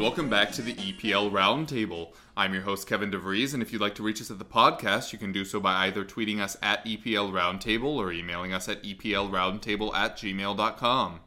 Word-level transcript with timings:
and 0.00 0.06
welcome 0.06 0.30
back 0.30 0.50
to 0.50 0.62
the 0.62 0.72
EPL 0.76 1.30
Roundtable. 1.30 2.14
I'm 2.34 2.54
your 2.54 2.62
host 2.62 2.88
Kevin 2.88 3.10
DeVries, 3.10 3.52
and 3.52 3.62
if 3.62 3.70
you'd 3.70 3.82
like 3.82 3.94
to 3.96 4.02
reach 4.02 4.22
us 4.22 4.30
at 4.30 4.38
the 4.38 4.46
podcast, 4.46 5.12
you 5.12 5.18
can 5.18 5.30
do 5.30 5.44
so 5.44 5.60
by 5.60 5.86
either 5.86 6.06
tweeting 6.06 6.40
us 6.40 6.56
at 6.62 6.82
EPL 6.86 7.30
Roundtable 7.30 7.96
or 7.96 8.10
emailing 8.10 8.54
us 8.54 8.66
at 8.66 8.82
EPLRoundtable 8.82 9.94
at 9.94 10.16
gmail.com. 10.16 11.20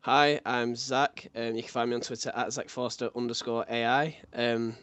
Hi, 0.00 0.38
I'm 0.44 0.76
Zach. 0.76 1.28
Um, 1.34 1.56
you 1.56 1.62
can 1.62 1.70
find 1.70 1.88
me 1.88 1.96
on 1.96 2.02
Twitter 2.02 2.30
at 2.36 2.52
Zach 2.52 2.68
Forster 2.68 3.08
underscore 3.16 3.64
AI. 3.70 4.18
Um, 4.34 4.76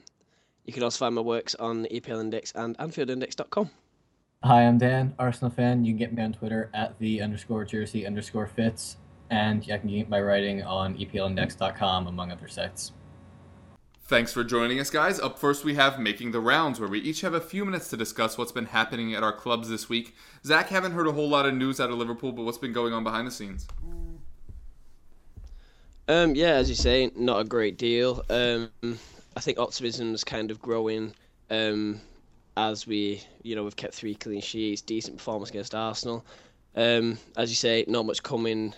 you 0.65 0.73
can 0.73 0.81
also 0.81 0.97
find 0.97 1.13
my 1.13 1.21
works 1.21 1.53
on 1.53 1.85
EPL 1.91 2.21
Index 2.21 2.53
and 2.55 2.75
AnfieldIndex.com. 2.79 3.69
Hi, 4.43 4.63
I'm 4.63 4.79
Dan, 4.79 5.13
Arsenal 5.19 5.51
fan. 5.51 5.85
You 5.85 5.91
can 5.91 5.99
get 5.99 6.13
me 6.13 6.23
on 6.23 6.33
Twitter 6.33 6.71
at 6.73 6.97
the 6.97 7.21
underscore 7.21 7.65
jersey 7.65 8.07
underscore 8.07 8.47
fits, 8.47 8.97
and 9.29 9.63
I 9.71 9.77
can 9.77 9.89
get 9.89 10.09
my 10.09 10.21
writing 10.21 10.63
on 10.63 10.97
EPLindex.com, 10.97 12.07
among 12.07 12.31
other 12.31 12.47
sites. 12.47 12.93
Thanks 14.03 14.33
for 14.33 14.43
joining 14.43 14.79
us, 14.79 14.89
guys. 14.89 15.19
Up 15.19 15.37
first, 15.37 15.63
we 15.63 15.75
have 15.75 15.99
Making 15.99 16.31
the 16.31 16.39
Rounds, 16.39 16.79
where 16.79 16.89
we 16.89 16.99
each 16.99 17.21
have 17.21 17.35
a 17.35 17.39
few 17.39 17.63
minutes 17.63 17.89
to 17.89 17.97
discuss 17.97 18.39
what's 18.39 18.51
been 18.51 18.65
happening 18.65 19.13
at 19.13 19.21
our 19.21 19.31
clubs 19.31 19.69
this 19.69 19.87
week. 19.87 20.15
Zach, 20.43 20.69
haven't 20.69 20.93
heard 20.93 21.05
a 21.05 21.11
whole 21.11 21.29
lot 21.29 21.45
of 21.45 21.53
news 21.53 21.79
out 21.79 21.91
of 21.91 21.97
Liverpool, 21.99 22.31
but 22.31 22.43
what's 22.43 22.57
been 22.57 22.73
going 22.73 22.91
on 22.91 23.03
behind 23.03 23.27
the 23.27 23.31
scenes? 23.31 23.67
Um, 26.07 26.33
yeah, 26.33 26.53
as 26.53 26.69
you 26.69 26.75
say, 26.75 27.11
not 27.15 27.39
a 27.39 27.43
great 27.43 27.77
deal. 27.77 28.25
Um, 28.31 28.71
I 29.37 29.41
think 29.41 29.59
optimism's 29.59 30.23
kind 30.23 30.49
of 30.49 30.59
growing 30.59 31.13
um, 31.51 32.01
as 32.57 32.87
we, 32.87 33.21
you 33.43 33.55
know, 33.55 33.63
we've 33.63 33.75
kept 33.75 33.93
three 33.93 34.15
clean 34.15 34.41
sheets, 34.41 34.81
decent 34.81 35.17
performance 35.17 35.51
against 35.51 35.75
Arsenal. 35.75 36.25
Um, 36.75 37.19
as 37.37 37.51
you 37.51 37.55
say, 37.55 37.85
not 37.87 38.07
much 38.07 38.23
coming 38.23 38.73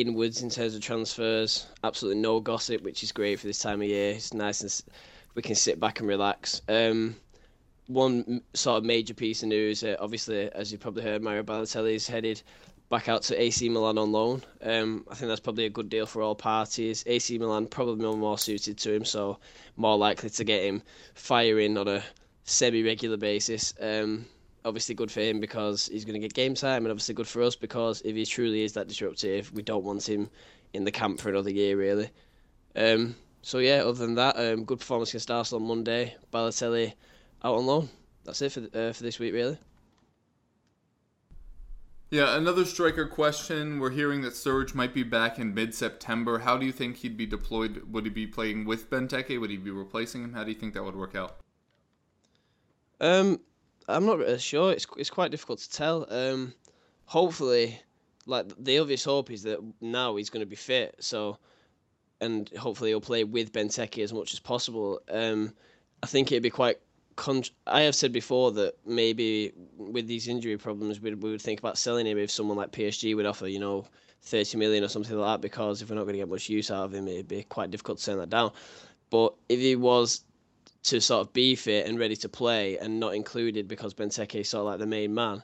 inwards 0.00 0.42
in 0.42 0.50
terms 0.50 0.74
of 0.74 0.80
transfers. 0.80 1.66
Absolutely 1.84 2.20
no 2.20 2.40
gossip, 2.40 2.82
which 2.82 3.02
is 3.02 3.12
great 3.12 3.40
for 3.40 3.46
this 3.46 3.60
time 3.60 3.82
of 3.82 3.88
year. 3.88 4.12
It's 4.12 4.34
nice 4.34 4.60
and 4.62 4.82
we 5.34 5.42
can 5.42 5.54
sit 5.54 5.78
back 5.78 6.00
and 6.00 6.08
relax. 6.08 6.62
Um, 6.68 7.16
one 7.86 8.42
sort 8.54 8.78
of 8.78 8.84
major 8.84 9.14
piece 9.14 9.42
of 9.42 9.48
news, 9.48 9.82
uh, 9.82 9.96
obviously, 10.00 10.50
as 10.52 10.70
you 10.70 10.78
probably 10.78 11.02
heard, 11.02 11.22
Mario 11.22 11.42
Balotelli 11.42 11.94
is 11.94 12.06
headed 12.06 12.42
back 12.90 13.08
out 13.08 13.22
to 13.22 13.40
AC 13.40 13.68
Milan 13.68 13.98
on 13.98 14.12
loan. 14.12 14.42
Um, 14.62 15.04
I 15.10 15.14
think 15.14 15.28
that's 15.28 15.40
probably 15.40 15.66
a 15.66 15.70
good 15.70 15.88
deal 15.88 16.06
for 16.06 16.22
all 16.22 16.34
parties. 16.34 17.04
AC 17.06 17.38
Milan 17.38 17.66
probably 17.66 18.16
more, 18.16 18.38
suited 18.38 18.78
to 18.78 18.92
him, 18.92 19.04
so 19.04 19.38
more 19.76 19.96
likely 19.96 20.30
to 20.30 20.44
get 20.44 20.62
him 20.64 20.82
firing 21.14 21.76
on 21.76 21.88
a 21.88 22.02
semi-regular 22.44 23.16
basis. 23.16 23.74
Um, 23.80 24.26
obviously 24.64 24.94
good 24.94 25.10
for 25.10 25.20
him 25.20 25.40
because 25.40 25.88
he's 25.92 26.04
going 26.04 26.14
to 26.14 26.20
get 26.20 26.34
game 26.34 26.54
time, 26.54 26.84
and 26.84 26.90
obviously 26.90 27.14
good 27.14 27.28
for 27.28 27.42
us 27.42 27.56
because 27.56 28.00
if 28.02 28.14
he 28.14 28.24
truly 28.24 28.62
is 28.62 28.72
that 28.74 28.88
disruptive, 28.88 29.52
we 29.52 29.62
don't 29.62 29.84
want 29.84 30.08
him 30.08 30.28
in 30.72 30.84
the 30.84 30.92
camp 30.92 31.20
for 31.20 31.28
another 31.28 31.50
year, 31.50 31.76
really. 31.76 32.10
Um, 32.76 33.14
so 33.42 33.58
yeah, 33.58 33.82
other 33.82 33.92
than 33.92 34.14
that, 34.16 34.36
um, 34.36 34.64
good 34.64 34.80
performance 34.80 35.10
against 35.10 35.30
Arsenal 35.30 35.62
on 35.62 35.68
Monday. 35.68 36.14
Balotelli 36.32 36.92
out 37.42 37.54
on 37.54 37.66
loan. 37.66 37.88
That's 38.24 38.42
it 38.42 38.52
for 38.52 38.60
uh, 38.60 38.92
for 38.92 39.02
this 39.02 39.18
week, 39.18 39.32
really. 39.32 39.58
Yeah, 42.10 42.36
another 42.36 42.64
striker 42.64 43.06
question. 43.06 43.80
We're 43.80 43.90
hearing 43.90 44.22
that 44.22 44.34
Surge 44.34 44.74
might 44.74 44.94
be 44.94 45.02
back 45.02 45.38
in 45.38 45.52
mid 45.52 45.74
September. 45.74 46.38
How 46.38 46.56
do 46.56 46.64
you 46.64 46.72
think 46.72 46.96
he'd 46.96 47.18
be 47.18 47.26
deployed? 47.26 47.92
Would 47.92 48.04
he 48.04 48.10
be 48.10 48.26
playing 48.26 48.64
with 48.64 48.88
Benteke? 48.88 49.38
Would 49.38 49.50
he 49.50 49.58
be 49.58 49.70
replacing 49.70 50.24
him? 50.24 50.32
How 50.32 50.42
do 50.42 50.50
you 50.50 50.56
think 50.56 50.72
that 50.72 50.82
would 50.82 50.96
work 50.96 51.14
out? 51.14 51.36
Um, 53.00 53.40
I'm 53.88 54.04
not 54.04 54.18
really 54.18 54.38
sure. 54.38 54.72
It's 54.72 54.86
it's 54.96 55.10
quite 55.10 55.30
difficult 55.30 55.60
to 55.60 55.70
tell. 55.70 56.06
Um, 56.10 56.54
hopefully, 57.06 57.80
like 58.26 58.46
the 58.58 58.78
obvious 58.78 59.04
hope 59.04 59.30
is 59.30 59.42
that 59.44 59.58
now 59.80 60.16
he's 60.16 60.30
going 60.30 60.42
to 60.42 60.46
be 60.46 60.56
fit. 60.56 60.96
So, 61.00 61.38
and 62.20 62.48
hopefully 62.50 62.90
he'll 62.90 63.00
play 63.00 63.24
with 63.24 63.52
Benteke 63.52 64.02
as 64.02 64.12
much 64.12 64.34
as 64.34 64.40
possible. 64.40 65.00
Um, 65.10 65.54
I 66.02 66.06
think 66.06 66.30
it'd 66.30 66.42
be 66.42 66.50
quite. 66.50 66.78
Con- 67.16 67.42
I 67.66 67.80
have 67.80 67.96
said 67.96 68.12
before 68.12 68.52
that 68.52 68.74
maybe 68.86 69.52
with 69.76 70.06
these 70.06 70.28
injury 70.28 70.56
problems, 70.58 71.00
we 71.00 71.14
we 71.14 71.30
would 71.30 71.42
think 71.42 71.58
about 71.58 71.78
selling 71.78 72.06
him 72.06 72.18
if 72.18 72.30
someone 72.30 72.58
like 72.58 72.70
PSG 72.70 73.16
would 73.16 73.26
offer, 73.26 73.48
you 73.48 73.58
know, 73.58 73.86
thirty 74.22 74.58
million 74.58 74.84
or 74.84 74.88
something 74.88 75.16
like 75.16 75.34
that. 75.34 75.40
Because 75.40 75.80
if 75.80 75.88
we're 75.88 75.96
not 75.96 76.02
going 76.02 76.12
to 76.12 76.18
get 76.18 76.28
much 76.28 76.50
use 76.50 76.70
out 76.70 76.84
of 76.84 76.94
him, 76.94 77.08
it'd 77.08 77.26
be 77.26 77.42
quite 77.42 77.70
difficult 77.70 77.98
to 77.98 78.04
turn 78.04 78.18
that 78.18 78.30
down. 78.30 78.52
But 79.10 79.34
if 79.48 79.58
he 79.58 79.74
was 79.74 80.22
to 80.88 81.00
sort 81.00 81.26
of 81.26 81.32
be 81.32 81.54
fit 81.54 81.86
and 81.86 81.98
ready 81.98 82.16
to 82.16 82.28
play 82.28 82.78
and 82.78 82.98
not 82.98 83.14
included 83.14 83.68
because 83.68 83.92
Benteke 83.94 84.36
is 84.36 84.48
sort 84.48 84.62
of 84.62 84.66
like 84.66 84.78
the 84.78 84.86
main 84.86 85.14
man, 85.14 85.42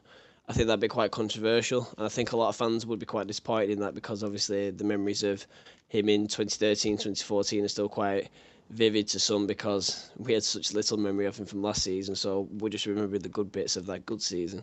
I 0.48 0.52
think 0.52 0.66
that'd 0.66 0.80
be 0.80 0.88
quite 0.88 1.10
controversial. 1.10 1.88
And 1.98 2.06
I 2.06 2.08
think 2.08 2.32
a 2.32 2.36
lot 2.36 2.48
of 2.48 2.56
fans 2.56 2.86
would 2.86 2.98
be 2.98 3.06
quite 3.06 3.26
disappointed 3.26 3.70
in 3.70 3.80
that 3.80 3.94
because 3.94 4.24
obviously 4.24 4.70
the 4.70 4.84
memories 4.84 5.22
of 5.22 5.46
him 5.88 6.08
in 6.08 6.26
2013, 6.28 6.94
2014 6.96 7.64
are 7.64 7.68
still 7.68 7.88
quite 7.88 8.28
vivid 8.70 9.06
to 9.08 9.20
some 9.20 9.46
because 9.46 10.10
we 10.16 10.32
had 10.32 10.42
such 10.42 10.72
little 10.72 10.96
memory 10.96 11.26
of 11.26 11.36
him 11.36 11.46
from 11.46 11.62
last 11.62 11.82
season. 11.82 12.14
So 12.14 12.48
we 12.58 12.70
just 12.70 12.86
remember 12.86 13.18
the 13.18 13.28
good 13.28 13.52
bits 13.52 13.76
of 13.76 13.86
that 13.86 14.06
good 14.06 14.22
season. 14.22 14.62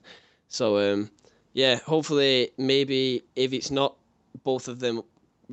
So 0.50 0.78
um, 0.94 1.12
yeah, 1.54 1.76
hopefully 1.78 2.52
maybe 2.58 3.24
if 3.36 3.54
it's 3.54 3.70
not 3.70 3.96
both 4.44 4.68
of 4.68 4.80
them 4.80 5.04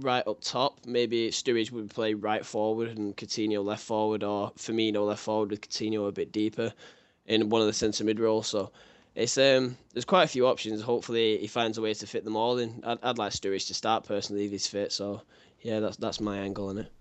right 0.00 0.26
up 0.26 0.41
top. 0.41 0.78
Maybe 0.86 1.31
Sturridge 1.31 1.70
would 1.72 1.91
play 1.91 2.14
right 2.14 2.44
forward 2.44 2.97
and 2.97 3.16
Coutinho 3.16 3.64
left 3.64 3.82
forward, 3.82 4.22
or 4.22 4.53
Firmino 4.53 5.06
left 5.06 5.22
forward 5.22 5.50
with 5.50 5.62
Coutinho 5.62 6.09
a 6.09 6.12
bit 6.12 6.32
deeper 6.32 6.72
in 7.26 7.48
one 7.48 7.60
of 7.60 7.66
the 7.66 7.72
centre 7.72 8.04
mid 8.04 8.20
roles. 8.20 8.48
So 8.48 8.70
it's 9.14 9.36
um, 9.38 9.76
there's 9.92 10.04
quite 10.04 10.25
a 10.25 10.28
few 10.28 10.47
options. 10.47 10.81
Hopefully 10.81 11.38
he 11.38 11.47
finds 11.47 11.78
a 11.78 11.82
way 11.82 11.94
to 11.94 12.06
fit 12.06 12.25
them 12.25 12.36
all 12.36 12.59
in. 12.59 12.82
I'd, 12.84 12.98
I'd 13.03 13.19
like 13.19 13.32
Sturridge 13.32 13.66
to 13.69 13.75
start 13.75 14.04
personally 14.04 14.44
if 14.44 14.50
he's 14.50 14.66
fit. 14.66 14.92
So 14.92 15.22
yeah, 15.60 15.81
that's 15.81 15.97
that's 15.97 16.20
my 16.20 16.38
angle 16.38 16.69
on 16.69 16.78
it. 16.78 16.92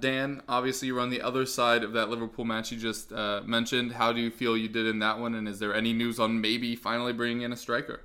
Dan, 0.00 0.42
obviously 0.48 0.88
you're 0.88 1.00
on 1.00 1.10
the 1.10 1.22
other 1.22 1.46
side 1.46 1.84
of 1.84 1.92
that 1.92 2.10
Liverpool 2.10 2.44
match 2.44 2.72
you 2.72 2.78
just 2.78 3.12
uh, 3.12 3.42
mentioned. 3.44 3.92
How 3.92 4.12
do 4.12 4.20
you 4.20 4.30
feel 4.30 4.56
you 4.56 4.68
did 4.68 4.86
in 4.86 4.98
that 4.98 5.18
one? 5.18 5.36
And 5.36 5.46
is 5.46 5.60
there 5.60 5.74
any 5.74 5.92
news 5.92 6.18
on 6.18 6.40
maybe 6.40 6.74
finally 6.74 7.12
bringing 7.12 7.42
in 7.42 7.52
a 7.52 7.56
striker? 7.56 8.02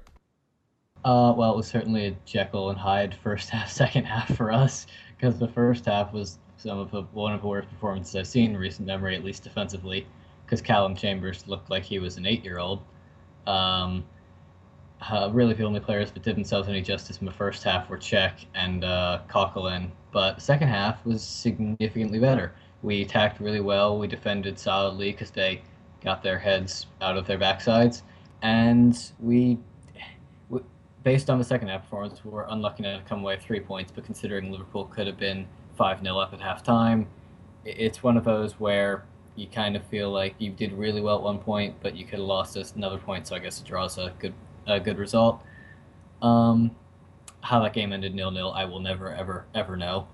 Uh, 1.06 1.34
well, 1.36 1.54
it 1.54 1.58
was 1.58 1.68
certainly 1.68 2.08
a 2.08 2.18
Jekyll 2.26 2.70
and 2.70 2.80
Hyde 2.80 3.16
first 3.24 3.50
half, 3.52 3.72
second 3.72 4.06
half 4.06 4.36
for 4.36 4.52
us, 4.52 4.88
because 5.16 5.40
the 5.40 5.48
first 5.48 5.86
half 5.86 6.14
was 6.14 6.40
some 6.58 6.78
of 6.78 6.92
the, 6.92 7.04
one 7.14 7.34
of 7.34 7.42
the 7.42 7.48
worst 7.48 7.70
performances 7.70 8.16
I've 8.16 8.28
seen 8.28 8.52
in 8.52 8.58
recent 8.58 8.86
memory, 8.86 9.16
at 9.16 9.24
least 9.24 9.44
defensively, 9.44 10.06
because 10.46 10.62
Callum 10.62 10.96
Chambers 10.96 11.48
looked 11.48 11.70
like 11.70 11.84
he 11.84 12.00
was 12.00 12.18
an 12.18 12.26
eight-year-old. 12.26 12.82
Um, 13.48 14.04
uh, 15.02 15.30
really, 15.32 15.54
the 15.54 15.64
only 15.64 15.80
players 15.80 16.12
that 16.12 16.24
did 16.24 16.36
themselves 16.36 16.68
any 16.68 16.82
justice 16.82 17.20
in 17.20 17.26
the 17.26 17.32
first 17.32 17.64
half 17.64 17.90
were 17.90 17.98
Cech 17.98 18.46
and 18.54 18.84
uh, 18.84 19.22
but 20.12 20.36
the 20.36 20.42
second 20.42 20.68
half 20.68 21.06
was 21.06 21.24
significantly 21.24 22.20
better. 22.20 22.52
We 22.82 23.04
attacked 23.04 23.40
really 23.40 23.62
well. 23.62 23.98
We 23.98 24.08
defended 24.08 24.60
solidly 24.60 25.12
because 25.12 25.32
they 25.32 25.62
got 26.04 26.24
their 26.24 26.40
heads 26.40 26.88
out 27.02 27.18
of 27.18 27.28
their 27.28 27.38
backsides, 27.38 28.02
and 28.42 28.98
we 29.20 29.58
based 31.04 31.30
on 31.30 31.38
the 31.38 31.44
second 31.44 31.70
half 31.70 31.84
performance, 31.84 32.24
we 32.24 32.32
were 32.32 32.46
unlucky 32.50 32.84
to 32.84 33.02
come 33.08 33.20
away 33.20 33.38
three 33.38 33.60
points. 33.60 33.92
But 33.94 34.06
considering 34.06 34.52
Liverpool 34.52 34.86
could 34.86 35.08
have 35.08 35.18
been 35.18 35.48
five 35.78 36.02
0 36.02 36.18
up 36.18 36.34
at 36.34 36.40
halftime, 36.40 37.06
it's 37.66 38.04
one 38.04 38.18
of 38.18 38.24
those 38.24 38.60
where 38.60 39.06
you 39.36 39.48
kind 39.48 39.76
of 39.76 39.86
feel 39.86 40.12
like 40.12 40.36
you 40.38 40.52
did 40.52 40.74
really 40.74 41.02
well 41.02 41.18
at 41.18 41.24
one 41.24 41.40
point, 41.40 41.76
but 41.82 41.96
you 41.96 42.04
could 42.04 42.20
have 42.20 42.28
lost 42.28 42.58
us 42.58 42.74
another 42.76 42.98
point. 42.98 43.28
So 43.28 43.36
I 43.36 43.40
guess 43.40 43.62
a 43.62 43.64
draw 43.64 43.86
is 43.86 43.98
a 43.98 44.14
good 44.20 44.34
a 44.68 44.80
good 44.80 44.98
result. 44.98 45.42
Um, 46.22 46.72
how 47.42 47.62
that 47.64 47.74
game 47.74 47.94
ended 47.94 48.14
nil 48.14 48.32
nil, 48.32 48.52
I 48.52 48.66
will 48.66 48.82
never 48.82 49.14
ever 49.14 49.46
ever 49.56 49.78
know. 49.78 50.08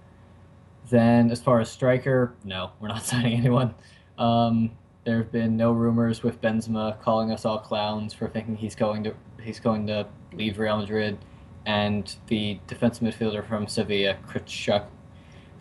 Then 0.89 1.31
as 1.31 1.41
far 1.41 1.59
as 1.59 1.71
striker, 1.71 2.35
no, 2.43 2.71
we're 2.79 2.89
not 2.89 3.03
signing 3.03 3.33
anyone. 3.33 3.73
Um, 4.17 4.71
there 5.03 5.17
have 5.17 5.31
been 5.31 5.55
no 5.55 5.71
rumors 5.71 6.23
with 6.23 6.41
Benzema 6.41 6.99
calling 7.01 7.31
us 7.31 7.45
all 7.45 7.59
clowns 7.59 8.13
for 8.13 8.27
thinking 8.27 8.55
he's 8.55 8.75
going 8.75 9.03
to 9.03 9.13
he's 9.45 9.59
going 9.59 9.87
to 9.87 10.07
leave 10.33 10.59
Real 10.59 10.77
Madrid, 10.77 11.17
and 11.65 12.15
the 12.27 12.59
defensive 12.67 13.03
midfielder 13.03 13.47
from 13.47 13.67
Sevilla, 13.67 14.17
Kritschuk, 14.27 14.85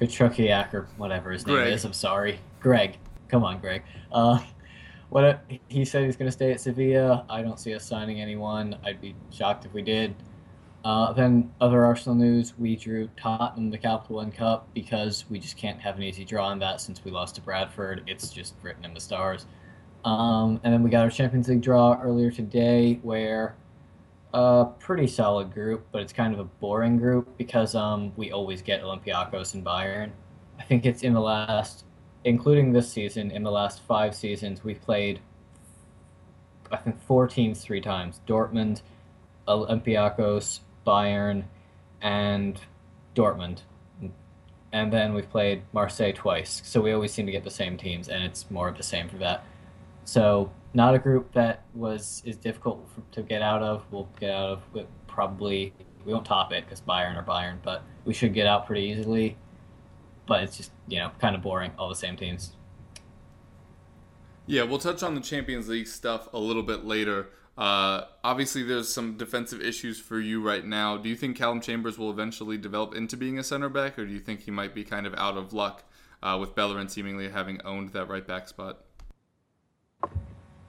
Petrukiak 0.00 0.74
or 0.74 0.88
whatever 0.96 1.30
his 1.30 1.46
name 1.46 1.56
Greg. 1.56 1.72
is. 1.72 1.84
I'm 1.84 1.92
sorry, 1.92 2.40
Greg. 2.60 2.96
Come 3.28 3.44
on, 3.44 3.60
Greg. 3.60 3.82
Uh, 4.10 4.40
what 5.10 5.44
he 5.68 5.84
said 5.84 6.04
he's 6.04 6.16
going 6.16 6.28
to 6.28 6.32
stay 6.32 6.50
at 6.50 6.60
Sevilla. 6.60 7.24
I 7.28 7.42
don't 7.42 7.60
see 7.60 7.74
us 7.74 7.84
signing 7.84 8.20
anyone. 8.20 8.76
I'd 8.84 9.00
be 9.00 9.14
shocked 9.30 9.64
if 9.64 9.72
we 9.72 9.82
did. 9.82 10.14
Uh, 10.84 11.12
then 11.12 11.50
other 11.60 11.84
Arsenal 11.84 12.16
news: 12.16 12.54
we 12.58 12.76
drew 12.76 13.08
Tottenham 13.16 13.70
the 13.70 13.78
Capital 13.78 14.16
One 14.16 14.32
Cup 14.32 14.68
because 14.74 15.24
we 15.30 15.38
just 15.38 15.56
can't 15.56 15.80
have 15.80 15.96
an 15.96 16.02
easy 16.02 16.24
draw 16.24 16.48
on 16.48 16.58
that 16.58 16.80
since 16.80 17.04
we 17.04 17.10
lost 17.10 17.36
to 17.36 17.40
Bradford. 17.40 18.02
It's 18.06 18.28
just 18.30 18.54
written 18.62 18.84
in 18.84 18.92
the 18.92 19.00
stars. 19.00 19.46
Um, 20.04 20.60
and 20.64 20.74
then 20.74 20.82
we 20.82 20.90
got 20.90 21.02
our 21.02 21.10
Champions 21.10 21.48
League 21.48 21.62
draw 21.62 21.98
earlier 22.02 22.30
today, 22.30 22.98
where 23.02 23.54
a 24.34 24.66
pretty 24.80 25.06
solid 25.06 25.54
group, 25.54 25.86
but 25.92 26.02
it's 26.02 26.12
kind 26.12 26.34
of 26.34 26.40
a 26.40 26.44
boring 26.44 26.98
group 26.98 27.38
because 27.38 27.76
um, 27.76 28.12
we 28.16 28.32
always 28.32 28.62
get 28.62 28.82
Olympiacos 28.82 29.54
and 29.54 29.64
Bayern. 29.64 30.10
I 30.58 30.64
think 30.64 30.84
it's 30.84 31.02
in 31.02 31.14
the 31.14 31.20
last, 31.20 31.84
including 32.24 32.72
this 32.72 32.90
season, 32.90 33.30
in 33.30 33.44
the 33.44 33.50
last 33.52 33.80
five 33.82 34.14
seasons, 34.14 34.64
we've 34.64 34.80
played, 34.82 35.20
I 36.72 36.78
think, 36.78 37.00
four 37.00 37.28
teams 37.28 37.62
three 37.62 37.80
times 37.80 38.20
Dortmund, 38.26 38.82
Olympiacos, 39.46 40.60
Bayern, 40.84 41.44
and 42.02 42.60
Dortmund. 43.14 43.60
And 44.72 44.92
then 44.92 45.14
we've 45.14 45.30
played 45.30 45.62
Marseille 45.72 46.12
twice. 46.12 46.60
So 46.64 46.80
we 46.80 46.90
always 46.90 47.12
seem 47.12 47.26
to 47.26 47.32
get 47.32 47.44
the 47.44 47.50
same 47.50 47.76
teams, 47.76 48.08
and 48.08 48.24
it's 48.24 48.50
more 48.50 48.68
of 48.68 48.76
the 48.76 48.82
same 48.82 49.08
for 49.08 49.18
that. 49.18 49.44
So 50.04 50.50
not 50.74 50.94
a 50.94 50.98
group 50.98 51.32
that 51.32 51.62
was 51.74 52.22
is 52.24 52.36
difficult 52.36 52.88
for, 52.94 53.02
to 53.14 53.22
get 53.22 53.42
out 53.42 53.62
of. 53.62 53.84
We'll 53.90 54.08
get 54.18 54.30
out 54.30 54.50
of 54.50 54.62
it 54.74 54.88
probably. 55.06 55.72
We 56.04 56.12
won't 56.12 56.26
top 56.26 56.52
it 56.52 56.64
because 56.64 56.80
Bayern 56.80 57.16
are 57.16 57.24
Bayern, 57.24 57.58
but 57.62 57.82
we 58.04 58.12
should 58.12 58.34
get 58.34 58.46
out 58.46 58.66
pretty 58.66 58.82
easily. 58.82 59.36
But 60.26 60.42
it's 60.42 60.56
just 60.56 60.72
you 60.88 60.98
know 60.98 61.10
kind 61.20 61.34
of 61.34 61.42
boring. 61.42 61.72
All 61.78 61.88
the 61.88 61.94
same 61.94 62.16
teams. 62.16 62.52
Yeah, 64.46 64.64
we'll 64.64 64.78
touch 64.78 65.02
on 65.02 65.14
the 65.14 65.22
Champions 65.22 65.68
League 65.68 65.86
stuff 65.86 66.28
a 66.34 66.38
little 66.38 66.62
bit 66.62 66.84
later. 66.84 67.28
Uh, 67.56 68.02
obviously, 68.22 68.62
there's 68.62 68.92
some 68.92 69.16
defensive 69.16 69.60
issues 69.60 69.98
for 69.98 70.20
you 70.20 70.42
right 70.42 70.64
now. 70.64 70.96
Do 70.96 71.08
you 71.08 71.16
think 71.16 71.36
Callum 71.36 71.60
Chambers 71.60 71.96
will 71.96 72.10
eventually 72.10 72.58
develop 72.58 72.94
into 72.94 73.16
being 73.16 73.38
a 73.38 73.44
center 73.44 73.68
back, 73.68 73.98
or 73.98 74.04
do 74.04 74.12
you 74.12 74.18
think 74.18 74.40
he 74.40 74.50
might 74.50 74.74
be 74.74 74.84
kind 74.84 75.06
of 75.06 75.14
out 75.14 75.36
of 75.36 75.52
luck 75.52 75.84
uh, 76.22 76.36
with 76.38 76.54
Bellerin 76.54 76.88
seemingly 76.88 77.30
having 77.30 77.60
owned 77.64 77.90
that 77.90 78.08
right 78.08 78.26
back 78.26 78.48
spot? 78.48 78.80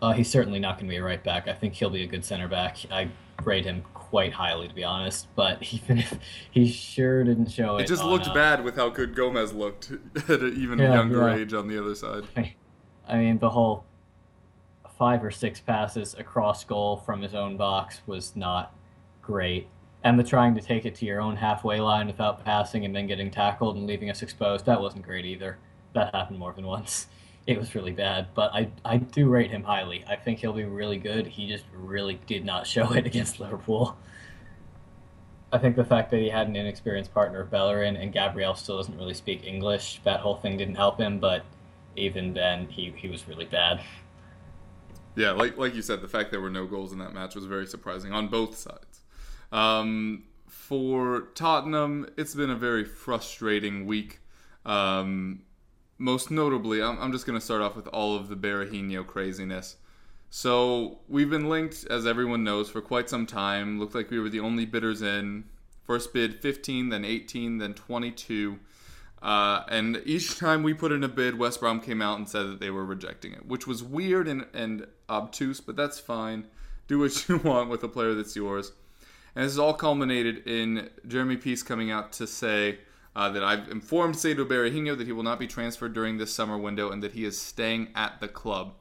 Uh, 0.06 0.12
he's 0.12 0.30
certainly 0.30 0.60
not 0.60 0.78
going 0.78 0.86
to 0.88 0.90
be 0.94 0.98
a 0.98 1.04
right 1.04 1.24
back. 1.24 1.48
I 1.48 1.54
think 1.54 1.74
he'll 1.74 1.90
be 1.90 2.04
a 2.04 2.07
good 2.07 2.24
center 2.24 2.48
back. 2.48 2.78
I 2.92 3.10
rate 3.44 3.66
him 3.66 3.84
quite 3.96 4.31
highly, 4.31 4.68
to 4.68 4.74
be 4.75 4.84
honest. 4.84 5.28
But 5.36 5.63
even 5.74 5.98
if 5.98 6.13
he 6.52 6.68
sure 6.68 7.24
didn't 7.24 7.50
show 7.50 7.78
it, 7.78 7.84
It 7.84 7.88
just 7.88 8.04
on, 8.04 8.12
looked 8.12 8.28
uh, 8.28 8.34
bad 8.34 8.63
with 8.63 8.75
how 8.75 8.90
good 8.90 9.16
Gomez 9.16 9.52
looked 9.54 9.92
at 10.30 10.42
an 10.42 10.56
even 10.56 10.78
Yeah, 10.78 10.94
younger 10.94 11.28
yeah. 11.28 11.38
age 11.38 11.54
on 11.56 11.68
the 11.68 11.80
other 11.80 11.96
side. 11.96 12.25
I 13.07 13.18
mean, 13.18 13.40
the 13.40 13.50
whole 13.50 13.84
five 14.96 15.24
or 15.24 15.31
six 15.31 15.60
passes 15.60 16.13
across 16.19 16.63
goal 16.63 16.98
from 16.98 17.24
his 17.24 17.34
own 17.34 17.58
box 17.58 18.01
was 18.06 18.36
not 18.36 18.75
great. 19.24 19.68
And 20.04 20.19
the 20.19 20.24
trying 20.24 20.54
to 20.54 20.62
take 20.62 20.86
it 20.86 20.94
to 20.96 21.06
your 21.06 21.19
own 21.19 21.36
halfway 21.36 21.80
line 21.80 22.06
without 22.06 22.46
passing 22.46 22.86
and 22.86 22.96
then 22.96 23.08
getting 23.08 23.31
tackled 23.31 23.75
and 23.75 23.88
leaving 23.88 24.12
us 24.12 24.22
exposed, 24.22 24.68
that 24.68 24.80
wasn't 24.80 25.04
great 25.04 25.25
either. 25.25 25.58
That 25.94 26.13
happened 26.13 26.38
more 26.38 26.54
than 26.54 26.68
once. 26.68 27.08
It 27.48 27.60
was 27.60 27.76
really 27.76 27.92
bad, 27.92 28.28
but 28.34 28.52
I, 28.54 28.70
I 28.84 28.98
do 28.98 29.30
rate 29.30 29.52
him 29.52 29.64
highly. 29.64 30.04
I 30.08 30.16
think 30.16 30.40
he'll 30.40 30.54
be 30.54 30.64
really 30.64 30.98
good. 30.98 31.28
He 31.28 31.48
just 31.48 31.66
really 31.74 32.20
did 32.26 32.44
not 32.44 32.66
show 32.76 32.92
it 32.94 33.06
against 33.06 33.40
Liverpool. 33.40 33.98
I 35.52 35.58
think 35.58 35.76
the 35.76 35.86
fact 35.86 36.12
that 36.12 36.20
he 36.20 36.30
had 36.30 36.48
an 36.48 36.56
inexperienced 36.56 37.14
partner, 37.14 37.42
of 37.42 37.52
Bellerin, 37.52 37.96
and 37.96 38.12
Gabriel 38.12 38.56
still 38.56 38.78
doesn't 38.78 38.98
really 38.98 39.14
speak 39.14 39.46
English, 39.46 40.02
that 40.04 40.20
whole 40.20 40.36
thing 40.36 40.58
didn't 40.58 40.76
help 40.76 41.00
him, 41.00 41.20
but 41.20 41.46
even 41.96 42.34
then, 42.34 42.68
he, 42.68 42.94
he 42.98 43.08
was 43.08 43.28
really 43.28 43.46
bad. 43.46 43.82
Yeah, 45.16 45.32
like 45.32 45.58
like 45.58 45.74
you 45.74 45.82
said, 45.82 46.02
the 46.02 46.10
fact 46.10 46.32
there 46.32 46.42
were 46.42 46.50
no 46.50 46.66
goals 46.66 46.92
in 46.92 47.00
that 47.00 47.14
match 47.14 47.36
was 47.36 47.46
very 47.46 47.66
surprising 47.66 48.12
on 48.12 48.28
both 48.28 48.58
sides. 48.58 49.02
Um, 49.52 50.24
for 50.48 51.30
Tottenham, 51.36 52.08
it's 52.18 52.36
been 52.36 52.50
a 52.50 52.56
very 52.56 52.84
frustrating 52.84 53.86
week. 53.86 54.20
Um, 54.66 55.44
most 55.98 56.32
notably, 56.32 56.82
I'm, 56.82 57.00
I'm 57.00 57.12
just 57.12 57.26
going 57.26 57.40
to 57.40 57.44
start 57.44 57.62
off 57.62 57.76
with 57.76 57.88
all 57.88 58.16
of 58.16 58.28
the 58.28 58.36
Berahino 58.36 59.06
craziness. 59.06 59.78
So 60.30 61.00
we've 61.08 61.30
been 61.30 61.50
linked, 61.50 61.86
as 61.90 62.06
everyone 62.06 62.44
knows, 62.44 62.70
for 62.70 62.82
quite 62.82 63.10
some 63.10 63.26
time. 63.26 63.80
Looked 63.80 63.96
like 63.96 64.12
we 64.12 64.20
were 64.20 64.30
the 64.30 64.42
only 64.42 64.66
bidders 64.66 65.02
in. 65.02 65.46
First 65.84 66.14
bid 66.14 66.42
15, 66.42 66.90
then 66.90 67.06
18, 67.06 67.60
then 67.60 67.74
22. 67.74 68.60
Uh, 69.22 69.64
and 69.70 70.02
each 70.06 70.38
time 70.38 70.62
we 70.62 70.74
put 70.74 70.92
in 70.92 71.04
a 71.04 71.08
bid, 71.08 71.38
West 71.38 71.60
Brom 71.60 71.80
came 71.80 72.02
out 72.02 72.18
and 72.18 72.28
said 72.28 72.48
that 72.48 72.60
they 72.60 72.70
were 72.70 72.86
rejecting 72.86 73.34
it, 73.34 73.46
which 73.46 73.66
was 73.66 73.84
weird 73.84 74.28
and, 74.28 74.46
and 74.54 74.88
obtuse, 75.10 75.62
but 75.62 75.76
that's 75.76 76.00
fine. 76.00 76.46
Do 76.88 77.00
what 77.00 77.30
you 77.30 77.38
want 77.38 77.70
with 77.70 77.84
a 77.84 77.88
player 77.88 78.14
that's 78.14 78.36
yours. 78.36 78.72
And 79.36 79.46
this 79.46 79.54
is 79.54 79.60
all 79.60 79.74
culminated 79.74 80.48
in 80.48 80.90
Jeremy 81.08 81.38
Peace 81.38 81.64
coming 81.64 81.92
out 81.92 82.14
to 82.14 82.28
say 82.28 82.80
uh, 83.16 83.30
that 83.30 83.44
I've 83.44 83.70
informed 83.70 84.16
Saido 84.16 84.46
Berahino 84.46 84.98
that 84.98 85.08
he 85.08 85.14
will 85.14 85.24
not 85.24 85.40
be 85.40 85.48
transferred 85.48 85.94
during 85.94 86.18
this 86.18 86.34
summer 86.34 86.58
window 86.58 86.92
and 86.92 87.02
that 87.02 87.14
he 87.14 87.24
is 87.24 87.40
staying 87.40 87.90
at 87.96 88.20
the 88.20 88.28
club. 88.28 88.74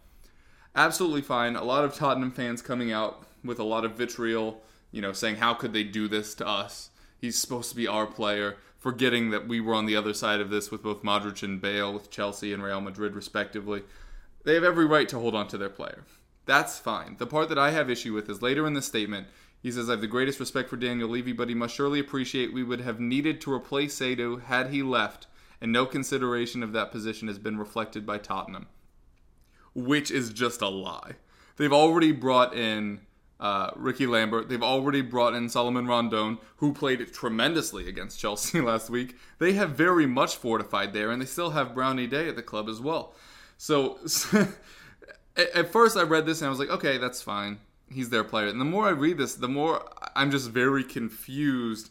Absolutely 0.75 1.23
fine. 1.23 1.55
A 1.55 1.63
lot 1.63 1.85
of 1.85 1.95
Tottenham 1.95 2.33
fans 2.33 2.61
coming 2.61 2.91
out 2.91 3.27
with 3.45 3.61
a 3.61 3.65
lot 3.65 3.85
of 3.85 3.93
vitriol, 3.93 4.63
you 4.91 5.01
know, 5.01 5.13
saying, 5.13 5.37
How 5.37 5.55
could 5.55 5.73
they 5.73 5.85
do 5.85 6.09
this 6.09 6.35
to 6.37 6.47
us? 6.47 6.91
He's 7.17 7.39
supposed 7.39 7.71
to 7.71 7.77
be 7.77 7.87
our 7.87 8.07
player, 8.07 8.57
forgetting 8.79 9.31
that 9.31 9.47
we 9.47 9.61
were 9.61 9.75
on 9.75 9.87
the 9.87 9.97
other 9.97 10.13
side 10.13 10.41
of 10.41 10.51
this 10.51 10.71
with 10.71 10.83
both 10.83 11.03
Modric 11.03 11.43
and 11.43 11.61
Bale, 11.61 11.93
with 11.93 12.11
Chelsea 12.11 12.53
and 12.53 12.63
Real 12.63 12.81
Madrid, 12.81 13.15
respectively. 13.15 13.83
They 14.45 14.55
have 14.55 14.65
every 14.65 14.85
right 14.85 15.09
to 15.09 15.19
hold 15.19 15.35
on 15.35 15.47
to 15.49 15.59
their 15.59 15.71
player. 15.71 16.05
That's 16.45 16.79
fine. 16.79 17.17
The 17.19 17.27
part 17.27 17.49
that 17.49 17.59
I 17.59 17.71
have 17.71 17.89
issue 17.89 18.13
with 18.13 18.29
is 18.29 18.43
later 18.43 18.67
in 18.67 18.75
the 18.75 18.83
statement, 18.83 19.29
he 19.65 19.73
says, 19.73 19.89
I 19.89 19.93
have 19.93 20.03
the 20.03 20.07
greatest 20.07 20.41
respect 20.41 20.69
for 20.69 20.77
Daniel 20.77 21.09
Levy, 21.09 21.33
but 21.33 21.49
he 21.49 21.55
must 21.55 21.75
surely 21.75 21.99
appreciate 21.99 22.53
we 22.53 22.63
would 22.63 22.83
have 22.83 23.01
needed 23.01 23.41
to 23.41 23.53
replace 23.53 23.99
Saido 23.99 24.43
had 24.43 24.69
he 24.69 24.83
left, 24.83 25.27
and 25.59 25.73
no 25.73 25.87
consideration 25.87 26.63
of 26.63 26.75
that 26.75 26.93
position 26.93 27.29
has 27.29 27.39
been 27.39 27.57
reflected 27.57 28.05
by 28.05 28.19
Tottenham. 28.19 28.67
Which 29.75 30.11
is 30.11 30.35
just 30.35 30.61
a 30.61 30.69
lie. 30.69 31.13
They've 31.57 31.73
already 31.73 32.13
brought 32.13 32.55
in 32.55 33.01
uh, 33.41 33.71
Ricky 33.75 34.07
Lambert. 34.07 34.51
They've 34.51 34.63
already 34.63 35.01
brought 35.01 35.33
in 35.33 35.49
Salomon 35.49 35.87
Rondon, 35.87 36.37
who 36.59 36.75
played 36.75 37.15
tremendously 37.15 37.89
against 37.89 38.21
Chelsea 38.21 38.61
last 38.61 38.91
week. 38.91 39.17
They 39.39 39.55
have 39.55 39.71
very 39.71 40.05
much 40.05 40.37
fortified 40.37 40.93
there, 40.93 41.11
and 41.11 41.23
they 41.23 41.27
still 41.27 41.53
have 41.53 41.75
Brown 41.75 41.97
Ideye 41.97 42.29
at 42.29 42.37
the 42.37 42.43
club 42.43 42.69
as 42.69 42.83
well. 42.83 43.15
So, 43.57 43.99
at 44.35 45.49
at 45.55 45.73
first 45.73 45.97
I 45.97 46.03
read 46.03 46.27
this 46.27 46.43
and 46.43 46.49
I 46.49 46.51
was 46.51 46.59
like, 46.59 46.69
okay, 46.69 46.99
that's 46.99 47.23
fine. 47.23 47.61
He's 47.91 48.11
their 48.11 48.25
player. 48.25 48.49
And 48.49 48.61
the 48.61 48.65
more 48.65 48.87
I 48.87 48.91
read 48.91 49.19
this, 49.19 49.35
the 49.35 49.49
more 49.49 49.85
I'm 50.17 50.31
just 50.31 50.51
very 50.51 50.85
confused. 50.85 51.91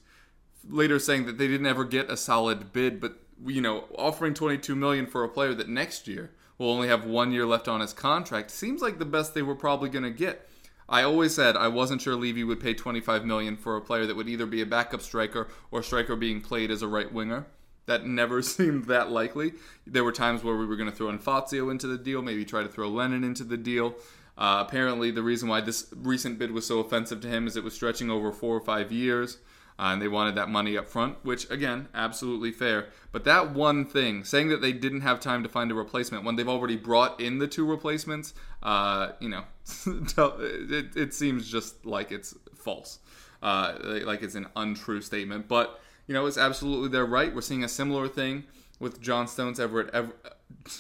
Later 0.68 0.98
saying 1.00 1.26
that 1.26 1.38
they 1.38 1.48
didn't 1.48 1.68
ever 1.68 1.84
get 1.84 2.10
a 2.10 2.18
solid 2.18 2.72
bid, 2.72 3.00
but 3.00 3.20
you 3.46 3.62
know, 3.62 3.86
offering 3.98 4.34
22 4.34 4.76
million 4.76 5.06
for 5.06 5.24
a 5.24 5.30
player 5.30 5.54
that 5.54 5.68
next 5.68 6.08
year 6.08 6.32
will 6.58 6.72
only 6.72 6.88
have 6.88 7.06
one 7.06 7.32
year 7.32 7.46
left 7.46 7.68
on 7.68 7.82
his 7.82 7.94
contract 7.94 8.52
seems 8.52 8.82
like 8.82 9.00
the 9.00 9.06
best 9.06 9.34
they 9.34 9.42
were 9.42 9.56
probably 9.56 9.90
going 9.90 10.04
to 10.04 10.12
get. 10.12 10.48
I 10.88 11.04
always 11.04 11.34
said 11.34 11.56
I 11.56 11.70
wasn't 11.70 12.02
sure 12.02 12.16
Levy 12.16 12.44
would 12.44 12.60
pay 12.60 12.74
25 12.74 13.26
million 13.26 13.56
for 13.58 13.78
a 13.78 13.82
player 13.82 14.06
that 14.06 14.16
would 14.16 14.30
either 14.30 14.46
be 14.46 14.62
a 14.62 14.66
backup 14.66 15.02
striker 15.02 15.48
or 15.72 15.82
striker 15.82 16.16
being 16.16 16.42
played 16.42 16.72
as 16.72 16.82
a 16.82 16.88
right 16.88 17.12
winger. 17.12 17.46
That 17.86 18.06
never 18.06 18.42
seemed 18.44 18.86
that 18.86 19.12
likely. 19.12 19.54
There 19.88 20.04
were 20.04 20.12
times 20.12 20.44
where 20.44 20.56
we 20.56 20.66
were 20.66 20.76
going 20.76 20.90
to 20.90 20.96
throw 20.96 21.10
in 21.10 21.20
Fazio 21.20 21.70
into 21.70 21.88
the 21.88 21.98
deal, 21.98 22.22
maybe 22.22 22.46
try 22.46 22.64
to 22.64 22.70
throw 22.70 22.90
Lennon 22.90 23.24
into 23.24 23.44
the 23.44 23.58
deal. 23.58 23.96
Uh, 24.38 24.64
apparently, 24.68 25.12
the 25.12 25.22
reason 25.22 25.48
why 25.48 25.62
this 25.62 25.94
recent 25.96 26.40
bid 26.40 26.52
was 26.52 26.66
so 26.66 26.80
offensive 26.80 27.22
to 27.22 27.28
him 27.28 27.48
is 27.48 27.56
it 27.56 27.64
was 27.64 27.74
stretching 27.74 28.10
over 28.10 28.32
four 28.32 28.56
or 28.56 28.60
five 28.62 28.92
years, 28.92 29.38
uh, 29.78 29.84
and 29.94 30.02
they 30.02 30.08
wanted 30.08 30.36
that 30.36 30.50
money 30.50 30.78
up 30.78 30.88
front, 30.88 31.18
which, 31.24 31.50
again, 31.52 31.88
absolutely 31.94 32.52
fair. 32.52 32.88
But 33.12 33.26
that 33.26 33.52
one 33.54 33.86
thing, 33.86 34.24
saying 34.24 34.50
that 34.50 34.62
they 34.62 34.74
didn't 34.74 35.02
have 35.02 35.20
time 35.20 35.44
to 35.44 35.50
find 35.50 35.72
a 35.72 35.76
replacement 35.76 36.24
when 36.24 36.36
they've 36.36 36.50
already 36.50 36.76
brought 36.76 37.20
in 37.20 37.38
the 37.38 37.48
two 37.48 37.66
replacements, 37.66 38.34
uh, 38.64 39.12
you 39.20 39.30
know, 39.30 39.44
it, 39.86 40.96
it 40.96 41.14
seems 41.14 41.50
just 41.50 41.86
like 41.86 42.12
it's 42.12 42.36
false, 42.56 43.00
uh, 43.44 43.76
like 43.84 44.24
it's 44.24 44.36
an 44.36 44.48
untrue 44.56 45.02
statement. 45.02 45.48
But 45.48 45.80
you 46.08 46.14
know, 46.14 46.26
it's 46.26 46.38
absolutely 46.38 46.90
their 46.90 47.06
right. 47.06 47.34
We're 47.34 47.42
seeing 47.42 47.64
a 47.64 47.70
similar 47.70 48.08
thing 48.08 48.46
with 48.80 49.00
John 49.00 49.28
Stones 49.28 49.60
Everett. 49.60 49.88
at 49.90 49.96
Ever- 49.96 50.14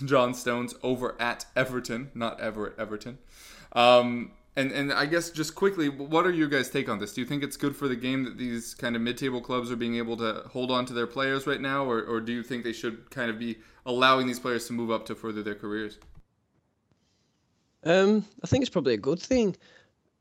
John 0.06 0.34
Stones 0.34 0.75
over 0.84 1.20
at 1.22 1.46
Everton, 1.56 2.12
not 2.13 2.39
Everett 2.39 2.77
Everton. 2.77 3.18
Um, 3.74 4.32
and 4.56 4.72
and 4.72 4.94
I 4.94 5.06
guess 5.06 5.32
just 5.32 5.56
quickly, 5.56 5.89
what 5.89 6.25
are 6.25 6.32
your 6.32 6.48
guys' 6.48 6.70
take 6.70 6.88
on 6.89 7.00
this? 7.00 7.13
Do 7.13 7.22
you 7.22 7.27
think 7.27 7.44
it's 7.44 7.58
good 7.58 7.75
for 7.75 7.88
the 7.88 7.96
game 7.96 8.24
that 8.24 8.38
these 8.38 8.75
kind 8.75 8.96
of 8.96 9.01
mid-table 9.01 9.42
clubs 9.42 9.72
are 9.72 9.75
being 9.75 9.96
able 9.96 10.15
to 10.18 10.44
hold 10.51 10.70
on 10.70 10.86
to 10.86 10.94
their 10.94 11.08
players 11.08 11.48
right 11.48 11.62
now, 11.62 11.86
or, 11.86 12.03
or 12.03 12.22
do 12.22 12.32
you 12.32 12.44
think 12.44 12.63
they 12.63 12.74
should 12.74 13.10
kind 13.10 13.32
of 13.32 13.39
be 13.39 13.58
allowing 13.86 14.27
these 14.27 14.39
players 14.39 14.68
to 14.68 14.74
move 14.74 14.92
up 14.92 15.06
to 15.08 15.15
further 15.15 15.42
their 15.42 15.56
careers? 15.56 15.98
Um, 17.84 18.25
I 18.44 18.48
think 18.48 18.62
it's 18.62 18.70
probably 18.70 18.94
a 18.94 18.98
good 18.98 19.20
thing. 19.20 19.56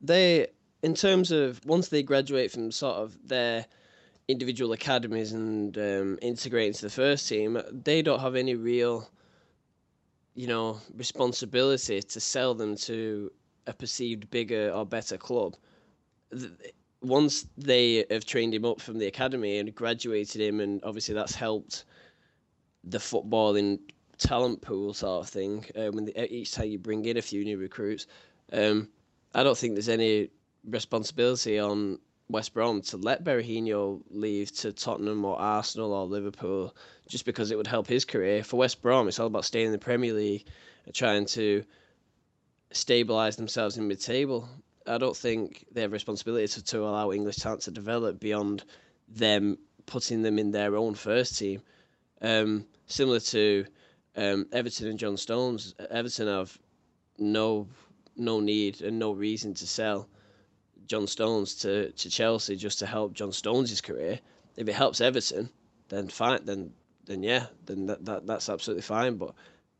They, 0.01 0.47
in 0.81 0.95
terms 0.95 1.31
of 1.31 1.63
once 1.65 1.87
they 1.87 2.03
graduate 2.03 2.51
from 2.51 2.71
sort 2.71 2.97
of 2.97 3.17
their 3.25 3.65
individual 4.27 4.73
academies 4.73 5.31
and 5.31 5.77
um, 5.77 6.19
integrate 6.21 6.67
into 6.67 6.81
the 6.81 6.89
first 6.89 7.29
team, 7.29 7.61
they 7.71 8.01
don't 8.01 8.19
have 8.19 8.35
any 8.35 8.55
real, 8.55 9.09
you 10.35 10.47
know, 10.47 10.79
responsibility 10.95 12.01
to 12.01 12.19
sell 12.19 12.53
them 12.53 12.75
to 12.75 13.31
a 13.67 13.73
perceived 13.73 14.29
bigger 14.31 14.71
or 14.71 14.85
better 14.85 15.17
club. 15.17 15.55
Once 17.01 17.45
they 17.57 18.05
have 18.09 18.25
trained 18.25 18.53
him 18.53 18.65
up 18.65 18.81
from 18.81 18.97
the 18.97 19.07
academy 19.07 19.57
and 19.59 19.73
graduated 19.75 20.41
him, 20.41 20.59
and 20.59 20.83
obviously 20.83 21.13
that's 21.13 21.35
helped 21.35 21.85
the 22.83 22.97
footballing 22.97 23.79
talent 24.17 24.61
pool 24.61 24.93
sort 24.93 25.23
of 25.23 25.29
thing. 25.29 25.65
Uh, 25.75 25.91
when 25.91 26.05
the, 26.05 26.33
each 26.33 26.51
time 26.51 26.69
you 26.69 26.79
bring 26.79 27.05
in 27.05 27.17
a 27.17 27.21
few 27.21 27.43
new 27.43 27.57
recruits, 27.57 28.07
um, 28.51 28.87
I 29.35 29.43
don't 29.43 29.57
think 29.57 29.75
there's 29.75 29.89
any 29.89 30.29
responsibility 30.65 31.59
on 31.59 31.99
West 32.33 32.55
Brom 32.55 32.81
to 32.81 32.97
let 32.97 33.23
Berahino 33.23 34.01
leave 34.09 34.51
to 34.57 34.73
Tottenham 34.73 35.23
or 35.23 35.39
Arsenal 35.39 35.93
or 35.93 36.07
Liverpool 36.07 36.75
just 37.07 37.25
because 37.25 37.51
it 37.51 37.57
would 37.57 37.67
help 37.67 37.85
his 37.85 38.05
career. 38.05 38.43
For 38.43 38.57
West 38.57 38.81
Brom, 38.81 39.07
it's 39.07 39.19
all 39.19 39.27
about 39.27 39.45
staying 39.45 39.67
in 39.67 39.71
the 39.71 39.77
Premier 39.77 40.13
League 40.13 40.45
and 40.87 40.95
trying 40.95 41.27
to 41.27 41.63
stabilise 42.73 43.35
themselves 43.35 43.77
in 43.77 43.87
mid-table. 43.87 44.49
I 44.87 44.97
don't 44.97 45.15
think 45.15 45.67
they 45.71 45.81
have 45.81 45.91
responsibility 45.91 46.47
to, 46.47 46.63
to 46.63 46.79
allow 46.79 47.11
English 47.11 47.35
talent 47.35 47.61
to 47.61 47.71
develop 47.71 48.19
beyond 48.19 48.63
them 49.07 49.59
putting 49.85 50.23
them 50.23 50.39
in 50.39 50.49
their 50.49 50.75
own 50.75 50.95
first 50.95 51.37
team. 51.37 51.61
Um, 52.19 52.65
similar 52.87 53.19
to 53.19 53.65
um, 54.15 54.47
Everton 54.51 54.87
and 54.87 54.97
John 54.97 55.17
Stones, 55.17 55.75
Everton 55.91 56.27
have 56.27 56.57
no 57.19 57.67
no 58.15 58.39
need 58.39 58.81
and 58.81 58.97
no 58.97 59.11
reason 59.11 59.53
to 59.55 59.67
sell 59.67 60.07
John 60.87 61.07
Stones 61.07 61.55
to, 61.55 61.91
to 61.91 62.09
Chelsea 62.09 62.55
just 62.55 62.79
to 62.79 62.85
help 62.85 63.13
John 63.13 63.31
Stones' 63.31 63.81
career. 63.81 64.19
If 64.55 64.67
it 64.67 64.73
helps 64.73 65.01
Everton, 65.01 65.49
then 65.89 66.07
fine. 66.07 66.45
Then 66.45 66.71
then 67.05 67.23
yeah, 67.23 67.47
then 67.65 67.87
that, 67.87 68.05
that 68.05 68.27
that's 68.27 68.49
absolutely 68.49 68.83
fine. 68.83 69.17
But 69.17 69.33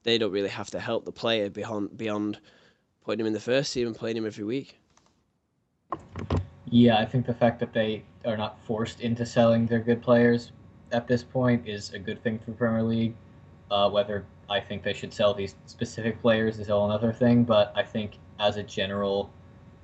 they 0.03 0.17
don't 0.17 0.31
really 0.31 0.49
have 0.49 0.69
to 0.71 0.79
help 0.79 1.05
the 1.05 1.11
player 1.11 1.49
beyond 1.49 1.97
beyond 1.97 2.39
putting 3.03 3.21
him 3.21 3.27
in 3.27 3.33
the 3.33 3.39
first 3.39 3.73
team 3.73 3.87
and 3.87 3.95
playing 3.95 4.17
him 4.17 4.25
every 4.25 4.43
week. 4.43 4.79
Yeah, 6.65 6.97
I 6.97 7.05
think 7.05 7.25
the 7.25 7.33
fact 7.33 7.59
that 7.59 7.73
they 7.73 8.03
are 8.25 8.37
not 8.37 8.59
forced 8.65 9.01
into 9.01 9.25
selling 9.25 9.67
their 9.67 9.79
good 9.79 10.01
players 10.01 10.51
at 10.91 11.07
this 11.07 11.23
point 11.23 11.67
is 11.67 11.91
a 11.93 11.99
good 11.99 12.21
thing 12.23 12.39
for 12.39 12.51
Premier 12.51 12.83
League. 12.83 13.15
Uh, 13.69 13.89
whether 13.89 14.25
I 14.49 14.59
think 14.59 14.83
they 14.83 14.93
should 14.93 15.13
sell 15.13 15.33
these 15.33 15.55
specific 15.65 16.21
players 16.21 16.59
is 16.59 16.69
all 16.69 16.85
another 16.85 17.11
thing, 17.11 17.43
but 17.43 17.73
I 17.75 17.83
think 17.83 18.19
as 18.39 18.57
a 18.57 18.63
general 18.63 19.31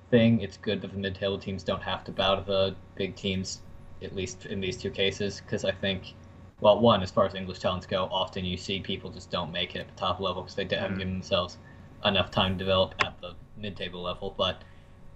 thing, 0.10 0.42
it's 0.42 0.58
good 0.58 0.82
that 0.82 0.92
the 0.92 0.98
mid-table 0.98 1.40
teams 1.40 1.64
don't 1.64 1.82
have 1.84 2.04
to 2.06 2.12
bow 2.12 2.36
to 2.36 2.42
the 2.42 2.76
big 2.96 3.16
teams, 3.16 3.62
at 4.02 4.16
least 4.16 4.46
in 4.46 4.60
these 4.60 4.78
two 4.78 4.90
cases, 4.90 5.42
because 5.42 5.66
I 5.66 5.72
think, 5.72 6.14
well, 6.62 6.80
one, 6.80 7.02
as 7.02 7.12
far 7.12 7.26
as 7.26 7.36
English 7.36 7.60
talents 7.60 7.86
go, 7.86 8.06
often 8.12 8.46
you 8.46 8.58
see 8.58 8.80
people 8.80 9.10
just 9.10 9.30
don't 9.32 9.52
make 9.52 9.76
it 9.76 9.80
at 9.80 9.88
the 9.88 9.96
top 9.96 10.20
level 10.20 10.44
because 10.44 10.56
they 10.56 10.64
haven't 10.64 10.92
mm-hmm. 10.92 10.98
given 10.98 11.14
themselves 11.14 11.58
enough 12.06 12.32
time 12.32 12.54
to 12.54 12.60
develop 12.60 12.96
at 13.06 13.20
the 13.22 13.34
mid-table 13.58 14.02
level. 14.02 14.34
But 14.38 14.64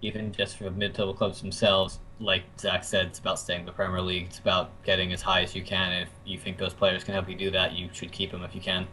even 0.02 0.32
just 0.32 0.58
for 0.58 0.66
the 0.66 0.72
mid-table 0.72 1.14
clubs 1.14 1.42
themselves, 1.42 2.00
like 2.20 2.44
Zach 2.60 2.84
said, 2.84 3.08
it's 3.08 3.20
about 3.20 3.40
staying 3.40 3.62
in 3.62 3.66
the 3.66 3.72
Premier 3.72 4.02
League. 4.02 4.26
It's 4.28 4.40
about 4.40 4.72
getting 4.84 5.14
as 5.14 5.22
high 5.22 5.42
as 5.42 5.56
you 5.56 5.64
can. 5.64 5.92
And 5.92 6.04
if 6.04 6.10
you 6.26 6.38
think 6.38 6.58
those 6.58 6.74
players 6.74 7.04
can 7.04 7.14
help 7.14 7.30
you 7.30 7.36
do 7.36 7.52
that, 7.52 7.74
you 7.74 7.90
should 7.94 8.12
keep 8.12 8.32
them 8.32 8.44
if 8.44 8.54
you 8.54 8.62
can. 8.62 8.88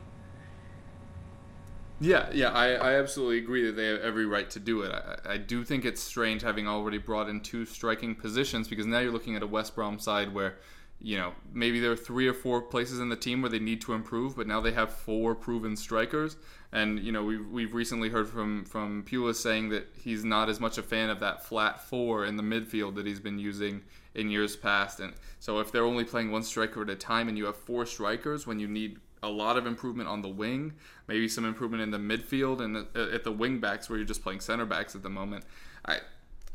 Yeah, 2.03 2.31
yeah, 2.33 2.49
I, 2.49 2.73
I 2.73 2.99
absolutely 2.99 3.39
agree 3.39 3.67
that 3.67 3.77
they 3.77 3.87
have 3.89 4.01
every 4.01 4.25
right 4.25 4.49
to 4.51 4.59
do 4.59 4.81
it. 4.83 4.91
I, 4.91 5.35
I 5.35 5.37
do 5.37 5.65
think 5.65 5.85
it's 5.85 6.03
strange 6.03 6.41
having 6.41 6.67
already 6.67 6.97
brought 6.97 7.29
in 7.29 7.41
two 7.41 7.67
striking 7.67 8.15
positions 8.15 8.69
because 8.69 8.87
now 8.87 9.01
you're 9.01 9.13
looking 9.13 9.37
at 9.37 9.43
a 9.43 9.47
West 9.47 9.75
Brom 9.75 9.99
side 9.99 10.33
where, 10.33 10.57
you 10.99 11.19
know, 11.19 11.35
maybe 11.53 11.79
there 11.79 11.93
are 11.93 11.97
three 11.97 12.27
or 12.27 12.33
four 12.33 12.63
places 12.63 13.01
in 13.01 13.11
the 13.11 13.17
team 13.17 13.43
where 13.43 13.51
they 13.51 13.59
need 13.59 13.83
to 13.83 13.93
improve, 13.93 14.35
but 14.35 14.47
now 14.47 14.63
they 14.63 14.73
have 14.73 14.91
four 14.91 15.35
proven 15.35 15.77
strikers. 15.77 16.39
And 16.73 17.01
you 17.01 17.13
know, 17.13 17.23
we've 17.23 17.47
we've 17.49 17.75
recently 17.75 18.09
heard 18.09 18.29
from 18.29 18.65
from 18.65 19.05
Pulis 19.05 19.35
saying 19.35 19.69
that 19.71 19.89
he's 20.03 20.25
not 20.25 20.49
as 20.49 20.59
much 20.59 20.79
a 20.79 20.83
fan 20.83 21.11
of 21.11 21.21
that 21.21 21.45
flat 21.45 21.87
four 21.87 22.25
in 22.25 22.37
the 22.37 22.43
midfield 22.43 22.95
that 22.95 23.07
he's 23.07 23.21
been 23.21 23.39
using 23.39 23.83
in 24.15 24.31
years 24.31 24.57
past. 24.57 25.01
And 25.01 25.13
so 25.39 25.59
if 25.59 25.71
they're 25.71 25.85
only 25.85 26.05
playing 26.05 26.31
one 26.31 26.45
striker 26.45 26.81
at 26.83 26.89
a 26.89 26.97
time 26.97 27.29
and 27.29 27.37
you 27.37 27.45
have 27.45 27.57
four 27.57 27.85
strikers 27.85 28.47
when 28.47 28.59
you 28.59 28.69
need 28.69 28.99
a 29.23 29.29
lot 29.29 29.57
of 29.57 29.67
improvement 29.67 30.09
on 30.09 30.23
the 30.23 30.29
wing, 30.29 30.75
maybe 31.07 31.29
some 31.29 31.45
improvement 31.45 31.83
in 31.83 31.91
the 31.91 31.99
midfield 31.99 32.61
and 32.61 32.77
the, 32.77 32.87
uh, 32.95 33.15
at 33.15 33.25
the 33.25 33.33
wing 33.33 33.61
backs 33.61 33.89
where 33.89 33.99
you're 33.99 34.07
just 34.07 34.23
playing 34.23 34.41
center 34.41 34.67
backs 34.67 34.95
at 34.95 35.03
the 35.03 35.11
moment. 35.11 35.45
I 35.85 35.99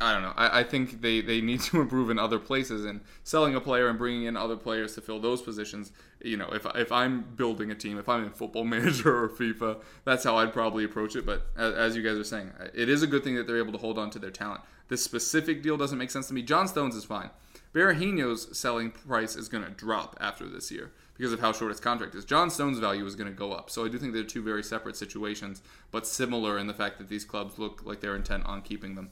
I 0.01 0.12
don't 0.12 0.24
know. 0.24 0.34
I, 0.36 0.60
I 0.60 0.63
think 0.63 1.01
they, 1.01 1.22
they 1.22 1.39
need 1.39 1.62
to 1.62 1.79
improve 1.81 2.10
in 2.10 2.19
other 2.19 2.39
places 2.39 2.86
and 2.86 3.01
selling 3.24 3.55
a 3.55 3.62
player 3.62 3.88
and 3.88 3.98
bringing 3.98 4.25
in 4.25 4.36
other 4.36 4.57
players 4.57 4.95
to 4.95 5.01
fill 5.01 5.19
those 5.19 5.41
positions. 5.41 5.91
You 6.22 6.38
know, 6.38 6.50
if, 6.51 6.65
if 6.75 6.91
I'm 6.91 7.22
building 7.22 7.72
a 7.72 7.75
team, 7.75 7.98
if 7.98 8.10
I'm 8.10 8.25
in 8.25 8.31
Football 8.31 8.63
Manager 8.65 9.24
or 9.24 9.29
FIFA, 9.29 9.81
that's 10.03 10.24
how 10.24 10.38
I'd 10.38 10.53
probably 10.53 10.84
approach 10.84 11.15
it. 11.15 11.25
But 11.25 11.48
as, 11.57 11.74
as 11.75 11.95
you 11.95 12.03
guys 12.03 12.17
are 12.17 12.25
saying, 12.25 12.51
it 12.74 12.89
is 12.89 13.03
a 13.03 13.07
good 13.07 13.24
thing 13.24 13.36
that 13.36 13.48
they're 13.48 13.57
able 13.57 13.72
to 13.72 13.77
hold 13.77 13.98
on 13.98 14.10
to 14.12 14.19
their 14.19 14.31
talent. 14.31 14.62
This 14.88 15.03
specific 15.03 15.63
deal 15.63 15.77
doesn't 15.77 15.98
make 15.98 16.12
sense 16.12 16.27
to 16.27 16.34
me. 16.34 16.41
John 16.41 16.67
Stones 16.67 16.95
is 16.95 17.05
fine. 17.05 17.29
Berahino's 17.74 18.57
selling 18.57 18.91
price 18.91 19.36
is 19.36 19.50
going 19.50 19.63
to 19.63 19.72
drop 19.72 20.17
after 20.19 20.48
this 20.48 20.72
year 20.72 20.91
because 21.17 21.31
of 21.31 21.39
how 21.39 21.51
short 21.51 21.72
his 21.72 21.79
contract 21.79 22.15
is. 22.15 22.25
John 22.25 22.50
Stone's 22.50 22.79
value 22.79 23.05
is 23.05 23.15
going 23.15 23.31
to 23.31 23.38
go 23.38 23.53
up. 23.53 23.69
So 23.69 23.86
I 23.86 23.89
do 23.89 23.98
think 23.98 24.13
they're 24.13 24.24
two 24.24 24.43
very 24.43 24.63
separate 24.63 24.98
situations, 24.98 25.62
but 25.91 26.05
similar 26.05 26.57
in 26.57 26.67
the 26.67 26.74
fact 26.74 26.98
that 26.98 27.10
these 27.10 27.25
clubs 27.25 27.57
look 27.57 27.81
like 27.86 28.01
they're 28.01 28.15
intent 28.15 28.45
on 28.45 28.62
keeping 28.62 28.95
them. 28.95 29.12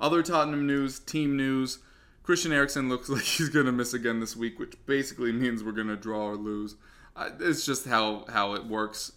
Other 0.00 0.22
Tottenham 0.22 0.66
news, 0.66 0.98
team 0.98 1.36
news. 1.36 1.78
Christian 2.22 2.52
Eriksen 2.52 2.88
looks 2.88 3.08
like 3.10 3.22
he's 3.22 3.48
going 3.48 3.66
to 3.66 3.72
miss 3.72 3.94
again 3.94 4.20
this 4.20 4.36
week, 4.36 4.58
which 4.58 4.74
basically 4.86 5.32
means 5.32 5.62
we're 5.62 5.72
going 5.72 5.88
to 5.88 5.96
draw 5.96 6.28
or 6.28 6.36
lose. 6.36 6.76
Uh, 7.14 7.30
it's 7.40 7.64
just 7.64 7.86
how, 7.86 8.24
how 8.28 8.54
it 8.54 8.66
works. 8.66 9.12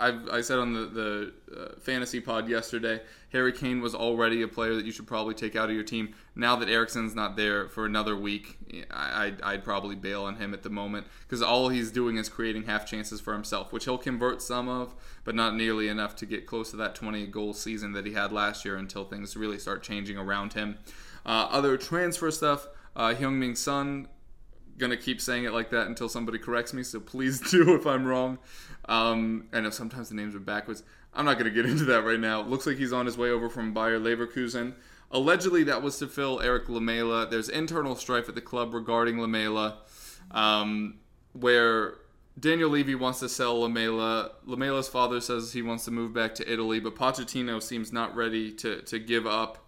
I've, 0.00 0.28
I 0.30 0.40
said 0.40 0.58
on 0.58 0.72
the, 0.72 0.86
the 0.86 1.32
uh, 1.56 1.80
fantasy 1.80 2.20
pod 2.20 2.48
yesterday, 2.48 3.02
Harry 3.32 3.52
Kane 3.52 3.80
was 3.80 3.94
already 3.94 4.42
a 4.42 4.48
player 4.48 4.74
that 4.74 4.84
you 4.84 4.92
should 4.92 5.06
probably 5.06 5.34
take 5.34 5.54
out 5.54 5.68
of 5.68 5.74
your 5.74 5.84
team. 5.84 6.14
Now 6.34 6.56
that 6.56 6.68
Eriksen's 6.68 7.14
not 7.14 7.36
there 7.36 7.68
for 7.68 7.84
another 7.84 8.16
week, 8.16 8.58
I, 8.90 9.26
I'd, 9.26 9.42
I'd 9.42 9.64
probably 9.64 9.94
bail 9.94 10.22
on 10.22 10.36
him 10.36 10.54
at 10.54 10.62
the 10.62 10.70
moment 10.70 11.06
because 11.22 11.42
all 11.42 11.68
he's 11.68 11.90
doing 11.90 12.16
is 12.16 12.28
creating 12.28 12.64
half 12.64 12.86
chances 12.86 13.20
for 13.20 13.34
himself, 13.34 13.72
which 13.72 13.84
he'll 13.84 13.98
convert 13.98 14.40
some 14.40 14.68
of, 14.68 14.94
but 15.24 15.34
not 15.34 15.54
nearly 15.54 15.88
enough 15.88 16.16
to 16.16 16.26
get 16.26 16.46
close 16.46 16.70
to 16.70 16.76
that 16.78 16.94
20 16.94 17.26
goal 17.26 17.52
season 17.52 17.92
that 17.92 18.06
he 18.06 18.14
had 18.14 18.32
last 18.32 18.64
year 18.64 18.76
until 18.76 19.04
things 19.04 19.36
really 19.36 19.58
start 19.58 19.82
changing 19.82 20.16
around 20.16 20.54
him. 20.54 20.78
Uh, 21.26 21.46
other 21.50 21.76
transfer 21.76 22.30
stuff, 22.30 22.66
uh, 22.96 23.14
Heung-min 23.14 23.54
Son 23.54 24.08
gonna 24.80 24.96
keep 24.96 25.20
saying 25.20 25.44
it 25.44 25.52
like 25.52 25.70
that 25.70 25.86
until 25.86 26.08
somebody 26.08 26.38
corrects 26.38 26.72
me. 26.72 26.82
So 26.82 26.98
please 26.98 27.38
do 27.50 27.74
if 27.74 27.86
I'm 27.86 28.04
wrong. 28.04 28.38
Um, 28.86 29.48
I 29.52 29.60
know 29.60 29.70
sometimes 29.70 30.08
the 30.08 30.14
names 30.14 30.34
are 30.34 30.40
backwards. 30.40 30.82
I'm 31.14 31.24
not 31.24 31.34
going 31.38 31.52
to 31.52 31.62
get 31.62 31.66
into 31.70 31.84
that 31.86 32.04
right 32.04 32.20
now. 32.20 32.42
Looks 32.42 32.66
like 32.66 32.76
he's 32.76 32.92
on 32.92 33.06
his 33.06 33.16
way 33.18 33.30
over 33.30 33.48
from 33.48 33.74
Bayer 33.74 33.98
Leverkusen. 33.98 34.74
Allegedly, 35.12 35.64
that 35.64 35.82
was 35.82 35.98
to 35.98 36.06
fill 36.06 36.40
Erik 36.40 36.68
Lamela. 36.68 37.28
There's 37.28 37.48
internal 37.48 37.96
strife 37.96 38.28
at 38.28 38.36
the 38.36 38.40
club 38.40 38.72
regarding 38.74 39.20
Lamela, 39.20 39.78
um, 40.30 40.98
where 41.32 41.94
Daniel 42.38 42.70
Levy 42.70 42.94
wants 42.94 43.18
to 43.20 43.28
sell 43.28 43.60
Lamela. 43.60 44.30
Lamela's 44.44 44.88
father 44.88 45.20
says 45.20 45.52
he 45.52 45.62
wants 45.62 45.84
to 45.86 45.90
move 45.90 46.14
back 46.14 46.34
to 46.36 46.50
Italy, 46.50 46.78
but 46.78 46.94
Pochettino 46.94 47.60
seems 47.60 47.92
not 47.92 48.14
ready 48.14 48.52
to, 48.52 48.82
to 48.82 49.00
give 49.00 49.26
up 49.26 49.66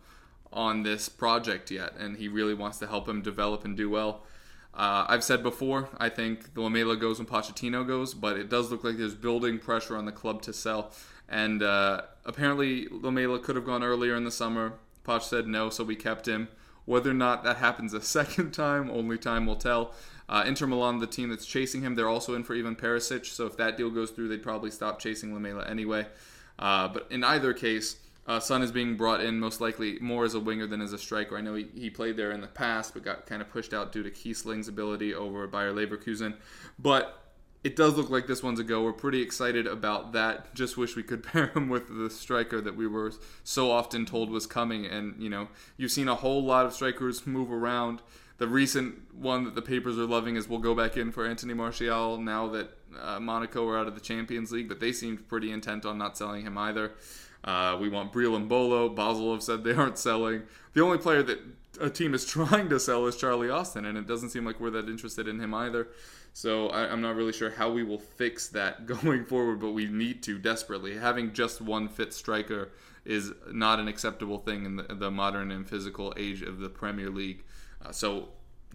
on 0.53 0.85
this 0.85 1.09
project 1.09 1.71
yet, 1.71 1.95
and 1.99 2.17
he 2.17 2.29
really 2.29 2.55
wants 2.55 2.79
to 2.79 2.87
help 2.87 3.09
him 3.09 3.21
develop 3.21 3.65
and 3.65 3.77
do 3.77 3.91
well. 3.91 4.23
Uh, 4.75 5.05
I've 5.09 5.25
said 5.25 5.43
before, 5.43 5.91
I 5.99 6.09
think 6.09 6.55
the 6.55 6.63
Lamela 6.63 6.97
goes 6.97 7.19
when 7.19 7.27
Pochettino 7.27 7.87
goes, 7.87 8.15
but 8.15 8.37
it 8.37 8.49
does 8.49 8.71
look 8.71 8.85
like 8.85 8.97
there's 8.97 9.15
building 9.15 9.59
pressure 9.59 9.97
on 9.97 10.07
the 10.07 10.13
club 10.13 10.43
to 10.43 10.53
sell. 10.53 10.93
And 11.29 11.63
uh, 11.63 12.03
apparently, 12.25 12.89
Lamela 12.91 13.39
could 13.39 13.57
have 13.57 13.67
gone 13.67 13.83
earlier 13.83 14.15
in 14.15 14.25
the 14.25 14.31
summer. 14.31 14.75
Poch 15.05 15.23
said 15.23 15.47
no, 15.47 15.69
so 15.69 15.85
we 15.85 15.97
kept 15.97 16.27
him. 16.27 16.49
Whether 16.85 17.11
or 17.11 17.15
not 17.15 17.45
that 17.45 17.57
happens 17.59 17.93
a 17.93 18.01
second 18.03 18.53
time, 18.53 18.91
only 18.91 19.19
time 19.19 19.47
will 19.47 19.57
tell. 19.57 19.93
Uh, 20.29 20.45
Inter 20.47 20.67
Milan, 20.67 20.99
the 20.99 21.07
team 21.07 21.29
that's 21.29 21.45
chasing 21.45 21.83
him, 21.83 21.95
they're 21.95 22.09
also 22.09 22.35
in 22.35 22.43
for 22.43 22.55
Ivan 22.55 22.77
Perisic. 22.77 23.27
So 23.27 23.47
if 23.47 23.57
that 23.59 23.77
deal 23.77 23.91
goes 23.91 24.11
through, 24.11 24.29
they'd 24.29 24.43
probably 24.43 24.71
stop 24.71 24.99
chasing 24.99 25.35
Lamela 25.35 25.67
anyway. 25.67 26.07
Uh, 26.59 26.89
but 26.89 27.07
in 27.11 27.25
either 27.25 27.53
case, 27.53 27.97
uh, 28.27 28.39
Son 28.39 28.63
is 28.63 28.71
being 28.71 28.97
brought 28.97 29.21
in 29.21 29.41
most 29.41 29.61
likely 29.61 29.99
more 30.01 30.25
as 30.25 30.35
a 30.35 30.41
winger 30.41 30.67
than 30.67 30.81
as 30.81 30.93
a 30.93 30.99
striker. 30.99 31.37
I 31.37 31.41
know 31.41 31.55
he, 31.55 31.67
he 31.75 31.91
played 31.91 32.17
there 32.17 32.31
in 32.31 32.41
the 32.41 32.47
past, 32.47 32.95
but 32.95 33.05
got 33.05 33.27
kind 33.27 33.43
of 33.43 33.51
pushed 33.51 33.75
out 33.75 33.91
due 33.93 34.03
to 34.03 34.11
Kiessling's 34.11 34.69
ability 34.69 35.13
over 35.13 35.47
Bayer 35.49 35.73
Leverkusen. 35.73 36.37
But 36.79 37.19
it 37.65 37.75
does 37.75 37.97
look 37.97 38.11
like 38.11 38.27
this 38.27 38.43
one's 38.43 38.61
a 38.61 38.65
go. 38.65 38.83
We're 38.83 38.93
pretty 38.93 39.23
excited 39.23 39.67
about 39.67 40.13
that. 40.13 40.55
Just 40.55 40.77
wish 40.77 40.95
we 40.95 41.03
could 41.03 41.23
pair 41.33 41.49
him 41.49 41.69
with 41.69 41.89
the 41.89 42.11
striker 42.11 42.61
that 42.61 42.77
we 42.77 42.87
were 42.87 43.13
so 43.43 43.71
often 43.71 44.07
told 44.07 44.31
was 44.31 44.47
coming. 44.47 44.87
And, 44.87 45.21
you 45.21 45.29
know, 45.29 45.49
you've 45.77 45.93
seen 45.93 46.09
a 46.09 46.15
whole 46.15 46.45
lot 46.45 46.65
of 46.65 46.73
strikers 46.73 47.27
move 47.27 47.51
around. 47.51 48.03
The 48.39 48.49
recent 48.49 49.15
one 49.15 49.45
that 49.45 49.55
the 49.55 49.63
papers 49.63 49.99
are 49.99 50.07
loving 50.07 50.37
is 50.37 50.49
we'll 50.49 50.59
go 50.59 50.75
back 50.75 50.97
in 50.97 51.13
for 51.13 51.27
Anthony 51.27 51.55
Martial 51.55 52.19
now 52.19 52.49
that 52.49 52.71
uh, 53.01 53.21
Monaco 53.21 53.69
are 53.69 53.79
out 53.79 53.87
of 53.87 53.95
the 53.95 54.01
Champions 54.01 54.51
League, 54.51 54.69
but 54.69 54.81
they 54.81 54.93
seemed 54.93 55.29
pretty 55.29 55.53
intent 55.53 55.85
on 55.85 55.99
not 55.99 56.17
selling 56.17 56.45
him 56.45 56.59
either. 56.59 56.93
Uh, 57.45 57.77
we 57.81 57.89
want 57.89 58.13
Breel 58.13 58.39
Embolo. 58.39 58.95
Basel 58.95 59.33
have 59.33 59.43
said 59.43 59.65
they 59.65 59.73
aren't 59.73 59.99
selling. 59.99 60.43
The 60.75 60.83
only 60.83 60.99
player 60.99 61.23
that 61.23 61.41
a 61.81 61.91
team 61.91 62.15
is 62.15 62.25
trying 62.27 62.69
to 62.69 62.79
sell 62.79 63.07
is 63.07 63.17
Charlie 63.17 63.51
Austin, 63.51 63.85
and 63.85 63.99
it 63.99 64.07
doesn't 64.07 64.31
seem 64.31 64.45
like 64.45 64.61
we're 64.61 64.71
that 64.71 64.89
interested 64.89 65.29
in 65.29 65.41
him 65.41 65.55
either. 65.55 65.89
So 66.35 66.69
I, 66.69 66.91
am 66.91 67.03
not 67.03 67.15
really 67.15 67.33
sure 67.33 67.51
how 67.51 67.71
we 67.71 67.83
will 67.83 67.99
fix 67.99 68.49
that 68.49 68.87
going 69.03 69.25
forward, 69.25 69.61
but 69.61 69.73
we 69.73 69.87
need 69.87 70.23
to 70.25 70.39
desperately. 70.39 70.97
Having 70.97 71.35
just 71.35 71.61
one 71.61 71.89
fit 71.89 72.15
striker 72.15 72.71
is 73.05 73.33
not 73.51 73.81
an 73.81 73.89
acceptable 73.89 74.39
thing 74.39 74.65
in 74.65 74.77
the, 74.77 74.83
the 74.95 75.11
modern 75.11 75.51
and 75.51 75.69
physical 75.69 76.15
age 76.17 76.43
of 76.43 76.59
the 76.59 76.69
Premier 76.69 77.11
League. 77.11 77.45
Uh, 77.85 77.91
so 77.91 78.29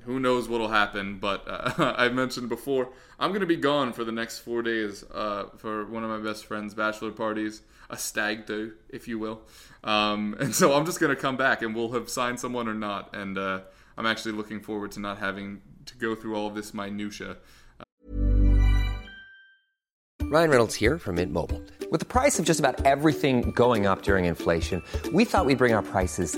who 0.04 0.20
knows 0.20 0.48
what'll 0.48 0.68
happen? 0.68 1.18
But 1.18 1.46
uh, 1.48 1.94
I 1.98 2.10
mentioned 2.10 2.50
before, 2.50 2.90
I'm 3.20 3.32
going 3.32 3.42
to 3.42 3.48
be 3.48 3.56
gone 3.56 3.94
for 3.94 4.04
the 4.04 4.12
next 4.12 4.40
four 4.40 4.62
days 4.62 5.04
uh, 5.14 5.46
for 5.58 5.86
one 5.86 6.04
of 6.04 6.10
my 6.10 6.20
best 6.20 6.46
friend's 6.46 6.74
bachelor 6.74 7.12
parties, 7.12 7.62
a 7.90 7.98
stag 7.98 8.46
do, 8.46 8.74
if 8.90 9.08
you 9.08 9.20
will. 9.20 9.42
Um, 9.84 10.36
and 10.40 10.54
so 10.54 10.74
I'm 10.74 10.86
just 10.86 11.00
going 11.00 11.16
to 11.16 11.22
come 11.22 11.38
back, 11.38 11.62
and 11.62 11.76
we'll 11.76 11.92
have 11.92 12.10
signed 12.10 12.40
someone 12.40 12.68
or 12.68 12.74
not. 12.74 13.16
And 13.16 13.38
uh, 13.38 13.62
I'm 13.98 14.06
actually 14.06 14.34
looking 14.34 14.62
forward 14.62 14.92
to 14.94 15.00
not 15.00 15.18
having 15.20 15.62
to 15.86 15.96
go 15.98 16.16
through 16.16 16.36
all 16.36 16.48
of 16.48 16.56
this 16.56 16.74
minutia. 16.74 17.38
Ryan 20.30 20.50
Reynolds 20.50 20.76
here 20.76 20.98
from 20.98 21.16
Mint 21.16 21.32
Mobile. 21.32 21.62
With 21.90 22.02
the 22.02 22.06
price 22.06 22.38
of 22.38 22.44
just 22.44 22.60
about 22.60 22.86
everything 22.86 23.52
going 23.52 23.86
up 23.86 24.02
during 24.02 24.26
inflation, 24.26 24.84
we 25.14 25.24
thought 25.24 25.46
we'd 25.46 25.58
bring 25.58 25.74
our 25.74 25.82
prices 25.82 26.38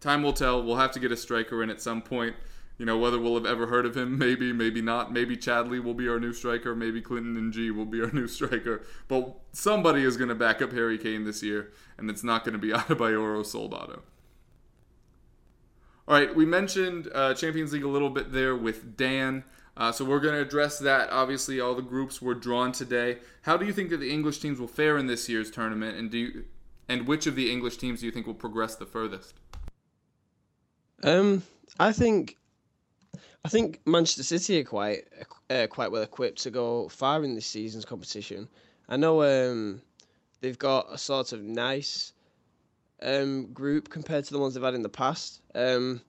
time 0.00 0.22
will 0.22 0.32
tell. 0.32 0.62
We'll 0.62 0.76
have 0.76 0.92
to 0.92 1.00
get 1.00 1.12
a 1.12 1.16
striker 1.16 1.62
in 1.62 1.70
at 1.70 1.80
some 1.80 2.02
point. 2.02 2.36
You 2.78 2.86
know, 2.86 2.96
whether 2.96 3.18
we'll 3.18 3.34
have 3.34 3.46
ever 3.46 3.66
heard 3.66 3.86
of 3.86 3.96
him, 3.96 4.18
maybe, 4.18 4.52
maybe 4.52 4.80
not. 4.80 5.12
Maybe 5.12 5.36
Chadli 5.36 5.82
will 5.82 5.94
be 5.94 6.08
our 6.08 6.20
new 6.20 6.32
striker. 6.32 6.74
Maybe 6.74 7.00
Clinton 7.00 7.36
N'Jie 7.52 7.74
will 7.74 7.84
be 7.84 8.00
our 8.00 8.10
new 8.12 8.28
striker. 8.28 8.82
But 9.08 9.36
somebody 9.52 10.04
is 10.04 10.16
going 10.16 10.28
to 10.28 10.34
back 10.34 10.62
up 10.62 10.72
Harry 10.72 10.98
Kane 10.98 11.24
this 11.24 11.42
year, 11.42 11.72
and 11.96 12.08
it's 12.08 12.24
not 12.24 12.44
going 12.44 12.52
to 12.52 12.58
be 12.58 12.68
Adebayor 12.72 13.44
Soldado. 13.44 14.02
All 16.06 16.14
right, 16.14 16.34
we 16.34 16.46
mentioned 16.46 17.08
uh, 17.14 17.34
Champions 17.34 17.72
League 17.72 17.84
a 17.84 17.88
little 17.88 18.08
bit 18.08 18.32
there 18.32 18.56
with 18.56 18.96
Dan. 18.96 19.44
Uh, 19.76 19.92
so 19.92 20.04
we're 20.04 20.20
going 20.20 20.34
to 20.34 20.40
address 20.40 20.78
that. 20.78 21.10
Obviously, 21.10 21.60
all 21.60 21.74
the 21.74 21.82
groups 21.82 22.22
were 22.22 22.34
drawn 22.34 22.72
today. 22.72 23.18
How 23.42 23.56
do 23.56 23.66
you 23.66 23.72
think 23.72 23.90
that 23.90 23.98
the 23.98 24.10
English 24.10 24.38
teams 24.38 24.58
will 24.58 24.66
fare 24.66 24.96
in 24.96 25.06
this 25.06 25.28
year's 25.28 25.50
tournament, 25.50 25.96
and 25.96 26.10
do 26.10 26.18
you, 26.18 26.44
and 26.88 27.06
which 27.06 27.26
of 27.26 27.36
the 27.36 27.52
English 27.52 27.76
teams 27.76 28.00
do 28.00 28.06
you 28.06 28.12
think 28.12 28.26
will 28.26 28.34
progress 28.34 28.74
the 28.74 28.86
furthest? 28.86 29.37
Um, 31.02 31.42
I 31.78 31.92
think, 31.92 32.36
I 33.44 33.48
think 33.48 33.80
Manchester 33.86 34.22
City 34.22 34.60
are 34.60 34.64
quite 34.64 35.04
uh, 35.50 35.66
quite 35.68 35.92
well 35.92 36.02
equipped 36.02 36.42
to 36.42 36.50
go 36.50 36.88
far 36.88 37.24
in 37.24 37.34
this 37.34 37.46
season's 37.46 37.84
competition. 37.84 38.48
I 38.88 38.96
know 38.96 39.22
um, 39.22 39.82
they've 40.40 40.58
got 40.58 40.86
a 40.90 40.98
sort 40.98 41.32
of 41.32 41.42
nice 41.42 42.12
um, 43.02 43.52
group 43.52 43.90
compared 43.90 44.24
to 44.24 44.32
the 44.32 44.38
ones 44.38 44.54
they've 44.54 44.62
had 44.62 44.74
in 44.74 44.82
the 44.82 44.88
past. 44.88 45.40
Um, 45.54 46.00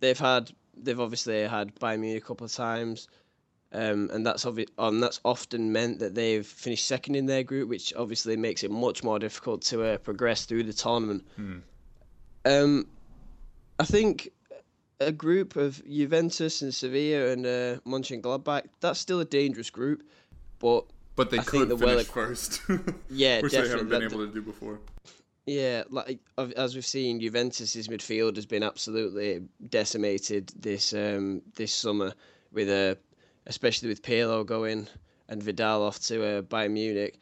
they've 0.00 0.18
had 0.18 0.50
they've 0.76 1.00
obviously 1.00 1.42
had 1.42 1.74
Bayern 1.76 2.00
Munich 2.00 2.22
a 2.22 2.26
couple 2.26 2.44
of 2.44 2.52
times, 2.52 3.08
um, 3.72 4.10
and 4.12 4.26
that's 4.26 4.44
obvi- 4.44 4.68
um, 4.78 5.00
that's 5.00 5.20
often 5.24 5.72
meant 5.72 6.00
that 6.00 6.14
they've 6.14 6.46
finished 6.46 6.86
second 6.86 7.14
in 7.14 7.26
their 7.26 7.42
group, 7.44 7.68
which 7.68 7.94
obviously 7.94 8.36
makes 8.36 8.64
it 8.64 8.70
much 8.70 9.04
more 9.04 9.18
difficult 9.18 9.62
to 9.62 9.84
uh, 9.84 9.98
progress 9.98 10.46
through 10.46 10.64
the 10.64 10.72
tournament. 10.72 11.24
Um, 12.44 12.86
I 13.82 13.84
think 13.84 14.30
a 15.00 15.10
group 15.12 15.56
of 15.56 15.82
Juventus 15.88 16.62
and 16.62 16.72
Sevilla 16.72 17.32
and 17.32 17.44
uh, 17.46 17.80
Mönchengladbach 17.86 18.66
that's 18.80 19.00
still 19.00 19.20
a 19.20 19.24
dangerous 19.24 19.70
group, 19.70 20.02
but 20.60 20.84
But 21.16 21.30
they 21.30 21.38
I 21.38 21.42
think 21.42 21.50
could 21.50 21.68
the 21.70 21.76
finish 21.78 21.94
well- 22.14 22.26
first. 22.26 22.62
Yeah, 23.10 23.40
which 23.42 23.52
they 23.52 23.68
haven't 23.68 23.88
been 23.88 24.02
able 24.02 24.26
to 24.26 24.32
do 24.32 24.40
before. 24.42 24.78
Yeah, 25.46 25.82
like 25.90 26.20
as 26.56 26.76
we've 26.76 26.86
seen, 26.86 27.20
Juventus's 27.20 27.88
midfield 27.88 28.36
has 28.36 28.46
been 28.46 28.62
absolutely 28.62 29.42
decimated 29.70 30.52
this 30.56 30.92
um, 30.92 31.42
this 31.56 31.74
summer 31.74 32.12
with 32.52 32.68
a, 32.68 32.96
especially 33.46 33.88
with 33.88 34.02
Pirlo 34.02 34.46
going 34.46 34.86
and 35.28 35.42
Vidal 35.42 35.82
off 35.82 35.98
to 36.00 36.24
uh, 36.24 36.42
Bayern 36.42 36.72
Munich, 36.74 37.18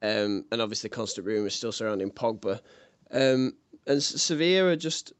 um, 0.00 0.46
and 0.50 0.62
obviously 0.62 0.88
constant 0.88 1.26
rumours 1.26 1.54
still 1.54 1.72
surrounding 1.72 2.10
Pogba, 2.10 2.60
um, 3.10 3.52
and 3.86 4.02
Sevilla 4.02 4.70
are 4.70 4.76
just, 4.76 5.12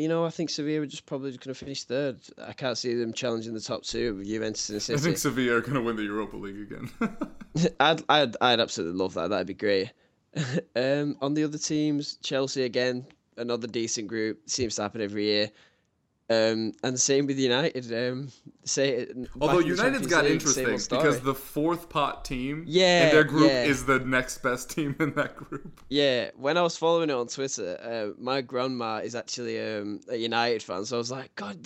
you 0.00 0.08
know, 0.08 0.24
I 0.24 0.30
think 0.30 0.50
Sevilla 0.50 0.82
are 0.82 0.86
just 0.86 1.06
probably 1.06 1.30
going 1.30 1.38
to 1.38 1.54
finish 1.54 1.84
third. 1.84 2.18
I 2.42 2.52
can't 2.52 2.78
see 2.78 2.94
them 2.94 3.12
challenging 3.12 3.54
the 3.54 3.60
top 3.60 3.82
two 3.82 4.14
with 4.14 4.26
Juventus 4.26 4.70
and 4.70 4.82
City. 4.82 4.98
I 4.98 5.02
think 5.02 5.18
Sevilla 5.18 5.56
are 5.56 5.60
going 5.60 5.74
to 5.74 5.82
win 5.82 5.96
the 5.96 6.02
Europa 6.02 6.36
League 6.36 6.60
again. 6.60 6.90
I'd, 7.80 8.02
I'd, 8.08 8.36
I'd 8.40 8.60
absolutely 8.60 8.98
love 8.98 9.14
that. 9.14 9.30
That'd 9.30 9.46
be 9.46 9.54
great. 9.54 9.92
um, 10.76 11.16
on 11.20 11.34
the 11.34 11.44
other 11.44 11.58
teams, 11.58 12.18
Chelsea 12.22 12.64
again, 12.64 13.06
another 13.36 13.66
decent 13.66 14.08
group. 14.08 14.48
Seems 14.48 14.76
to 14.76 14.82
happen 14.82 15.00
every 15.00 15.24
year. 15.24 15.50
Um, 16.34 16.72
and 16.82 16.98
same 16.98 17.26
with 17.26 17.38
United. 17.38 17.92
Um, 17.92 18.28
say 18.64 19.06
Although 19.40 19.58
back 19.60 19.66
in 19.66 19.76
the 19.76 19.82
United's 19.82 20.06
got 20.06 20.24
League, 20.24 20.32
interesting 20.34 20.64
same 20.64 20.72
old 20.72 20.80
story. 20.80 21.02
because 21.02 21.20
the 21.20 21.34
fourth 21.34 21.88
pot 21.88 22.24
team 22.24 22.64
Yeah, 22.66 23.06
in 23.08 23.14
their 23.14 23.24
group 23.24 23.50
yeah. 23.50 23.64
is 23.64 23.84
the 23.84 23.98
next 24.00 24.38
best 24.42 24.70
team 24.70 24.96
in 25.00 25.14
that 25.14 25.36
group. 25.36 25.80
Yeah, 25.88 26.30
when 26.36 26.56
I 26.56 26.62
was 26.62 26.76
following 26.76 27.10
it 27.10 27.14
on 27.14 27.26
Twitter, 27.28 27.78
uh, 27.82 28.20
my 28.20 28.40
grandma 28.40 28.98
is 28.98 29.14
actually 29.14 29.60
um, 29.60 30.00
a 30.08 30.16
United 30.16 30.62
fan, 30.62 30.84
so 30.84 30.96
I 30.96 30.98
was 30.98 31.10
like, 31.10 31.34
God, 31.36 31.58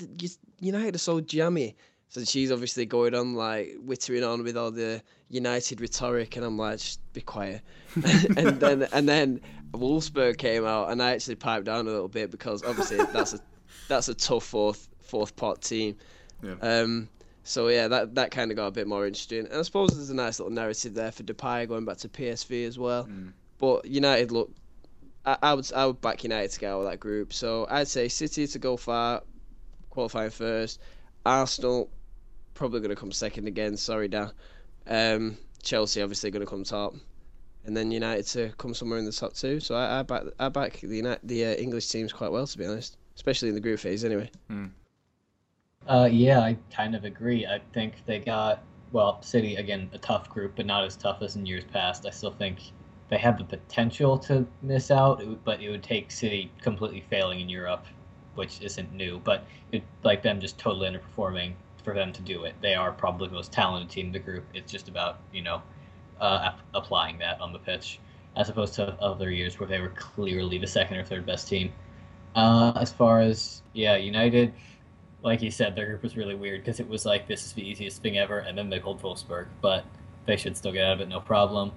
United 0.60 0.94
are 0.94 0.98
so 0.98 1.20
jammy. 1.20 1.76
So 2.10 2.24
she's 2.24 2.50
obviously 2.50 2.86
going 2.86 3.14
on 3.14 3.34
like 3.34 3.76
wittering 3.84 4.26
on 4.26 4.42
with 4.42 4.56
all 4.56 4.70
the 4.70 5.02
United 5.28 5.80
rhetoric, 5.80 6.36
and 6.36 6.44
I'm 6.44 6.56
like, 6.56 6.78
just 6.78 7.00
be 7.12 7.20
quiet. 7.20 7.60
and 7.94 8.58
then 8.60 8.88
and 8.94 9.06
then 9.06 9.40
Wolfsburg 9.72 10.38
came 10.38 10.64
out, 10.64 10.90
and 10.90 11.02
I 11.02 11.12
actually 11.12 11.34
piped 11.34 11.66
down 11.66 11.86
a 11.86 11.90
little 11.90 12.08
bit 12.08 12.30
because 12.30 12.62
obviously 12.64 12.96
that's 13.12 13.34
a 13.34 13.40
that's 13.88 14.08
a 14.08 14.14
tough 14.14 14.44
fourth 14.44 14.88
fourth 15.00 15.34
pot 15.36 15.62
team. 15.62 15.96
Yeah. 16.42 16.54
Um, 16.60 17.08
so 17.42 17.68
yeah, 17.68 17.88
that 17.88 18.14
that 18.16 18.30
kind 18.30 18.50
of 18.50 18.56
got 18.56 18.66
a 18.66 18.70
bit 18.70 18.86
more 18.86 19.06
interesting. 19.06 19.46
And 19.46 19.54
I 19.54 19.62
suppose 19.62 19.90
there's 19.90 20.10
a 20.10 20.14
nice 20.14 20.38
little 20.38 20.52
narrative 20.52 20.94
there 20.94 21.10
for 21.10 21.22
Depay 21.22 21.66
going 21.66 21.86
back 21.86 21.96
to 21.98 22.08
PSV 22.08 22.66
as 22.66 22.78
well. 22.78 23.08
But 23.58 23.86
United 23.86 24.30
look, 24.30 24.50
I, 25.24 25.38
I 25.42 25.54
would 25.54 25.72
I 25.72 25.86
would 25.86 26.00
back 26.00 26.22
United 26.24 26.50
to 26.52 26.60
get 26.60 26.72
out 26.72 26.80
of 26.80 26.90
that 26.90 27.00
group. 27.00 27.32
So 27.32 27.66
I'd 27.70 27.88
say 27.88 28.08
City 28.08 28.46
to 28.46 28.58
go 28.58 28.76
far, 28.76 29.22
qualifying 29.88 30.30
first. 30.30 30.78
Arsenal 31.24 31.90
probably 32.52 32.80
going 32.80 32.90
to 32.90 32.96
come 32.96 33.12
second 33.12 33.48
again. 33.48 33.76
Sorry, 33.78 34.08
Dan. 34.08 34.30
Um, 34.86 35.38
Chelsea 35.62 36.02
obviously 36.02 36.30
going 36.30 36.44
to 36.44 36.50
come 36.50 36.64
top, 36.64 36.94
and 37.64 37.74
then 37.74 37.90
United 37.90 38.26
to 38.26 38.52
come 38.58 38.74
somewhere 38.74 38.98
in 38.98 39.06
the 39.06 39.12
top 39.12 39.32
two. 39.32 39.58
So 39.58 39.74
I, 39.74 40.00
I 40.00 40.02
back 40.02 40.24
I 40.38 40.50
back 40.50 40.80
the 40.82 40.96
United, 40.96 41.26
the 41.26 41.46
uh, 41.46 41.54
English 41.54 41.88
teams 41.88 42.12
quite 42.12 42.30
well 42.30 42.46
to 42.46 42.58
be 42.58 42.66
honest, 42.66 42.97
especially 43.18 43.48
in 43.48 43.54
the 43.56 43.60
group 43.60 43.80
phase 43.80 44.04
anyway. 44.04 44.30
Uh, 45.88 46.08
yeah, 46.10 46.38
I 46.38 46.56
kind 46.70 46.94
of 46.94 47.04
agree. 47.04 47.44
I 47.46 47.60
think 47.74 47.94
they 48.06 48.20
got 48.20 48.62
well, 48.92 49.20
City 49.22 49.56
again 49.56 49.90
a 49.92 49.98
tough 49.98 50.30
group, 50.30 50.52
but 50.54 50.66
not 50.66 50.84
as 50.84 50.96
tough 50.96 51.20
as 51.20 51.34
in 51.34 51.44
years 51.44 51.64
past. 51.64 52.06
I 52.06 52.10
still 52.10 52.30
think 52.30 52.58
they 53.08 53.18
have 53.18 53.36
the 53.36 53.44
potential 53.44 54.16
to 54.20 54.46
miss 54.62 54.90
out, 54.92 55.20
but 55.44 55.60
it 55.60 55.68
would 55.68 55.82
take 55.82 56.12
City 56.12 56.50
completely 56.62 57.04
failing 57.10 57.40
in 57.40 57.48
Europe, 57.48 57.84
which 58.36 58.62
isn't 58.62 58.92
new. 58.92 59.20
But 59.24 59.44
it 59.72 59.82
like 60.04 60.22
them 60.22 60.40
just 60.40 60.56
totally 60.56 60.88
underperforming 60.88 61.54
for 61.82 61.94
them 61.94 62.12
to 62.12 62.22
do 62.22 62.44
it. 62.44 62.54
They 62.62 62.74
are 62.76 62.92
probably 62.92 63.28
the 63.28 63.34
most 63.34 63.52
talented 63.52 63.90
team 63.90 64.06
in 64.06 64.12
the 64.12 64.20
group. 64.20 64.44
It's 64.54 64.70
just 64.70 64.88
about 64.88 65.18
you 65.32 65.42
know 65.42 65.60
uh, 66.20 66.52
applying 66.72 67.18
that 67.18 67.40
on 67.40 67.52
the 67.52 67.58
pitch, 67.58 67.98
as 68.36 68.48
opposed 68.48 68.74
to 68.74 68.94
other 69.00 69.32
years 69.32 69.58
where 69.58 69.68
they 69.68 69.80
were 69.80 69.92
clearly 69.96 70.58
the 70.58 70.68
second 70.68 70.98
or 70.98 71.04
third 71.04 71.26
best 71.26 71.48
team. 71.48 71.72
Uh, 72.38 72.72
as 72.76 72.92
far 72.92 73.18
as 73.20 73.62
yeah, 73.72 73.96
United, 73.96 74.52
like 75.22 75.42
you 75.42 75.50
said, 75.50 75.74
their 75.74 75.86
group 75.86 76.04
was 76.04 76.16
really 76.16 76.36
weird 76.36 76.60
because 76.60 76.78
it 76.78 76.88
was 76.88 77.04
like 77.04 77.26
this 77.26 77.44
is 77.44 77.52
the 77.52 77.68
easiest 77.68 78.00
thing 78.00 78.16
ever, 78.16 78.38
and 78.38 78.56
then 78.56 78.70
they 78.70 78.78
pulled 78.78 79.02
Wolfsburg, 79.02 79.46
but 79.60 79.84
they 80.24 80.36
should 80.36 80.56
still 80.56 80.70
get 80.70 80.84
out 80.84 80.92
of 80.92 81.00
it 81.00 81.08
no 81.08 81.18
problem. 81.18 81.72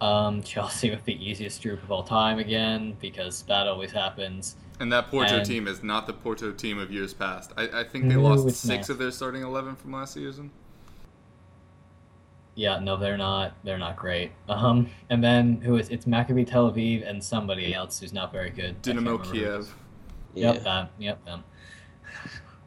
Um, 0.00 0.42
Chelsea 0.52 0.90
with 0.90 1.04
the 1.04 1.14
easiest 1.24 1.62
group 1.62 1.80
of 1.84 1.92
all 1.92 2.02
time 2.02 2.40
again 2.40 2.96
because 3.00 3.42
that 3.42 3.68
always 3.68 3.92
happens. 3.92 4.56
And 4.80 4.90
that 4.92 5.10
Porto 5.10 5.36
And- 5.36 5.46
team 5.46 5.68
is 5.68 5.84
not 5.84 6.08
the 6.08 6.12
Porto 6.12 6.50
team 6.50 6.80
of 6.80 6.90
years 6.90 7.14
past. 7.14 7.52
I, 7.56 7.80
I 7.80 7.84
think 7.84 8.08
they 8.08 8.16
No, 8.16 8.22
lost 8.22 8.48
six 8.56 8.88
not. 8.88 8.94
of 8.94 8.98
their 8.98 9.12
starting 9.12 9.42
eleven 9.42 9.76
from 9.76 9.92
last 9.92 10.14
season. 10.14 10.50
Yeah, 12.56 12.80
no, 12.80 12.96
they're 12.96 13.16
not. 13.16 13.52
They're 13.62 13.78
not 13.78 13.94
great. 13.94 14.32
Um, 14.48 14.90
and 15.08 15.22
then 15.22 15.60
who 15.60 15.76
is 15.76 15.88
it's 15.88 16.06
Maccabi 16.06 16.44
Tel 16.50 16.72
Aviv 16.72 17.08
and 17.08 17.22
somebody 17.22 17.72
else 17.72 18.00
who's 18.00 18.12
not 18.12 18.32
very 18.32 18.50
good. 18.50 18.82
Dynamo. 18.82 19.18
Kiev. 19.18 19.72
Yeah. 20.34 20.52
Yep, 20.52 20.64
them. 20.64 20.88
Yep, 20.98 21.24
them. 21.24 21.44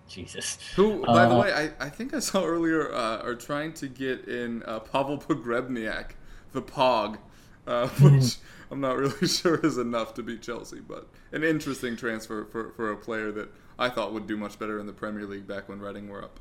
Jesus. 0.07 0.57
Who, 0.75 1.03
by 1.05 1.25
the 1.25 1.35
Uh, 1.35 1.41
way, 1.41 1.53
I, 1.53 1.85
I 1.85 1.89
think 1.89 2.13
I 2.13 2.19
saw 2.19 2.45
earlier 2.45 2.93
uh, 2.93 3.23
are 3.23 3.35
trying 3.35 3.73
to 3.73 3.87
get 3.87 4.27
in 4.27 4.61
uh, 4.63 4.79
Pavel 4.79 5.17
Pogrebnyak, 5.17 6.11
the 6.51 6.61
Pog, 6.61 7.17
uh, 7.65 7.87
which 7.99 8.37
I'm 8.69 8.79
not 8.79 8.97
really 8.97 9.27
sure 9.27 9.55
is 9.65 9.77
enough 9.77 10.13
to 10.15 10.23
beat 10.23 10.41
Chelsea, 10.41 10.79
but 10.79 11.07
an 11.31 11.43
interesting 11.43 11.95
transfer 11.95 12.45
for, 12.45 12.71
for 12.73 12.91
a 12.91 12.97
player 12.97 13.31
that 13.31 13.49
I 13.79 13.89
thought 13.89 14.13
would 14.13 14.27
do 14.27 14.37
much 14.37 14.59
better 14.59 14.79
in 14.79 14.85
the 14.85 14.93
Premier 14.93 15.25
League 15.25 15.47
back 15.47 15.67
when 15.67 15.79
Reading 15.79 16.09
were 16.09 16.23
up. 16.23 16.39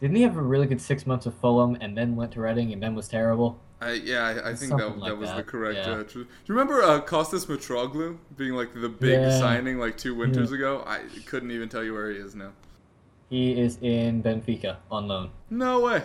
Didn't 0.00 0.16
he 0.16 0.22
have 0.22 0.36
a 0.36 0.42
really 0.42 0.66
good 0.66 0.80
six 0.80 1.06
months 1.06 1.24
with 1.26 1.36
Fulham 1.36 1.78
and 1.80 1.96
then 1.96 2.16
went 2.16 2.32
to 2.32 2.40
Reading 2.40 2.72
and 2.72 2.82
then 2.82 2.94
was 2.94 3.08
terrible? 3.08 3.58
I, 3.82 3.92
yeah, 3.94 4.24
I, 4.24 4.30
I 4.50 4.54
think 4.54 4.72
that, 4.72 4.78
Something 4.80 5.00
that 5.00 5.10
like 5.10 5.18
was 5.18 5.32
the 5.34 5.42
correct. 5.42 5.78
yeah. 5.86 5.92
Uh, 5.94 6.02
tr- 6.04 6.18
do 6.18 6.26
you 6.46 6.54
remember 6.54 6.82
uh, 6.82 7.00
Costas 7.00 7.46
Mitroglou 7.46 8.16
being 8.36 8.52
like 8.54 8.72
the 8.74 8.88
big 8.88 9.20
Yeah. 9.20 9.38
signing 9.38 9.78
like 9.78 9.96
two 9.98 10.14
winters 10.14 10.52
ago? 10.52 10.84
I 10.86 11.00
couldn't 11.26 11.50
even 11.50 11.68
tell 11.68 11.82
you 11.84 11.92
where 11.94 12.10
he 12.10 12.16
is 12.18 12.34
now. 12.34 12.52
He 13.28 13.58
is 13.60 13.78
in 13.82 14.22
Benfica 14.22 14.76
on 14.90 15.08
loan. 15.08 15.30
No 15.50 15.80
way. 15.80 16.02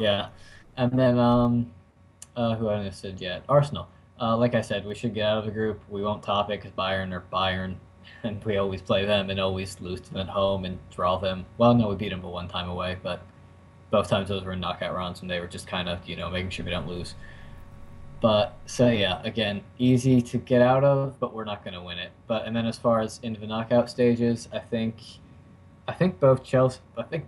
Yeah. 0.00 0.28
And 0.76 0.98
then 0.98 1.18
um 1.18 1.70
uh 2.36 2.56
who 2.56 2.68
I 2.68 2.88
said 2.90 3.20
yet? 3.20 3.44
Arsenal. 3.48 3.86
Uh, 4.20 4.36
like 4.36 4.54
I 4.54 4.60
said, 4.60 4.86
we 4.86 4.94
should 4.94 5.12
get 5.12 5.26
out 5.26 5.38
of 5.38 5.44
the 5.44 5.50
group. 5.50 5.80
We 5.88 6.00
won't 6.02 6.22
top 6.22 6.48
it 6.50 6.60
because 6.62 6.70
Bayern 6.76 7.12
are 7.12 7.24
Bayern, 7.32 7.74
and 8.22 8.42
we 8.44 8.56
always 8.56 8.80
play 8.80 9.04
them 9.04 9.28
and 9.28 9.38
always 9.40 9.80
lose 9.80 10.00
to 10.02 10.12
them 10.12 10.20
at 10.22 10.28
home 10.28 10.64
and 10.64 10.78
draw 10.90 11.18
them. 11.18 11.44
Well, 11.58 11.74
no, 11.74 11.88
we 11.88 11.96
beat 11.96 12.10
them 12.10 12.20
but 12.22 12.30
one 12.30 12.48
time 12.48 12.68
away, 12.68 12.96
but 13.02 13.20
both 13.90 14.08
times 14.08 14.28
those 14.28 14.44
were 14.44 14.52
in 14.52 14.60
knockout 14.60 14.94
rounds, 14.94 15.20
and 15.20 15.30
they 15.30 15.40
were 15.40 15.46
just 15.46 15.66
kind 15.66 15.88
of 15.88 16.08
you 16.08 16.16
know 16.16 16.30
making 16.30 16.50
sure 16.50 16.64
we 16.64 16.70
don't 16.70 16.88
lose. 16.88 17.14
But 18.20 18.56
so 18.66 18.88
yeah, 18.88 19.20
again, 19.22 19.62
easy 19.78 20.22
to 20.22 20.38
get 20.38 20.62
out 20.62 20.82
of, 20.82 21.20
but 21.20 21.34
we're 21.34 21.44
not 21.44 21.62
going 21.62 21.74
to 21.74 21.82
win 21.82 21.98
it. 21.98 22.10
But 22.26 22.46
and 22.46 22.56
then 22.56 22.66
as 22.66 22.78
far 22.78 23.00
as 23.00 23.20
into 23.22 23.40
the 23.40 23.46
knockout 23.46 23.90
stages, 23.90 24.48
I 24.52 24.60
think, 24.60 24.96
I 25.86 25.92
think 25.92 26.20
both 26.20 26.42
Chelsea, 26.42 26.80
I 26.96 27.02
think 27.02 27.26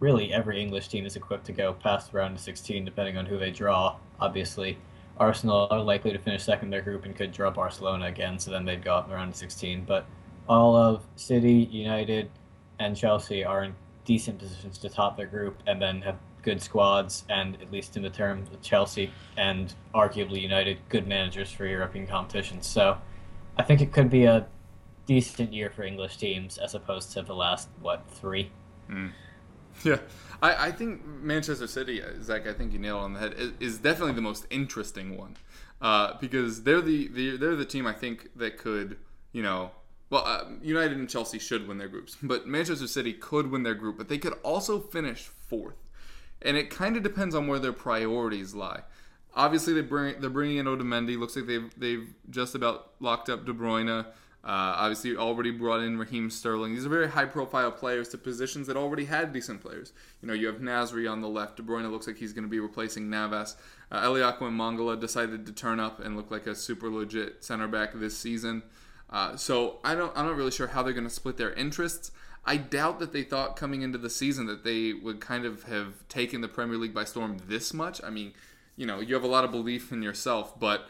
really 0.00 0.32
every 0.32 0.60
English 0.62 0.88
team 0.88 1.06
is 1.06 1.16
equipped 1.16 1.46
to 1.46 1.52
go 1.52 1.72
past 1.72 2.12
the 2.12 2.18
round 2.18 2.36
of 2.36 2.40
16, 2.40 2.84
depending 2.84 3.16
on 3.16 3.26
who 3.26 3.36
they 3.36 3.50
draw. 3.50 3.96
Obviously, 4.20 4.78
Arsenal 5.18 5.66
are 5.70 5.80
likely 5.80 6.12
to 6.12 6.18
finish 6.18 6.44
second 6.44 6.66
in 6.66 6.70
their 6.70 6.82
group 6.82 7.04
and 7.04 7.16
could 7.16 7.32
draw 7.32 7.50
Barcelona 7.50 8.06
again, 8.06 8.38
so 8.38 8.50
then 8.50 8.64
they'd 8.64 8.84
go 8.84 8.94
up 8.94 9.08
the 9.08 9.14
round 9.14 9.30
of 9.30 9.36
16. 9.36 9.84
But 9.84 10.06
all 10.48 10.76
of 10.76 11.02
City, 11.16 11.68
United, 11.72 12.30
and 12.78 12.96
Chelsea 12.96 13.44
are 13.44 13.64
in 13.64 13.74
decent 14.08 14.38
positions 14.38 14.78
to 14.78 14.88
top 14.88 15.18
their 15.18 15.26
group 15.26 15.62
and 15.66 15.80
then 15.80 16.00
have 16.00 16.16
good 16.42 16.62
squads 16.62 17.24
and 17.28 17.60
at 17.60 17.70
least 17.70 17.94
in 17.94 18.02
the 18.02 18.08
term 18.08 18.42
of 18.50 18.62
Chelsea 18.62 19.12
and 19.36 19.74
arguably 19.94 20.40
United 20.40 20.78
good 20.88 21.06
managers 21.06 21.52
for 21.52 21.66
European 21.66 22.06
competitions. 22.06 22.66
So 22.66 22.96
I 23.58 23.62
think 23.64 23.82
it 23.82 23.92
could 23.92 24.08
be 24.08 24.24
a 24.24 24.46
decent 25.04 25.52
year 25.52 25.68
for 25.68 25.82
English 25.82 26.16
teams 26.16 26.56
as 26.56 26.74
opposed 26.74 27.12
to 27.12 27.22
the 27.22 27.34
last 27.34 27.68
what 27.80 28.02
three. 28.10 28.50
Yeah, 29.84 29.98
I, 30.42 30.68
I 30.68 30.72
think 30.72 31.06
Manchester 31.06 31.68
City, 31.68 32.02
uh, 32.02 32.08
Zach. 32.20 32.48
I 32.48 32.52
think 32.52 32.72
you 32.72 32.80
nailed 32.80 33.00
it 33.00 33.04
on 33.04 33.12
the 33.12 33.20
head. 33.20 33.34
Is, 33.34 33.52
is 33.60 33.78
definitely 33.78 34.14
the 34.14 34.22
most 34.22 34.44
interesting 34.50 35.16
one 35.16 35.36
uh, 35.80 36.14
because 36.20 36.64
they're 36.64 36.80
the, 36.80 37.06
the 37.06 37.36
they're 37.36 37.54
the 37.54 37.64
team 37.64 37.86
I 37.86 37.92
think 37.92 38.30
that 38.34 38.58
could 38.58 38.96
you 39.30 39.42
know. 39.42 39.70
Well, 40.10 40.24
uh, 40.24 40.44
United 40.62 40.96
and 40.96 41.08
Chelsea 41.08 41.38
should 41.38 41.68
win 41.68 41.78
their 41.78 41.88
groups, 41.88 42.16
but 42.22 42.46
Manchester 42.46 42.86
City 42.86 43.12
could 43.12 43.50
win 43.50 43.62
their 43.62 43.74
group, 43.74 43.98
but 43.98 44.08
they 44.08 44.18
could 44.18 44.34
also 44.42 44.80
finish 44.80 45.24
fourth, 45.24 45.76
and 46.40 46.56
it 46.56 46.70
kind 46.70 46.96
of 46.96 47.02
depends 47.02 47.34
on 47.34 47.46
where 47.46 47.58
their 47.58 47.72
priorities 47.74 48.54
lie. 48.54 48.82
Obviously, 49.34 49.74
they 49.74 49.82
bring 49.82 50.20
they're 50.20 50.30
bringing 50.30 50.56
in 50.56 50.66
Otamendi. 50.66 51.18
Looks 51.18 51.36
like 51.36 51.46
they've 51.46 51.70
they've 51.76 52.14
just 52.30 52.54
about 52.54 52.92
locked 53.00 53.28
up 53.28 53.44
De 53.44 53.52
Bruyne. 53.52 54.06
Uh, 54.44 54.72
obviously, 54.76 55.14
already 55.16 55.50
brought 55.50 55.80
in 55.80 55.98
Raheem 55.98 56.30
Sterling. 56.30 56.74
These 56.74 56.86
are 56.86 56.88
very 56.88 57.08
high-profile 57.08 57.72
players 57.72 58.08
to 58.10 58.18
positions 58.18 58.68
that 58.68 58.76
already 58.76 59.04
had 59.04 59.32
decent 59.32 59.60
players. 59.60 59.92
You 60.22 60.28
know, 60.28 60.32
you 60.32 60.46
have 60.46 60.60
Nasri 60.60 61.10
on 61.10 61.20
the 61.20 61.28
left. 61.28 61.56
De 61.56 61.62
Bruyne 61.62 61.90
looks 61.90 62.06
like 62.06 62.16
he's 62.16 62.32
going 62.32 62.44
to 62.44 62.48
be 62.48 62.60
replacing 62.60 63.10
Navas. 63.10 63.56
Uh, 63.90 64.06
Eliaquim 64.06 64.56
Mangala 64.56 64.98
decided 64.98 65.44
to 65.44 65.52
turn 65.52 65.80
up 65.80 66.00
and 66.00 66.16
look 66.16 66.30
like 66.30 66.46
a 66.46 66.54
super 66.54 66.88
legit 66.88 67.44
center 67.44 67.66
back 67.66 67.90
this 67.94 68.16
season. 68.16 68.62
Uh, 69.10 69.36
so 69.36 69.78
I 69.84 69.94
don't, 69.94 70.12
I'm 70.16 70.26
not 70.26 70.36
really 70.36 70.50
sure 70.50 70.68
how 70.68 70.82
they're 70.82 70.92
going 70.92 71.04
to 71.04 71.10
split 71.10 71.36
their 71.36 71.52
interests. 71.52 72.10
I 72.44 72.56
doubt 72.56 72.98
that 73.00 73.12
they 73.12 73.22
thought 73.22 73.56
coming 73.56 73.82
into 73.82 73.98
the 73.98 74.10
season 74.10 74.46
that 74.46 74.64
they 74.64 74.92
would 74.92 75.20
kind 75.20 75.44
of 75.44 75.64
have 75.64 76.06
taken 76.08 76.40
the 76.40 76.48
Premier 76.48 76.76
League 76.76 76.94
by 76.94 77.04
storm 77.04 77.38
this 77.46 77.74
much. 77.74 78.02
I 78.02 78.10
mean, 78.10 78.32
you 78.76 78.86
know, 78.86 79.00
you 79.00 79.14
have 79.14 79.24
a 79.24 79.28
lot 79.28 79.44
of 79.44 79.50
belief 79.50 79.92
in 79.92 80.02
yourself, 80.02 80.58
but 80.58 80.88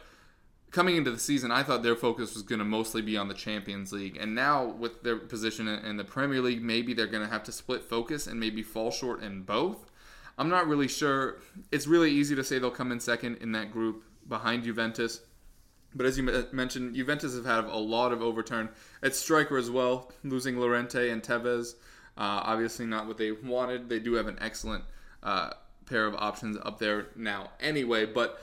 coming 0.71 0.97
into 0.97 1.11
the 1.11 1.19
season, 1.19 1.51
I 1.51 1.63
thought 1.63 1.83
their 1.83 1.97
focus 1.97 2.35
was 2.35 2.43
going 2.43 2.59
to 2.59 2.65
mostly 2.65 3.03
be 3.03 3.17
on 3.17 3.29
the 3.29 3.35
Champions 3.35 3.93
League. 3.93 4.17
And 4.21 4.35
now, 4.35 4.67
with 4.67 5.03
their 5.03 5.17
position 5.17 5.67
in 5.69 5.97
the 5.97 6.05
Premier 6.05 6.41
League, 6.41 6.63
maybe 6.63 6.95
they're 6.95 7.07
going 7.07 7.25
to 7.25 7.33
have 7.33 7.45
to 7.45 7.53
split 7.53 7.83
focus 7.85 8.27
and 8.27 8.39
maybe 8.39 8.63
fall 8.63 8.91
short 8.91 9.23
in 9.23 9.43
both. 9.43 9.91
I'm 10.37 10.49
not 10.49 10.69
really 10.69 10.89
sure. 10.89 11.39
It's 11.73 11.87
really 11.87 12.11
easy 12.13 12.37
to 12.37 12.45
say 12.45 12.59
they'll 12.59 12.71
come 12.71 12.93
in 12.93 13.01
second 13.01 13.39
in 13.39 13.53
that 13.53 13.73
group 13.73 14.05
behind 14.29 14.65
Juventus. 14.65 15.21
But 15.95 16.07
as 16.07 16.19
you 16.19 16.47
mentioned, 16.53 16.95
Juventus 16.95 17.35
have 17.35 17.47
had 17.47 17.65
a 17.65 17.77
lot 17.77 18.13
of 18.13 18.23
overturn 18.23 18.69
at 19.03 19.15
striker 19.15 19.57
as 19.57 19.71
well, 19.71 20.13
losing 20.23 20.59
Llorente 20.59 21.11
and 21.11 21.23
Tevez. 21.23 21.75
Uh, 22.17 22.43
obviously, 22.45 22.85
not 22.85 23.07
what 23.07 23.17
they 23.17 23.33
wanted. 23.33 23.89
They 23.89 23.99
do 23.99 24.15
have 24.15 24.27
an 24.27 24.39
excellent 24.41 24.85
uh, 25.23 25.51
pair 25.87 26.07
of 26.07 26.15
options 26.15 26.59
up 26.63 26.79
there 26.79 27.07
now, 27.17 27.51
anyway. 27.61 28.05
But 28.05 28.39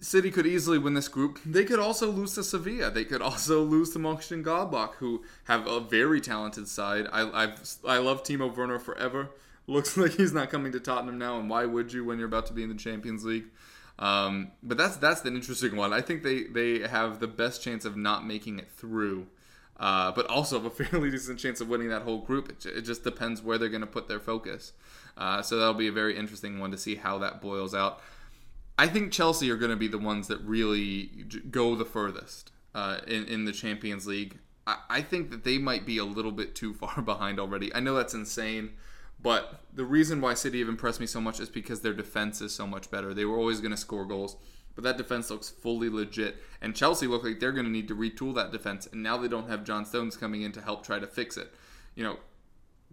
City 0.00 0.30
could 0.30 0.46
easily 0.46 0.78
win 0.78 0.94
this 0.94 1.08
group. 1.08 1.40
They 1.44 1.64
could 1.64 1.80
also 1.80 2.10
lose 2.10 2.34
to 2.34 2.44
Sevilla. 2.44 2.90
They 2.90 3.04
could 3.04 3.22
also 3.22 3.62
lose 3.64 3.90
to 3.90 3.98
Mönchengladbach, 3.98 4.94
who 4.94 5.24
have 5.44 5.66
a 5.66 5.80
very 5.80 6.20
talented 6.20 6.68
side. 6.68 7.06
I 7.12 7.44
I've, 7.44 7.60
I 7.86 7.98
love 7.98 8.22
Timo 8.22 8.54
Werner 8.54 8.78
forever. 8.78 9.30
Looks 9.66 9.96
like 9.96 10.12
he's 10.12 10.32
not 10.32 10.50
coming 10.50 10.72
to 10.72 10.80
Tottenham 10.80 11.18
now, 11.18 11.38
and 11.38 11.50
why 11.50 11.64
would 11.64 11.92
you 11.92 12.04
when 12.04 12.18
you're 12.18 12.28
about 12.28 12.46
to 12.46 12.52
be 12.52 12.62
in 12.62 12.68
the 12.68 12.76
Champions 12.76 13.24
League? 13.24 13.46
Um, 13.98 14.52
but 14.62 14.76
that's 14.76 14.96
that's 14.96 15.24
an 15.24 15.34
interesting 15.34 15.76
one. 15.76 15.92
I 15.92 16.00
think 16.00 16.22
they 16.22 16.44
they 16.44 16.86
have 16.86 17.20
the 17.20 17.26
best 17.26 17.62
chance 17.62 17.84
of 17.84 17.96
not 17.96 18.26
making 18.26 18.58
it 18.58 18.70
through, 18.70 19.26
uh, 19.78 20.12
but 20.12 20.26
also 20.26 20.60
have 20.60 20.66
a 20.66 20.70
fairly 20.84 21.10
decent 21.10 21.38
chance 21.38 21.60
of 21.60 21.68
winning 21.68 21.88
that 21.88 22.02
whole 22.02 22.18
group. 22.18 22.50
It, 22.50 22.66
it 22.66 22.82
just 22.82 23.04
depends 23.04 23.42
where 23.42 23.58
they're 23.58 23.68
going 23.68 23.80
to 23.80 23.86
put 23.86 24.08
their 24.08 24.20
focus. 24.20 24.72
Uh, 25.16 25.40
so 25.40 25.56
that'll 25.56 25.74
be 25.74 25.88
a 25.88 25.92
very 25.92 26.16
interesting 26.16 26.58
one 26.58 26.70
to 26.70 26.78
see 26.78 26.96
how 26.96 27.18
that 27.18 27.40
boils 27.40 27.74
out. 27.74 28.00
I 28.78 28.86
think 28.86 29.12
Chelsea 29.12 29.50
are 29.50 29.56
going 29.56 29.70
to 29.70 29.76
be 29.76 29.88
the 29.88 29.98
ones 29.98 30.28
that 30.28 30.40
really 30.42 31.10
go 31.50 31.74
the 31.74 31.86
furthest 31.86 32.52
uh, 32.74 32.98
in 33.06 33.24
in 33.24 33.44
the 33.46 33.52
Champions 33.52 34.06
League. 34.06 34.38
I, 34.66 34.76
I 34.90 35.02
think 35.02 35.30
that 35.30 35.44
they 35.44 35.56
might 35.56 35.86
be 35.86 35.96
a 35.98 36.04
little 36.04 36.32
bit 36.32 36.54
too 36.54 36.74
far 36.80 37.00
behind 37.02 37.40
already. 37.40 37.74
I 37.74 37.80
know 37.80 37.94
that's 37.94 38.14
insane, 38.14 38.74
but 39.26 39.62
the 39.74 39.84
reason 39.84 40.20
why 40.20 40.34
City 40.34 40.60
have 40.60 40.68
impressed 40.68 41.00
me 41.00 41.06
so 41.06 41.20
much 41.20 41.40
is 41.40 41.48
because 41.48 41.80
their 41.80 41.92
defense 41.92 42.40
is 42.40 42.54
so 42.54 42.64
much 42.64 42.92
better. 42.92 43.12
They 43.12 43.24
were 43.24 43.36
always 43.36 43.58
going 43.58 43.72
to 43.72 43.76
score 43.76 44.04
goals, 44.04 44.36
but 44.76 44.84
that 44.84 44.96
defense 44.96 45.30
looks 45.30 45.50
fully 45.50 45.90
legit. 45.90 46.36
And 46.62 46.76
Chelsea 46.76 47.08
look 47.08 47.24
like 47.24 47.40
they're 47.40 47.50
going 47.50 47.66
to 47.66 47.72
need 47.72 47.88
to 47.88 47.96
retool 47.96 48.36
that 48.36 48.52
defense, 48.52 48.86
and 48.86 49.02
now 49.02 49.16
they 49.16 49.26
don't 49.26 49.48
have 49.48 49.64
John 49.64 49.84
Stones 49.84 50.16
coming 50.16 50.42
in 50.42 50.52
to 50.52 50.60
help 50.60 50.86
try 50.86 51.00
to 51.00 51.08
fix 51.08 51.36
it. 51.36 51.52
You 51.96 52.04
know, 52.04 52.18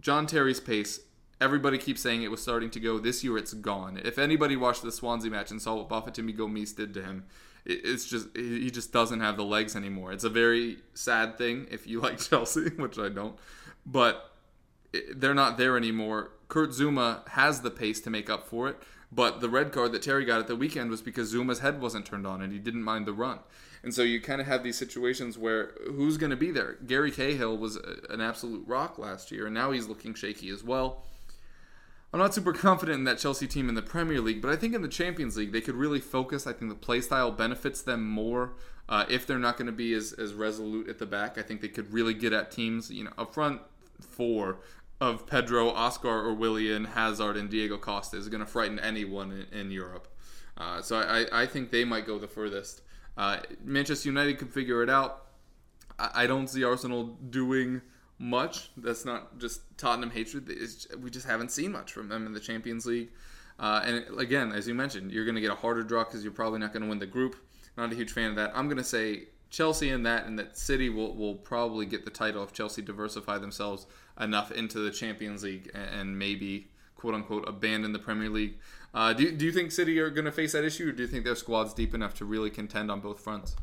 John 0.00 0.26
Terry's 0.26 0.58
pace. 0.58 0.98
Everybody 1.40 1.78
keeps 1.78 2.00
saying 2.00 2.24
it 2.24 2.32
was 2.32 2.42
starting 2.42 2.70
to 2.70 2.80
go. 2.80 2.98
This 2.98 3.22
year, 3.22 3.38
it's 3.38 3.54
gone. 3.54 4.00
If 4.04 4.18
anybody 4.18 4.56
watched 4.56 4.82
the 4.82 4.90
Swansea 4.90 5.30
match 5.30 5.52
and 5.52 5.62
saw 5.62 5.76
what 5.76 5.88
Bafetimbi 5.88 6.36
Gomis 6.36 6.74
did 6.74 6.94
to 6.94 7.02
him, 7.04 7.26
it's 7.64 8.06
just 8.06 8.36
he 8.36 8.72
just 8.72 8.92
doesn't 8.92 9.20
have 9.20 9.36
the 9.36 9.44
legs 9.44 9.76
anymore. 9.76 10.12
It's 10.12 10.24
a 10.24 10.30
very 10.30 10.78
sad 10.94 11.38
thing 11.38 11.68
if 11.70 11.86
you 11.86 12.00
like 12.02 12.18
Chelsea, 12.18 12.70
which 12.70 12.98
I 12.98 13.08
don't. 13.08 13.36
But 13.86 14.33
they're 15.14 15.34
not 15.34 15.58
there 15.58 15.76
anymore. 15.76 16.30
Kurt 16.48 16.70
Zouma 16.70 17.26
has 17.30 17.60
the 17.60 17.70
pace 17.70 18.00
to 18.00 18.10
make 18.10 18.30
up 18.30 18.46
for 18.46 18.68
it, 18.68 18.76
but 19.10 19.40
the 19.40 19.48
red 19.48 19.72
card 19.72 19.92
that 19.92 20.02
Terry 20.02 20.24
got 20.24 20.40
at 20.40 20.46
the 20.46 20.56
weekend 20.56 20.90
was 20.90 21.02
because 21.02 21.32
Zouma's 21.32 21.60
head 21.60 21.80
wasn't 21.80 22.06
turned 22.06 22.26
on 22.26 22.42
and 22.42 22.52
he 22.52 22.58
didn't 22.58 22.82
mind 22.82 23.06
the 23.06 23.12
run. 23.12 23.38
And 23.82 23.94
so 23.94 24.02
you 24.02 24.20
kind 24.20 24.40
of 24.40 24.46
have 24.46 24.62
these 24.62 24.78
situations 24.78 25.36
where 25.36 25.72
who's 25.86 26.16
going 26.16 26.30
to 26.30 26.36
be 26.36 26.50
there? 26.50 26.78
Gary 26.86 27.10
Cahill 27.10 27.56
was 27.56 27.76
an 28.08 28.20
absolute 28.20 28.66
rock 28.66 28.98
last 28.98 29.30
year, 29.30 29.46
and 29.46 29.54
now 29.54 29.72
he's 29.72 29.88
looking 29.88 30.14
shaky 30.14 30.48
as 30.48 30.64
well. 30.64 31.02
I'm 32.12 32.20
not 32.20 32.32
super 32.32 32.52
confident 32.52 33.00
in 33.00 33.04
that 33.04 33.18
Chelsea 33.18 33.46
team 33.46 33.68
in 33.68 33.74
the 33.74 33.82
Premier 33.82 34.20
League, 34.20 34.40
but 34.40 34.50
I 34.50 34.56
think 34.56 34.74
in 34.74 34.82
the 34.82 34.88
Champions 34.88 35.36
League 35.36 35.52
they 35.52 35.60
could 35.60 35.74
really 35.74 36.00
focus. 36.00 36.46
I 36.46 36.52
think 36.52 36.70
the 36.70 36.76
play 36.76 37.00
style 37.00 37.30
benefits 37.30 37.82
them 37.82 38.08
more 38.08 38.52
uh, 38.88 39.04
if 39.10 39.26
they're 39.26 39.38
not 39.38 39.56
going 39.56 39.66
to 39.66 39.72
be 39.72 39.92
as, 39.92 40.12
as 40.12 40.32
resolute 40.32 40.88
at 40.88 40.98
the 40.98 41.06
back. 41.06 41.36
I 41.36 41.42
think 41.42 41.60
they 41.60 41.68
could 41.68 41.92
really 41.92 42.14
get 42.14 42.32
at 42.32 42.50
teams. 42.50 42.90
You 42.90 43.04
know, 43.04 43.12
up 43.18 43.34
front 43.34 43.60
four 44.00 44.58
of 45.00 45.26
Pedro, 45.26 45.70
Oscar, 45.70 46.08
or 46.08 46.34
Willian, 46.34 46.84
Hazard, 46.84 47.36
and 47.36 47.50
Diego 47.50 47.76
Costa 47.76 48.16
is 48.16 48.28
going 48.28 48.40
to 48.40 48.46
frighten 48.46 48.78
anyone 48.78 49.46
in, 49.52 49.58
in 49.58 49.70
Europe. 49.70 50.08
Uh, 50.56 50.80
so 50.80 50.96
I, 50.96 51.42
I 51.42 51.46
think 51.46 51.70
they 51.70 51.84
might 51.84 52.06
go 52.06 52.18
the 52.18 52.28
furthest. 52.28 52.82
Uh, 53.16 53.38
Manchester 53.64 54.08
United 54.08 54.38
could 54.38 54.52
figure 54.52 54.82
it 54.82 54.90
out. 54.90 55.26
I, 55.98 56.10
I 56.14 56.26
don't 56.26 56.48
see 56.48 56.64
Arsenal 56.64 57.18
doing 57.30 57.82
much. 58.18 58.70
That's 58.76 59.04
not 59.04 59.38
just 59.38 59.60
Tottenham 59.76 60.10
hatred. 60.10 60.46
It's, 60.48 60.86
we 60.96 61.10
just 61.10 61.26
haven't 61.26 61.50
seen 61.50 61.72
much 61.72 61.92
from 61.92 62.08
them 62.08 62.26
in 62.26 62.32
the 62.32 62.40
Champions 62.40 62.86
League. 62.86 63.10
Uh, 63.58 63.82
and 63.84 64.18
again, 64.18 64.52
as 64.52 64.66
you 64.66 64.74
mentioned, 64.74 65.12
you're 65.12 65.24
going 65.24 65.36
to 65.36 65.40
get 65.40 65.50
a 65.50 65.56
harder 65.56 65.82
draw 65.82 66.04
because 66.04 66.24
you're 66.24 66.32
probably 66.32 66.58
not 66.58 66.72
going 66.72 66.82
to 66.82 66.88
win 66.88 66.98
the 66.98 67.06
group. 67.06 67.36
Not 67.76 67.92
a 67.92 67.96
huge 67.96 68.12
fan 68.12 68.30
of 68.30 68.36
that. 68.36 68.52
I'm 68.54 68.66
going 68.66 68.78
to 68.78 68.84
say 68.84 69.24
Chelsea 69.50 69.90
in 69.90 70.02
that, 70.04 70.26
and 70.26 70.38
that 70.38 70.56
City 70.56 70.88
will, 70.88 71.14
will 71.14 71.34
probably 71.34 71.86
get 71.86 72.04
the 72.04 72.10
title 72.10 72.42
if 72.42 72.52
Chelsea 72.52 72.82
diversify 72.82 73.38
themselves 73.38 73.86
enough 74.20 74.50
into 74.52 74.78
the 74.78 74.90
Champions 74.90 75.42
League 75.42 75.70
and, 75.74 76.18
maybe 76.18 76.68
quote 76.94 77.14
unquote 77.14 77.48
abandon 77.48 77.92
the 77.92 77.98
Premier 77.98 78.30
League. 78.30 78.58
Uh, 78.92 79.12
do, 79.12 79.30
do 79.32 79.44
you 79.44 79.52
think 79.52 79.72
City 79.72 79.98
are 79.98 80.10
going 80.10 80.24
to 80.24 80.32
face 80.32 80.52
that 80.52 80.64
issue, 80.64 80.88
or 80.88 80.92
do 80.92 81.02
you 81.02 81.08
think 81.08 81.24
their 81.24 81.34
squad's 81.34 81.74
deep 81.74 81.94
enough 81.94 82.14
to 82.14 82.24
really 82.24 82.50
contend 82.50 82.90
on 82.90 83.00
both 83.00 83.20
fronts? 83.20 83.56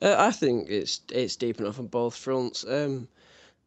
Uh, 0.00 0.16
I 0.18 0.32
think 0.32 0.68
it's 0.68 1.00
it's 1.12 1.36
deep 1.36 1.60
enough 1.60 1.78
on 1.78 1.86
both 1.86 2.16
fronts. 2.16 2.64
Um, 2.68 3.08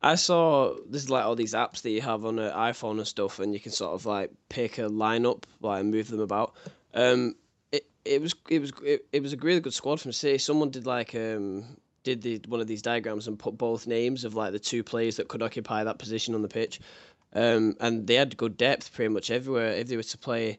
I 0.03 0.15
saw 0.15 0.75
there's 0.89 1.09
like 1.09 1.23
all 1.23 1.35
these 1.35 1.53
apps 1.53 1.81
that 1.81 1.91
you 1.91 2.01
have 2.01 2.25
on 2.25 2.37
an 2.39 2.51
iPhone 2.51 2.97
and 2.97 3.07
stuff, 3.07 3.39
and 3.39 3.53
you 3.53 3.59
can 3.59 3.71
sort 3.71 3.93
of 3.93 4.05
like 4.05 4.31
pick 4.49 4.77
a 4.77 4.81
lineup, 4.81 5.43
like 5.61 5.85
move 5.85 6.09
them 6.09 6.19
about. 6.19 6.53
Um, 6.93 7.35
it 7.71 7.87
it 8.03 8.21
was 8.21 8.35
it 8.49 8.59
was 8.59 8.73
it, 8.83 9.05
it 9.13 9.21
was 9.21 9.31
a 9.31 9.37
really 9.37 9.61
good 9.61 9.73
squad 9.73 10.01
from 10.01 10.11
City. 10.11 10.37
Someone 10.37 10.71
did 10.71 10.85
like 10.85 11.15
um 11.15 11.77
did 12.05 12.21
the 12.21 12.39
one 12.47 12.61
of 12.61 12.67
these 12.67 12.81
diagrams 12.81 13.27
and 13.27 13.37
put 13.37 13.57
both 13.57 13.85
names 13.87 14.23
of 14.23 14.35
like 14.35 14.53
the 14.53 14.59
two 14.59 14.83
players 14.83 15.17
that 15.17 15.27
could 15.27 15.41
occupy 15.43 15.83
that 15.83 15.99
position 15.99 16.33
on 16.35 16.41
the 16.41 16.47
pitch. 16.47 16.79
Um, 17.33 17.75
and 17.81 18.07
they 18.07 18.15
had 18.15 18.37
good 18.37 18.55
depth 18.55 18.93
pretty 18.93 19.13
much 19.13 19.29
everywhere. 19.29 19.71
If 19.73 19.89
they 19.89 19.97
were 19.97 20.03
to 20.03 20.17
play 20.17 20.57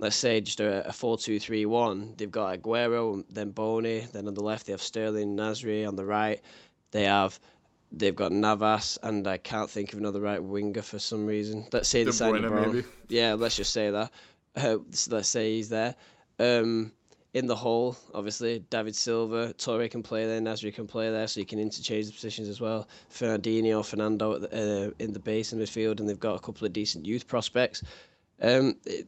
let's 0.00 0.16
say 0.16 0.40
just 0.40 0.60
a, 0.60 0.88
a 0.88 0.92
4-2-3-1 0.92 2.16
they've 2.16 2.30
got 2.30 2.58
Aguero 2.58 3.22
then 3.30 3.50
Bony 3.50 4.06
then 4.12 4.26
on 4.26 4.34
the 4.34 4.42
left 4.42 4.66
they 4.66 4.72
have 4.72 4.82
Sterling 4.82 5.36
Nasri 5.36 5.86
on 5.86 5.94
the 5.94 6.04
right 6.04 6.40
they 6.90 7.04
have 7.04 7.38
they've 7.92 8.16
got 8.16 8.32
Navas 8.32 8.98
and 9.02 9.28
I 9.28 9.36
can't 9.36 9.70
think 9.70 9.92
of 9.92 9.98
another 9.98 10.20
right 10.20 10.42
winger 10.42 10.82
for 10.82 10.98
some 10.98 11.26
reason 11.26 11.66
let's 11.72 11.88
say 11.88 12.00
De 12.00 12.06
the 12.06 12.12
side 12.12 12.32
Bruyne, 12.34 12.72
maybe. 12.72 12.88
yeah 13.08 13.34
let's 13.34 13.56
just 13.56 13.72
say 13.72 13.90
that 13.90 14.10
uh, 14.56 14.78
so 14.90 15.14
let's 15.14 15.28
say 15.28 15.54
he's 15.54 15.68
there 15.68 15.94
um, 16.38 16.92
in 17.32 17.46
the 17.46 17.56
hole 17.56 17.96
obviously 18.14 18.58
David 18.70 18.96
Silva 18.96 19.54
Toure 19.54 19.90
can 19.90 20.02
play 20.02 20.26
there 20.26 20.40
Nasri 20.40 20.74
can 20.74 20.86
play 20.86 21.10
there 21.10 21.26
so 21.26 21.40
you 21.40 21.46
can 21.46 21.58
interchange 21.58 22.06
the 22.06 22.12
positions 22.12 22.48
as 22.48 22.60
well. 22.60 22.88
Fernandinho 23.12 23.84
Fernando 23.84 24.32
uh, 24.32 24.90
in 24.98 25.12
the 25.12 25.20
base 25.20 25.52
in 25.52 25.58
midfield 25.58 26.00
and 26.00 26.08
they've 26.08 26.18
got 26.18 26.36
a 26.36 26.40
couple 26.40 26.66
of 26.66 26.72
decent 26.72 27.06
youth 27.06 27.26
prospects. 27.28 27.82
Um, 28.40 28.76
it, 28.84 29.06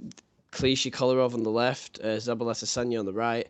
Clichy 0.53 0.91
Kolarov 0.91 1.33
on 1.33 1.43
the 1.43 1.51
left, 1.51 1.99
uh, 2.05 2.19
Zabaleta 2.19 2.67
Sanya 2.67 3.01
on 3.01 3.07
the 3.07 3.13
right, 3.13 3.49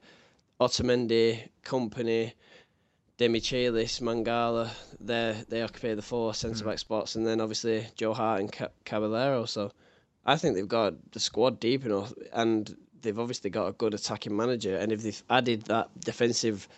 Otamendi, 0.61 1.49
Kompany, 1.65 2.33
Demichelis, 3.19 4.01
Mangala, 4.01 4.71
they 5.01 5.37
they 5.49 5.63
occupy 5.63 5.95
the 5.95 6.03
four 6.03 6.33
centre 6.33 6.65
back 6.65 6.79
spots, 6.79 7.17
and 7.17 7.27
then 7.27 7.41
obviously 7.41 7.87
Joe 7.97 8.15
Hart 8.15 8.41
and 8.41 8.69
Caballero. 8.85 9.45
So 9.45 9.73
I 10.25 10.37
think 10.37 10.55
they've 10.55 10.69
got 10.69 10.95
the 11.11 11.19
squad 11.19 11.59
deep 11.59 11.85
enough, 11.85 12.13
and 12.33 12.75
they've 13.03 13.19
obviously 13.19 13.51
got 13.51 13.67
a 13.67 13.73
good 13.73 13.95
attacking 13.95 14.37
manager. 14.37 14.77
And 14.77 14.93
if 14.93 15.03
they've 15.03 15.23
added 15.29 15.63
that 15.63 15.89
defensive 16.01 16.69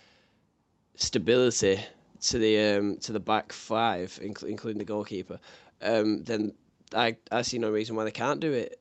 stability 0.97 1.81
to 2.23 2.39
the 2.39 2.59
um, 2.61 2.97
to 2.99 3.13
the 3.13 3.21
back 3.21 3.53
five, 3.53 4.19
inc- 4.23 4.45
including 4.45 4.79
the 4.79 4.85
goalkeeper, 4.85 5.39
um, 5.83 6.23
then 6.25 6.53
I 6.95 7.17
I 7.31 7.43
see 7.43 7.59
no 7.59 7.71
reason 7.71 7.97
why 7.97 8.05
they 8.05 8.11
can't 8.11 8.41
do 8.41 8.53
it. 8.53 8.81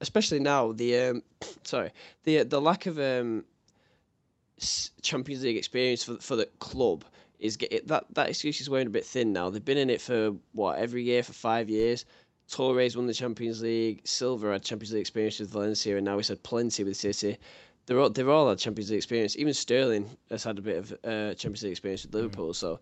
Especially 0.00 0.38
now, 0.38 0.72
the 0.72 0.96
um, 0.98 1.22
sorry, 1.64 1.92
the 2.24 2.42
the 2.42 2.60
lack 2.60 2.86
of 2.86 2.98
um, 2.98 3.44
Champions 5.02 5.42
League 5.42 5.56
experience 5.56 6.04
for 6.04 6.16
for 6.16 6.36
the 6.36 6.46
club 6.58 7.04
is 7.38 7.56
get 7.56 7.88
that 7.88 8.04
that 8.14 8.28
excuse 8.28 8.60
is 8.60 8.68
wearing 8.68 8.86
a 8.86 8.90
bit 8.90 9.06
thin 9.06 9.32
now. 9.32 9.50
They've 9.50 9.64
been 9.64 9.78
in 9.78 9.90
it 9.90 10.00
for 10.00 10.34
what 10.52 10.78
every 10.78 11.02
year 11.02 11.22
for 11.22 11.32
five 11.32 11.70
years. 11.70 12.04
Toure's 12.50 12.96
won 12.96 13.06
the 13.06 13.14
Champions 13.14 13.62
League. 13.62 14.00
Silva 14.04 14.52
had 14.52 14.64
Champions 14.64 14.92
League 14.92 15.02
experience 15.02 15.38
with 15.38 15.50
Valencia, 15.50 15.96
and 15.96 16.04
now 16.04 16.16
he's 16.16 16.28
had 16.28 16.42
plenty 16.42 16.82
with 16.82 16.96
City. 16.96 17.38
They're 17.86 18.00
all 18.00 18.10
they've 18.10 18.28
all 18.28 18.48
had 18.48 18.58
Champions 18.58 18.90
League 18.90 18.98
experience. 18.98 19.36
Even 19.36 19.54
Sterling 19.54 20.10
has 20.30 20.42
had 20.42 20.58
a 20.58 20.62
bit 20.62 20.76
of 20.76 20.92
uh, 21.04 21.34
Champions 21.34 21.62
League 21.62 21.72
experience 21.72 22.04
with 22.04 22.14
Liverpool. 22.14 22.52
So, 22.52 22.80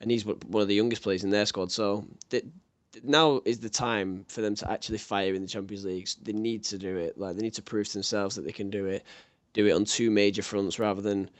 and 0.00 0.10
he's 0.10 0.26
one 0.26 0.36
one 0.48 0.62
of 0.62 0.68
the 0.68 0.74
youngest 0.74 1.02
players 1.02 1.24
in 1.24 1.30
their 1.30 1.46
squad. 1.46 1.72
So 1.72 2.04
they, 2.28 2.42
now 3.02 3.40
is 3.46 3.58
the 3.58 3.70
time 3.70 4.26
for 4.28 4.42
them 4.42 4.54
to 4.56 4.70
actually 4.70 4.98
fire 4.98 5.34
in 5.34 5.42
the 5.42 5.48
Champions 5.48 5.86
League. 5.86 6.08
They 6.22 6.32
need 6.32 6.64
to 6.64 6.78
do 6.78 6.96
it. 6.96 7.18
Like 7.18 7.36
they 7.36 7.42
need 7.42 7.54
to 7.54 7.62
prove 7.62 7.86
to 7.88 7.92
themselves 7.94 8.36
that 8.36 8.44
they 8.44 8.52
can 8.52 8.68
do 8.68 8.84
it. 8.84 9.02
Do 9.54 9.66
it 9.66 9.72
on 9.72 9.86
two 9.86 10.10
major 10.10 10.42
fronts 10.42 10.78
rather 10.78 11.00
than 11.00 11.30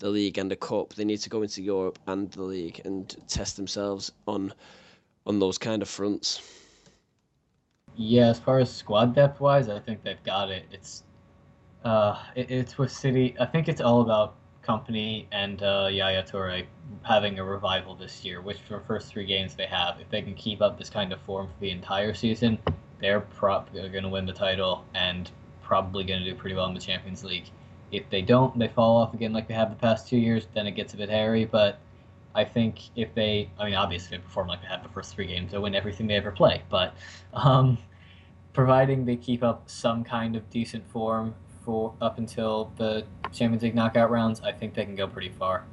the 0.00 0.08
league 0.08 0.38
and 0.38 0.50
the 0.50 0.56
cup. 0.56 0.94
They 0.94 1.04
need 1.04 1.18
to 1.18 1.30
go 1.30 1.42
into 1.42 1.62
Europe 1.62 2.00
and 2.08 2.30
the 2.32 2.42
league 2.42 2.80
and 2.84 3.16
test 3.28 3.56
themselves 3.56 4.10
on 4.26 4.52
on 5.26 5.38
those 5.38 5.58
kind 5.58 5.80
of 5.82 5.88
fronts. 5.88 6.42
Yeah, 8.02 8.28
as 8.30 8.40
far 8.40 8.58
as 8.58 8.72
squad 8.72 9.14
depth 9.14 9.40
wise, 9.40 9.68
I 9.68 9.78
think 9.78 10.02
they've 10.02 10.24
got 10.24 10.50
it. 10.50 10.64
It's 10.72 11.04
uh, 11.84 12.18
it, 12.34 12.50
it's 12.50 12.78
with 12.78 12.90
City. 12.90 13.36
I 13.38 13.44
think 13.44 13.68
it's 13.68 13.82
all 13.82 14.00
about 14.00 14.36
Kompany 14.66 15.26
and 15.32 15.62
uh, 15.62 15.90
Yaya 15.92 16.22
Toure 16.22 16.64
having 17.02 17.38
a 17.38 17.44
revival 17.44 17.94
this 17.94 18.24
year, 18.24 18.40
which 18.40 18.56
for 18.60 18.78
the 18.78 18.84
first 18.86 19.08
three 19.08 19.26
games 19.26 19.54
they 19.54 19.66
have. 19.66 20.00
If 20.00 20.08
they 20.08 20.22
can 20.22 20.34
keep 20.34 20.62
up 20.62 20.78
this 20.78 20.88
kind 20.88 21.12
of 21.12 21.20
form 21.20 21.48
for 21.48 21.60
the 21.60 21.70
entire 21.70 22.14
season, 22.14 22.58
they're 23.02 23.20
probably 23.20 23.86
going 23.90 24.04
to 24.04 24.08
win 24.08 24.24
the 24.24 24.32
title 24.32 24.82
and 24.94 25.30
probably 25.62 26.02
going 26.02 26.20
to 26.20 26.24
do 26.24 26.34
pretty 26.34 26.56
well 26.56 26.68
in 26.68 26.74
the 26.74 26.80
Champions 26.80 27.22
League. 27.22 27.50
If 27.92 28.08
they 28.08 28.22
don't, 28.22 28.58
they 28.58 28.68
fall 28.68 28.96
off 28.96 29.12
again 29.12 29.34
like 29.34 29.46
they 29.46 29.52
have 29.52 29.68
the 29.68 29.76
past 29.76 30.08
two 30.08 30.16
years, 30.16 30.48
then 30.54 30.66
it 30.66 30.72
gets 30.72 30.94
a 30.94 30.96
bit 30.96 31.10
hairy. 31.10 31.44
But 31.44 31.78
I 32.34 32.44
think 32.46 32.78
if 32.96 33.14
they, 33.14 33.50
I 33.58 33.66
mean, 33.66 33.74
obviously 33.74 34.16
they 34.16 34.22
perform 34.22 34.48
like 34.48 34.62
they 34.62 34.68
have 34.68 34.82
the 34.82 34.88
first 34.88 35.14
three 35.14 35.26
games, 35.26 35.52
they 35.52 35.58
win 35.58 35.74
everything 35.74 36.06
they 36.06 36.14
ever 36.14 36.30
play. 36.30 36.62
But 36.70 36.94
um, 37.34 37.76
providing 38.60 39.06
they 39.06 39.16
keep 39.16 39.42
up 39.42 39.62
some 39.70 40.04
kind 40.04 40.36
of 40.36 40.50
decent 40.50 40.86
form 40.90 41.34
for 41.64 41.94
up 42.02 42.18
until 42.18 42.70
the 42.76 43.02
Champions 43.32 43.62
League 43.62 43.74
knockout 43.74 44.10
rounds, 44.10 44.38
I 44.42 44.52
think 44.52 44.74
they 44.74 44.84
can 44.84 44.94
go 44.94 45.06
pretty 45.06 45.30
far. 45.30 45.64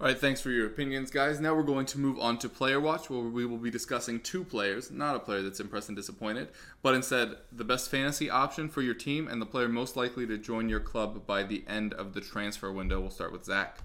All 0.00 0.06
right, 0.06 0.16
thanks 0.16 0.40
for 0.40 0.50
your 0.50 0.68
opinions, 0.68 1.10
guys. 1.10 1.40
Now 1.40 1.56
we're 1.56 1.64
going 1.64 1.86
to 1.86 1.98
move 1.98 2.20
on 2.20 2.38
to 2.38 2.48
Player 2.48 2.78
Watch, 2.78 3.10
where 3.10 3.18
we 3.18 3.44
will 3.44 3.58
be 3.58 3.68
discussing 3.68 4.20
two 4.20 4.44
players, 4.44 4.92
not 4.92 5.16
a 5.16 5.18
player 5.18 5.42
that's 5.42 5.58
impressed 5.58 5.88
and 5.88 5.96
disappointed, 5.96 6.50
but 6.82 6.94
instead 6.94 7.30
the 7.50 7.64
best 7.64 7.90
fantasy 7.90 8.30
option 8.30 8.68
for 8.68 8.80
your 8.80 8.94
team 8.94 9.26
and 9.26 9.42
the 9.42 9.46
player 9.46 9.68
most 9.68 9.96
likely 9.96 10.24
to 10.24 10.38
join 10.38 10.68
your 10.68 10.78
club 10.78 11.26
by 11.26 11.42
the 11.42 11.64
end 11.66 11.94
of 11.94 12.14
the 12.14 12.20
transfer 12.20 12.70
window. 12.70 13.00
We'll 13.00 13.10
start 13.10 13.32
with 13.32 13.44
Zach. 13.44 13.78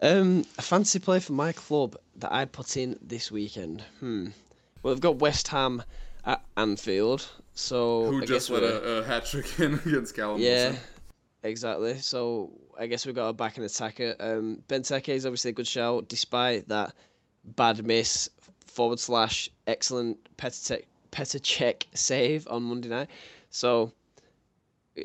Um, 0.00 0.44
a 0.56 0.62
fancy 0.62 1.00
play 1.00 1.18
for 1.18 1.32
my 1.32 1.50
club 1.50 1.96
that 2.14 2.32
I'd 2.32 2.52
put 2.52 2.76
in 2.76 2.96
this 3.02 3.32
weekend. 3.32 3.82
Hmm. 3.98 4.28
Well, 4.86 4.94
we've 4.94 5.00
got 5.02 5.16
West 5.16 5.48
Ham 5.48 5.82
at 6.24 6.44
Anfield, 6.56 7.28
so 7.54 8.08
Who 8.08 8.22
I 8.22 8.24
just 8.24 8.50
let 8.50 8.62
a, 8.62 8.98
a 8.98 9.02
hat 9.02 9.26
trick 9.26 9.58
in 9.58 9.74
against 9.84 10.14
Callum 10.14 10.40
Yeah, 10.40 10.66
Wilson. 10.66 10.82
exactly. 11.42 11.98
So 11.98 12.52
I 12.78 12.86
guess 12.86 13.04
we've 13.04 13.12
got 13.12 13.30
a 13.30 13.32
back 13.32 13.56
and 13.56 13.66
attacker. 13.66 14.14
Um, 14.20 14.62
Benteke 14.68 15.08
is 15.08 15.26
obviously 15.26 15.48
a 15.50 15.54
good 15.54 15.66
shout, 15.66 16.08
despite 16.08 16.68
that 16.68 16.94
bad 17.56 17.84
miss 17.84 18.30
forward 18.64 19.00
slash 19.00 19.50
excellent 19.66 20.18
Petr 20.36 20.84
Petr 21.10 21.82
save 21.94 22.46
on 22.48 22.62
Monday 22.62 22.88
night. 22.88 23.08
So 23.50 23.90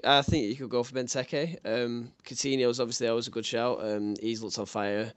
I 0.04 0.22
think 0.22 0.46
you 0.46 0.56
could 0.58 0.70
go 0.70 0.84
for 0.84 0.94
Benteke. 0.94 1.58
Um, 1.66 2.12
Coutinho's 2.24 2.80
obviously 2.80 3.08
always 3.08 3.26
a 3.28 3.32
good 3.32 3.48
shout. 3.48 3.84
Um, 3.84 4.14
he's 4.22 4.44
looked 4.44 4.60
on 4.60 4.68
fire 4.68 5.12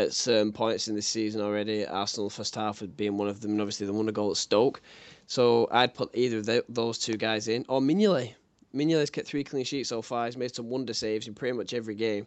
at 0.00 0.12
certain 0.12 0.52
points 0.52 0.88
in 0.88 0.94
the 0.94 1.02
season 1.02 1.40
already. 1.40 1.86
Arsenal 1.86 2.30
first 2.30 2.54
half 2.54 2.80
had 2.80 2.96
been 2.96 3.16
one 3.16 3.28
of 3.28 3.40
them, 3.40 3.52
and 3.52 3.60
obviously 3.60 3.86
they 3.86 3.92
won 3.92 4.08
a 4.08 4.12
goal 4.12 4.30
at 4.30 4.36
Stoke. 4.36 4.80
So 5.26 5.68
I'd 5.70 5.94
put 5.94 6.10
either 6.14 6.38
of 6.38 6.46
tho- 6.46 6.62
those 6.68 6.98
two 6.98 7.16
guys 7.16 7.48
in, 7.48 7.64
or 7.68 7.80
Mignolet. 7.80 8.34
Mignolet's 8.74 9.10
kept 9.10 9.26
three 9.28 9.44
clean 9.44 9.64
sheets 9.64 9.88
so 9.88 10.00
far. 10.02 10.26
He's 10.26 10.36
made 10.36 10.54
some 10.54 10.68
wonder 10.70 10.94
saves 10.94 11.26
in 11.28 11.34
pretty 11.34 11.56
much 11.56 11.74
every 11.74 11.94
game. 11.94 12.26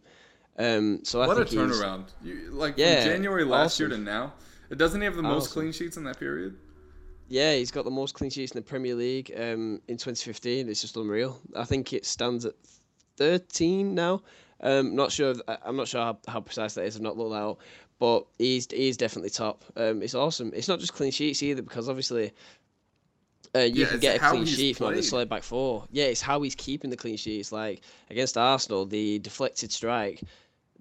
Um, 0.59 0.99
so 1.03 1.19
What 1.25 1.37
a 1.37 1.45
turnaround! 1.45 2.05
You, 2.23 2.49
like 2.51 2.75
Yeah, 2.77 3.01
from 3.01 3.11
January 3.11 3.43
last 3.43 3.73
awesome. 3.75 3.89
year 3.89 3.97
to 3.97 4.03
now, 4.03 4.33
it 4.69 4.77
doesn't 4.77 5.01
he 5.01 5.05
have 5.05 5.15
the 5.15 5.23
most 5.23 5.45
Awesome. 5.47 5.53
clean 5.61 5.71
sheets 5.71 5.97
in 5.97 6.03
that 6.03 6.19
period? 6.19 6.55
Yeah, 7.27 7.55
he's 7.55 7.71
got 7.71 7.85
the 7.85 7.91
most 7.91 8.13
clean 8.13 8.29
sheets 8.29 8.51
in 8.51 8.57
the 8.57 8.61
Premier 8.61 8.93
League 8.93 9.31
um, 9.35 9.81
in 9.87 9.97
2015. 9.97 10.69
It's 10.69 10.81
just 10.81 10.95
unreal. 10.97 11.39
I 11.55 11.63
think 11.63 11.91
it 11.93 12.05
stands 12.05 12.45
at 12.45 12.53
13 13.17 13.95
now. 13.95 14.21
Um, 14.63 14.95
not 14.95 15.11
sure. 15.11 15.31
If, 15.31 15.41
I'm 15.63 15.75
not 15.75 15.87
sure 15.87 16.01
how, 16.01 16.17
how 16.27 16.39
precise 16.39 16.73
that 16.73 16.85
is. 16.85 16.95
I've 16.95 17.01
not 17.01 17.17
looked 17.17 17.31
that 17.31 17.43
up. 17.43 17.59
but 17.99 18.25
he's 18.39 18.67
he's 18.71 18.97
definitely 18.97 19.29
top. 19.29 19.63
Um, 19.75 20.01
it's 20.01 20.15
awesome. 20.15 20.51
It's 20.55 20.67
not 20.67 20.79
just 20.79 20.93
clean 20.93 21.11
sheets 21.11 21.43
either 21.43 21.61
because 21.61 21.87
obviously. 21.89 22.31
Uh, 23.55 23.59
you 23.59 23.83
Yeah, 23.83 23.89
can 23.89 23.99
get 23.99 24.15
a 24.15 24.19
clean 24.19 24.45
sheet 24.45 24.77
from 24.77 24.87
like, 24.87 24.95
the 24.95 25.03
solid 25.03 25.29
back 25.29 25.43
four. 25.43 25.85
Yeah, 25.91 26.05
it's 26.05 26.21
how 26.21 26.41
he's 26.41 26.55
keeping 26.55 26.89
the 26.89 26.97
clean 26.97 27.17
sheets. 27.17 27.51
Like 27.51 27.81
against 28.09 28.35
Arsenal, 28.35 28.87
the 28.87 29.19
deflected 29.19 29.71
strike 29.71 30.23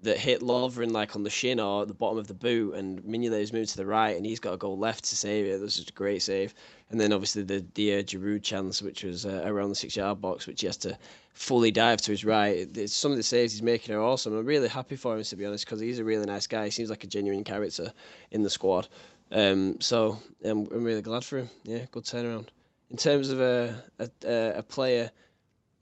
that 0.03 0.17
hit 0.17 0.41
Lovren 0.41 0.91
like 0.91 1.15
on 1.15 1.23
the 1.23 1.29
shin 1.29 1.59
or 1.59 1.85
the 1.85 1.93
bottom 1.93 2.17
of 2.17 2.27
the 2.27 2.33
boot, 2.33 2.75
and 2.75 3.01
Mignolet's 3.03 3.53
moved 3.53 3.69
to 3.71 3.77
the 3.77 3.85
right, 3.85 4.15
and 4.15 4.25
he's 4.25 4.39
got 4.39 4.51
to 4.51 4.57
go 4.57 4.73
left 4.73 5.05
to 5.05 5.15
save 5.15 5.45
it. 5.45 5.59
Was 5.59 5.75
just 5.77 5.89
a 5.89 5.93
great 5.93 6.21
save. 6.21 6.53
And 6.91 6.99
then 7.01 7.11
obviously 7.11 7.43
the 7.43 7.65
the 7.73 7.95
uh, 7.95 8.03
Giroud 8.03 8.43
chance, 8.43 8.81
which 8.81 9.03
was 9.03 9.25
uh, 9.25 9.43
around 9.45 9.69
the 9.69 9.75
six 9.75 9.95
yard 9.95 10.21
box, 10.21 10.45
which 10.45 10.61
he 10.61 10.67
has 10.67 10.77
to 10.77 10.97
fully 11.33 11.71
dive 11.71 12.01
to 12.01 12.11
his 12.11 12.23
right. 12.23 12.67
It's, 12.77 12.93
some 12.93 13.11
of 13.11 13.17
the 13.17 13.23
saves 13.23 13.53
he's 13.53 13.63
making 13.63 13.95
are 13.95 14.01
awesome. 14.01 14.37
I'm 14.37 14.45
really 14.45 14.67
happy 14.67 14.95
for 14.95 15.17
him 15.17 15.23
to 15.23 15.35
be 15.35 15.45
honest, 15.45 15.65
because 15.65 15.79
he's 15.79 15.99
a 15.99 16.03
really 16.03 16.25
nice 16.25 16.45
guy. 16.47 16.65
He 16.65 16.71
seems 16.71 16.89
like 16.89 17.03
a 17.03 17.07
genuine 17.07 17.43
character 17.43 17.91
in 18.31 18.43
the 18.43 18.49
squad. 18.49 18.87
Um, 19.31 19.81
so 19.81 20.19
I'm, 20.43 20.67
I'm 20.71 20.83
really 20.83 21.01
glad 21.01 21.23
for 21.23 21.39
him. 21.39 21.49
Yeah, 21.63 21.85
good 21.91 22.03
turnaround. 22.03 22.49
In 22.91 22.97
terms 22.97 23.29
of 23.29 23.41
a 23.41 23.83
a, 23.99 24.59
a- 24.59 24.63
player 24.63 25.09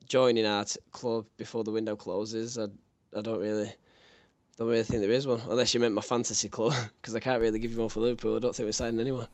joining 0.08 0.46
our 0.46 0.66
club 0.92 1.26
before 1.38 1.64
the 1.64 1.72
window 1.72 1.96
closes, 1.96 2.58
I, 2.58 2.68
I 3.18 3.22
don't 3.22 3.40
really 3.40 3.74
don't 4.58 4.68
really 4.68 4.84
think 4.84 5.02
there 5.02 5.12
is 5.12 5.26
one, 5.28 5.42
unless 5.50 5.74
you 5.74 5.80
meant 5.80 5.94
my 5.94 6.02
fantasy 6.02 6.50
club, 6.50 6.74
because 7.02 7.16
I 7.16 7.20
can't 7.20 7.42
really 7.42 7.60
give 7.60 7.72
you 7.72 7.80
one 7.80 7.90
for 7.90 8.00
Liverpool. 8.02 8.36
I 8.36 8.40
don't 8.40 8.56
think 8.56 8.68
we're 8.68 8.72
signing 8.74 9.00
anyone. 9.00 9.28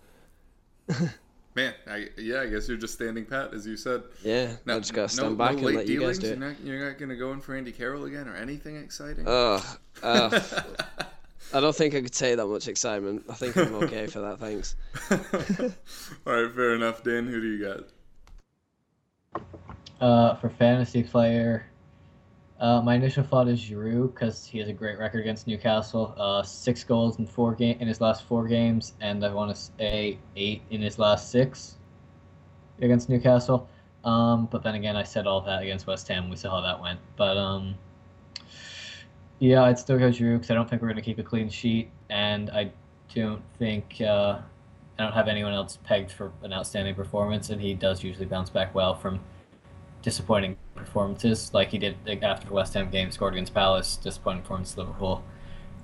Man, 1.56 1.74
I, 1.90 2.10
yeah, 2.18 2.42
I 2.42 2.46
guess 2.48 2.68
you're 2.68 2.78
just 2.78 2.94
standing 2.94 3.26
pat, 3.26 3.52
as 3.52 3.66
you 3.66 3.78
said. 3.78 4.04
Yeah, 4.24 4.54
I 4.68 4.78
just 4.78 4.94
gotta 4.94 5.10
stand 5.10 5.40
back 5.40 5.54
and 5.54 5.62
late 5.64 5.76
let 5.76 5.88
you 5.88 6.00
guys 6.02 6.20
dealings? 6.20 6.20
do 6.20 6.28
You're 6.28 6.36
it. 6.36 6.40
not, 6.40 6.56
you're 6.64 6.90
not 6.90 6.98
going 7.00 7.10
to 7.10 7.16
go 7.16 7.32
in 7.32 7.42
for 7.42 7.56
Andy 7.56 7.72
Carroll 7.72 8.06
again 8.06 8.28
or 8.28 8.36
anything 8.36 8.76
exciting? 8.76 9.28
Ugh, 9.28 9.64
ugh. 10.04 10.44
I 11.54 11.60
don't 11.60 11.76
think 11.76 11.96
I 11.96 12.02
could 12.02 12.14
take 12.14 12.36
that 12.38 12.46
much 12.46 12.68
excitement. 12.68 13.24
I 13.30 13.34
think 13.34 13.58
I'm 13.58 13.74
okay 13.76 14.06
for 14.08 14.20
that. 14.20 14.40
Thanks. 14.40 14.76
All 16.28 16.34
right, 16.44 16.54
fair 16.54 16.76
enough. 16.76 17.04
Dan, 17.04 17.26
who 17.26 17.42
do 17.42 17.48
you 17.48 17.66
got? 17.66 19.44
Uh, 20.00 20.36
for 20.36 20.50
fantasy 20.50 21.04
player, 21.04 21.66
uh, 22.60 22.82
my 22.82 22.96
initial 22.96 23.24
thought 23.24 23.48
is 23.48 23.62
Giroud 23.62 24.14
because 24.14 24.46
he 24.46 24.58
has 24.60 24.68
a 24.68 24.74
great 24.74 24.98
record 24.98 25.20
against 25.20 25.48
Newcastle. 25.48 26.16
Uh, 26.18 26.42
six 26.42 26.84
goals 26.84 27.20
in 27.20 27.28
four 27.28 27.54
game 27.54 27.78
in 27.80 27.88
his 27.88 28.02
last 28.02 28.24
four 28.24 28.48
games, 28.48 28.94
and 29.00 29.24
I 29.24 29.32
want 29.32 29.56
to 29.56 29.62
say 29.78 30.18
eight 30.36 30.62
in 30.72 30.82
his 30.82 30.98
last 30.98 31.30
six 31.30 31.78
against 32.82 33.10
Newcastle. 33.10 33.70
Um, 34.04 34.48
but 34.52 34.64
then 34.64 34.76
again, 34.76 34.96
I 34.96 35.04
said 35.04 35.28
all 35.28 35.42
that 35.42 35.62
against 35.62 35.86
West 35.86 36.08
Ham. 36.08 36.30
We 36.30 36.36
saw 36.36 36.50
how 36.50 36.62
that 36.62 36.82
went. 36.82 37.00
But 37.16 37.38
um, 37.38 37.76
yeah, 39.38 39.64
I'd 39.64 39.78
still 39.78 40.00
go 40.00 40.10
Giroud 40.10 40.38
because 40.38 40.50
I 40.50 40.56
don't 40.56 40.68
think 40.68 40.82
we're 40.82 40.88
going 40.88 40.96
to 40.96 41.04
keep 41.04 41.20
a 41.20 41.24
clean 41.24 41.50
sheet, 41.50 41.92
and 42.10 42.50
I 42.50 42.72
don't 43.14 43.44
think 43.60 44.02
uh, 44.02 44.40
I 44.98 45.04
don't 45.04 45.14
have 45.14 45.28
anyone 45.28 45.54
else 45.54 45.78
pegged 45.84 46.12
for 46.12 46.32
an 46.42 46.54
outstanding 46.54 46.96
performance, 46.96 47.52
and 47.52 47.62
he 47.62 47.76
does 47.76 48.04
usually 48.04 48.26
bounce 48.26 48.50
back 48.50 48.74
well 48.74 48.96
from 48.96 49.20
disappointing 50.08 50.56
performances, 50.74 51.54
like 51.54 51.68
he 51.68 51.78
did 51.78 51.98
after 52.24 52.48
the 52.48 52.54
West 52.54 52.74
Ham 52.76 52.90
game, 52.90 53.12
scored 53.12 53.34
against 53.34 53.54
Palace, 53.54 53.98
disappointing 53.98 54.42
performance 54.42 54.72
to 54.74 54.80
Liverpool, 54.80 55.22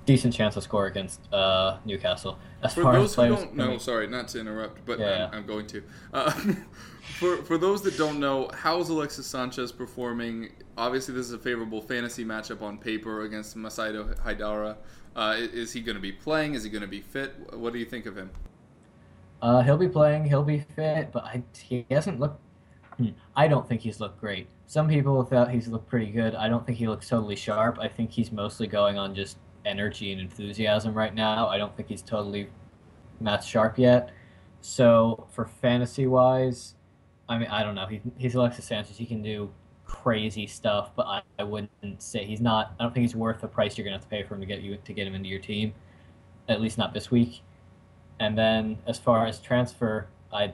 decent 0.06 0.32
chance 0.32 0.54
to 0.54 0.62
score 0.62 0.86
against 0.86 1.20
uh, 1.30 1.76
Newcastle. 1.84 2.38
As 2.62 2.72
For 2.72 2.84
far 2.84 2.94
those 2.94 3.18
as 3.18 3.28
who 3.28 3.36
don't 3.36 3.54
know, 3.54 3.76
sorry, 3.76 4.06
not 4.06 4.28
to 4.28 4.40
interrupt, 4.40 4.82
but 4.86 4.98
Yeah, 4.98 5.28
I'm. 5.30 5.40
I'm 5.40 5.46
going 5.46 5.66
to. 5.66 5.82
Uh, 6.14 6.30
for 7.18 7.36
for 7.42 7.58
those 7.58 7.82
that 7.82 7.98
don't 7.98 8.18
know, 8.18 8.48
how's 8.54 8.88
Alexis 8.88 9.26
Sanchez 9.26 9.70
performing? 9.70 10.52
Obviously, 10.78 11.12
this 11.12 11.26
is 11.26 11.34
a 11.34 11.38
favorable 11.38 11.82
fantasy 11.82 12.24
matchup 12.24 12.62
on 12.62 12.78
paper 12.78 13.24
against 13.24 13.58
Massadio 13.58 14.18
Haidara. 14.20 14.78
Uh, 15.14 15.34
is 15.36 15.70
he 15.70 15.82
going 15.82 15.96
to 15.96 16.02
be 16.02 16.12
playing? 16.12 16.54
Is 16.54 16.64
he 16.64 16.70
going 16.70 16.80
to 16.80 16.88
be 16.88 17.02
fit? 17.02 17.34
What 17.52 17.74
do 17.74 17.78
you 17.78 17.84
think 17.84 18.06
of 18.06 18.16
him? 18.16 18.30
Uh, 19.42 19.60
he'll 19.60 19.76
be 19.76 19.88
playing. 19.88 20.24
He'll 20.24 20.42
be 20.42 20.60
fit, 20.60 21.12
but 21.12 21.24
I, 21.24 21.42
he 21.58 21.84
hasn't 21.90 22.18
looked. 22.18 22.40
Hmm, 22.96 23.08
I 23.36 23.48
don't 23.48 23.68
think 23.68 23.80
he's 23.80 24.00
looked 24.00 24.20
great. 24.20 24.48
Some 24.66 24.88
people 24.88 25.20
have 25.20 25.28
thought 25.28 25.50
he's 25.50 25.68
looked 25.68 25.88
pretty 25.88 26.10
good. 26.10 26.34
I 26.34 26.48
don't 26.48 26.64
think 26.64 26.78
he 26.78 26.88
looks 26.88 27.08
totally 27.08 27.36
sharp. 27.36 27.78
I 27.80 27.88
think 27.88 28.10
he's 28.10 28.32
mostly 28.32 28.66
going 28.66 28.98
on 28.98 29.14
just 29.14 29.38
energy 29.64 30.12
and 30.12 30.20
enthusiasm 30.20 30.94
right 30.94 31.14
now. 31.14 31.48
I 31.48 31.58
don't 31.58 31.74
think 31.76 31.88
he's 31.88 32.02
totally 32.02 32.48
match 33.20 33.48
sharp 33.48 33.78
yet. 33.78 34.10
So 34.60 35.26
for 35.30 35.44
fantasy 35.44 36.06
wise, 36.06 36.74
I 37.28 37.38
mean, 37.38 37.48
I 37.48 37.62
don't 37.62 37.74
know. 37.74 37.86
He, 37.86 38.00
he's 38.16 38.34
Alexis 38.34 38.64
Sanchez. 38.64 38.96
He 38.96 39.06
can 39.06 39.22
do 39.22 39.50
crazy 39.84 40.46
stuff, 40.46 40.90
but 40.96 41.06
I, 41.06 41.22
I 41.38 41.44
wouldn't 41.44 42.02
say 42.02 42.24
he's 42.24 42.40
not. 42.40 42.74
I 42.78 42.84
don't 42.84 42.92
think 42.92 43.02
he's 43.02 43.14
worth 43.14 43.40
the 43.40 43.48
price 43.48 43.76
you're 43.76 43.84
gonna 43.84 43.96
have 43.96 44.02
to 44.02 44.08
pay 44.08 44.22
for 44.22 44.34
him 44.34 44.40
to 44.40 44.46
get 44.46 44.62
you 44.62 44.76
to 44.82 44.92
get 44.92 45.06
him 45.06 45.14
into 45.14 45.28
your 45.28 45.38
team. 45.38 45.74
At 46.48 46.60
least 46.60 46.78
not 46.78 46.92
this 46.92 47.10
week. 47.10 47.42
And 48.20 48.36
then 48.36 48.78
as 48.86 48.98
far 48.98 49.26
as 49.26 49.40
transfer, 49.40 50.06
I 50.32 50.52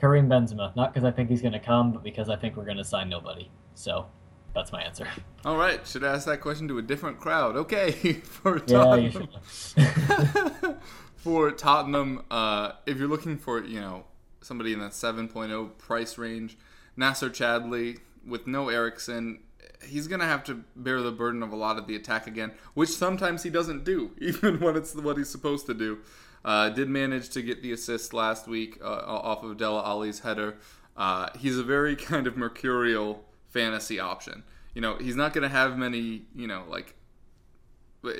Karim 0.00 0.28
Benzema. 0.28 0.74
Not 0.74 0.94
because 0.94 1.06
I 1.06 1.10
think 1.10 1.28
he's 1.28 1.42
going 1.42 1.52
to 1.52 1.60
come, 1.60 1.92
but 1.92 2.02
because 2.02 2.28
I 2.28 2.36
think 2.36 2.56
we're 2.56 2.64
going 2.64 2.78
to 2.78 2.84
sign 2.84 3.08
nobody. 3.08 3.50
So 3.74 4.06
that's 4.54 4.72
my 4.72 4.82
answer. 4.82 5.06
All 5.44 5.56
right, 5.56 5.86
should 5.86 6.04
I 6.04 6.14
ask 6.14 6.26
that 6.26 6.40
question 6.40 6.68
to 6.68 6.78
a 6.78 6.82
different 6.82 7.18
crowd. 7.18 7.56
Okay, 7.56 7.92
for 8.22 8.58
Yeah, 8.58 8.78
Tottenham. 8.84 9.28
you 9.76 9.84
should. 9.84 10.76
for 11.16 11.50
Tottenham, 11.50 12.24
uh, 12.30 12.72
if 12.86 12.98
you're 12.98 13.08
looking 13.08 13.36
for 13.36 13.62
you 13.62 13.80
know 13.80 14.04
somebody 14.40 14.72
in 14.72 14.80
that 14.80 14.92
7.0 14.92 15.78
price 15.78 16.16
range, 16.18 16.56
Nacer 16.98 17.30
Chadli 17.30 17.98
with 18.26 18.46
no 18.46 18.68
Eriksen, 18.68 19.40
he's 19.84 20.08
gonna 20.08 20.26
have 20.26 20.44
to 20.44 20.64
bear 20.76 21.00
the 21.02 21.12
burden 21.12 21.42
of 21.42 21.52
a 21.52 21.56
lot 21.56 21.78
of 21.78 21.86
the 21.86 21.96
attack 21.96 22.26
again, 22.26 22.52
which 22.74 22.90
sometimes 22.90 23.42
he 23.42 23.50
doesn't 23.50 23.84
do, 23.84 24.12
even 24.18 24.60
when 24.60 24.76
it's 24.76 24.94
what 24.94 25.16
he's 25.18 25.28
supposed 25.28 25.66
to 25.66 25.74
do. 25.74 25.98
Uh, 26.44 26.70
did 26.70 26.88
manage 26.88 27.28
to 27.30 27.42
get 27.42 27.62
the 27.62 27.72
assist 27.72 28.14
last 28.14 28.48
week 28.48 28.78
uh, 28.82 28.86
off 28.86 29.42
of 29.42 29.56
Dele 29.56 29.82
Alli's 29.84 30.20
header. 30.20 30.56
Uh, 30.96 31.28
he's 31.38 31.58
a 31.58 31.62
very 31.62 31.96
kind 32.10 32.26
of 32.26 32.36
mercurial 32.36 33.24
fantasy 33.48 34.00
option. 34.00 34.42
You 34.74 34.80
know, 34.80 34.96
he's 34.96 35.16
not 35.16 35.32
going 35.32 35.42
to 35.42 35.48
have 35.48 35.76
many, 35.76 36.22
you 36.34 36.46
know, 36.46 36.64
like 36.68 36.94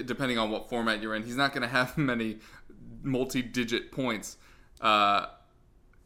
depending 0.05 0.39
on 0.39 0.51
what 0.51 0.69
format 0.69 1.01
you're 1.01 1.15
in, 1.15 1.23
he's 1.23 1.37
not 1.37 1.53
going 1.53 1.63
to 1.63 1.69
have 1.69 1.97
many 1.99 2.39
multi-digit 3.03 3.93
points. 3.93 4.37
Uh, 4.81 5.27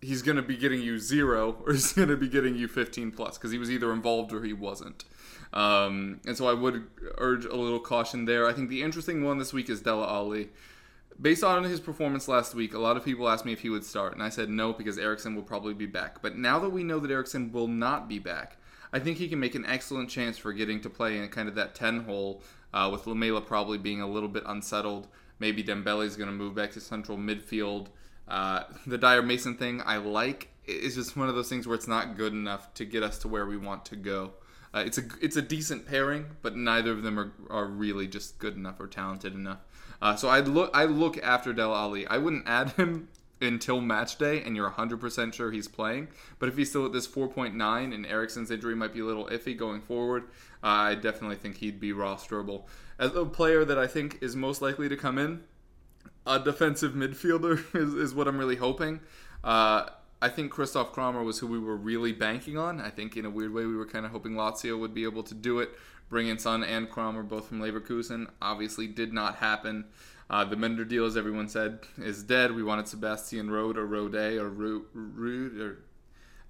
he's 0.00 0.22
going 0.22 0.36
to 0.36 0.42
be 0.42 0.56
getting 0.56 0.80
you 0.80 0.98
zero, 0.98 1.56
or 1.66 1.72
he's 1.72 1.92
going 1.94 2.08
to 2.08 2.16
be 2.16 2.28
getting 2.28 2.56
you 2.56 2.68
15 2.68 3.10
plus 3.12 3.38
because 3.38 3.50
he 3.50 3.58
was 3.58 3.70
either 3.70 3.92
involved 3.92 4.32
or 4.32 4.42
he 4.42 4.52
wasn't. 4.52 5.04
Um, 5.52 6.20
and 6.26 6.36
so 6.36 6.48
I 6.48 6.52
would 6.52 6.84
urge 7.18 7.44
a 7.44 7.54
little 7.54 7.78
caution 7.78 8.24
there. 8.24 8.46
I 8.46 8.52
think 8.52 8.68
the 8.68 8.82
interesting 8.82 9.24
one 9.24 9.38
this 9.38 9.52
week 9.52 9.70
is 9.70 9.80
Della 9.80 10.04
Ali. 10.04 10.50
Based 11.20 11.44
on 11.44 11.62
his 11.64 11.80
performance 11.80 12.26
last 12.26 12.54
week, 12.54 12.74
a 12.74 12.78
lot 12.78 12.96
of 12.96 13.04
people 13.04 13.28
asked 13.28 13.44
me 13.44 13.52
if 13.52 13.60
he 13.60 13.70
would 13.70 13.84
start, 13.84 14.14
and 14.14 14.22
I 14.22 14.30
said 14.30 14.50
no 14.50 14.72
because 14.72 14.98
Eriksen 14.98 15.36
will 15.36 15.42
probably 15.42 15.74
be 15.74 15.86
back. 15.86 16.20
But 16.20 16.36
now 16.36 16.58
that 16.58 16.70
we 16.70 16.82
know 16.82 16.98
that 16.98 17.10
Eriksen 17.10 17.52
will 17.52 17.68
not 17.68 18.08
be 18.08 18.18
back, 18.18 18.56
I 18.92 18.98
think 18.98 19.18
he 19.18 19.28
can 19.28 19.40
make 19.40 19.54
an 19.54 19.64
excellent 19.64 20.10
chance 20.10 20.38
for 20.38 20.52
getting 20.52 20.80
to 20.80 20.90
play 20.90 21.18
in 21.18 21.28
kind 21.28 21.48
of 21.48 21.54
that 21.54 21.74
10 21.74 22.04
hole, 22.04 22.42
uh, 22.72 22.88
with 22.90 23.06
Lamela 23.06 23.40
probably 23.40 23.78
being 23.78 24.00
a 24.00 24.08
little 24.08 24.28
bit 24.28 24.42
unsettled. 24.46 25.06
Maybe 25.38 25.62
Dembele 25.62 26.04
is 26.04 26.16
going 26.16 26.28
to 26.28 26.34
move 26.34 26.54
back 26.54 26.72
to 26.72 26.80
central 26.80 27.16
midfield. 27.16 27.88
Uh, 28.26 28.64
the 28.86 28.98
Dier 28.98 29.22
Mason 29.22 29.56
thing 29.56 29.82
I 29.84 29.98
like. 29.98 30.48
It's 30.64 30.94
just 30.94 31.16
one 31.16 31.28
of 31.28 31.34
those 31.34 31.48
things 31.48 31.66
where 31.66 31.76
it's 31.76 31.88
not 31.88 32.16
good 32.16 32.32
enough 32.32 32.72
to 32.74 32.84
get 32.84 33.02
us 33.02 33.18
to 33.18 33.28
where 33.28 33.46
we 33.46 33.56
want 33.56 33.84
to 33.86 33.96
go. 33.96 34.32
Uh, 34.74 34.82
it's 34.84 34.98
a 34.98 35.02
it's 35.20 35.36
a 35.36 35.42
decent 35.42 35.86
pairing, 35.86 36.26
but 36.42 36.56
neither 36.56 36.90
of 36.90 37.02
them 37.02 37.18
are, 37.18 37.32
are 37.48 37.66
really 37.66 38.08
just 38.08 38.38
good 38.38 38.56
enough 38.56 38.80
or 38.80 38.88
talented 38.88 39.34
enough. 39.34 39.58
Uh, 40.04 40.14
so 40.14 40.28
I 40.28 40.40
look 40.40 40.70
I 40.74 40.84
look 40.84 41.16
after 41.22 41.54
Dele 41.54 41.74
Alli. 41.74 42.06
I 42.06 42.18
wouldn't 42.18 42.44
add 42.46 42.72
him 42.72 43.08
until 43.40 43.80
match 43.80 44.16
day, 44.18 44.42
and 44.42 44.54
you're 44.54 44.70
100% 44.70 45.34
sure 45.34 45.50
he's 45.50 45.66
playing. 45.66 46.08
But 46.38 46.48
if 46.48 46.56
he's 46.56 46.70
still 46.70 46.86
at 46.86 46.92
this 46.92 47.08
4.9, 47.08 47.94
and 47.94 48.06
Eriksen's 48.06 48.50
injury 48.50 48.76
might 48.76 48.92
be 48.92 49.00
a 49.00 49.04
little 49.04 49.26
iffy 49.26 49.56
going 49.56 49.80
forward, 49.80 50.24
uh, 50.62 50.66
I 50.66 50.94
definitely 50.94 51.36
think 51.36 51.56
he'd 51.56 51.80
be 51.80 51.92
rosterable. 51.92 52.64
As 52.98 53.14
a 53.14 53.24
player 53.24 53.64
that 53.64 53.78
I 53.78 53.86
think 53.86 54.18
is 54.22 54.36
most 54.36 54.62
likely 54.62 54.88
to 54.88 54.96
come 54.96 55.18
in, 55.18 55.42
a 56.26 56.38
defensive 56.38 56.92
midfielder 56.92 57.74
is, 57.74 57.94
is 57.94 58.14
what 58.14 58.28
I'm 58.28 58.38
really 58.38 58.56
hoping. 58.56 59.00
Uh, 59.42 59.88
I 60.22 60.28
think 60.28 60.52
Christoph 60.52 60.92
Kramer 60.92 61.22
was 61.22 61.40
who 61.40 61.46
we 61.46 61.58
were 61.58 61.76
really 61.76 62.12
banking 62.12 62.56
on. 62.56 62.80
I 62.80 62.88
think 62.88 63.16
in 63.16 63.26
a 63.26 63.30
weird 63.30 63.52
way 63.52 63.66
we 63.66 63.76
were 63.76 63.84
kind 63.84 64.06
of 64.06 64.12
hoping 64.12 64.32
Lazio 64.32 64.78
would 64.78 64.94
be 64.94 65.04
able 65.04 65.22
to 65.24 65.34
do 65.34 65.58
it, 65.58 65.70
bring 66.08 66.28
in 66.28 66.38
Son 66.38 66.62
and 66.62 66.90
Kramer 66.90 67.22
both 67.22 67.48
from 67.48 67.60
Leverkusen. 67.60 68.28
Obviously, 68.40 68.86
did 68.86 69.12
not 69.12 69.36
happen. 69.36 69.86
Uh, 70.30 70.44
the 70.44 70.56
Mender 70.56 70.84
deal, 70.84 71.04
as 71.04 71.16
everyone 71.16 71.48
said, 71.48 71.80
is 71.98 72.22
dead. 72.22 72.52
We 72.52 72.62
wanted 72.62 72.88
Sebastian 72.88 73.50
Rode 73.50 73.76
or 73.76 73.86
Rode 73.86 74.14
or 74.14 74.48
Ru- 74.48 74.86
Rude 74.94 75.60
or. 75.60 75.78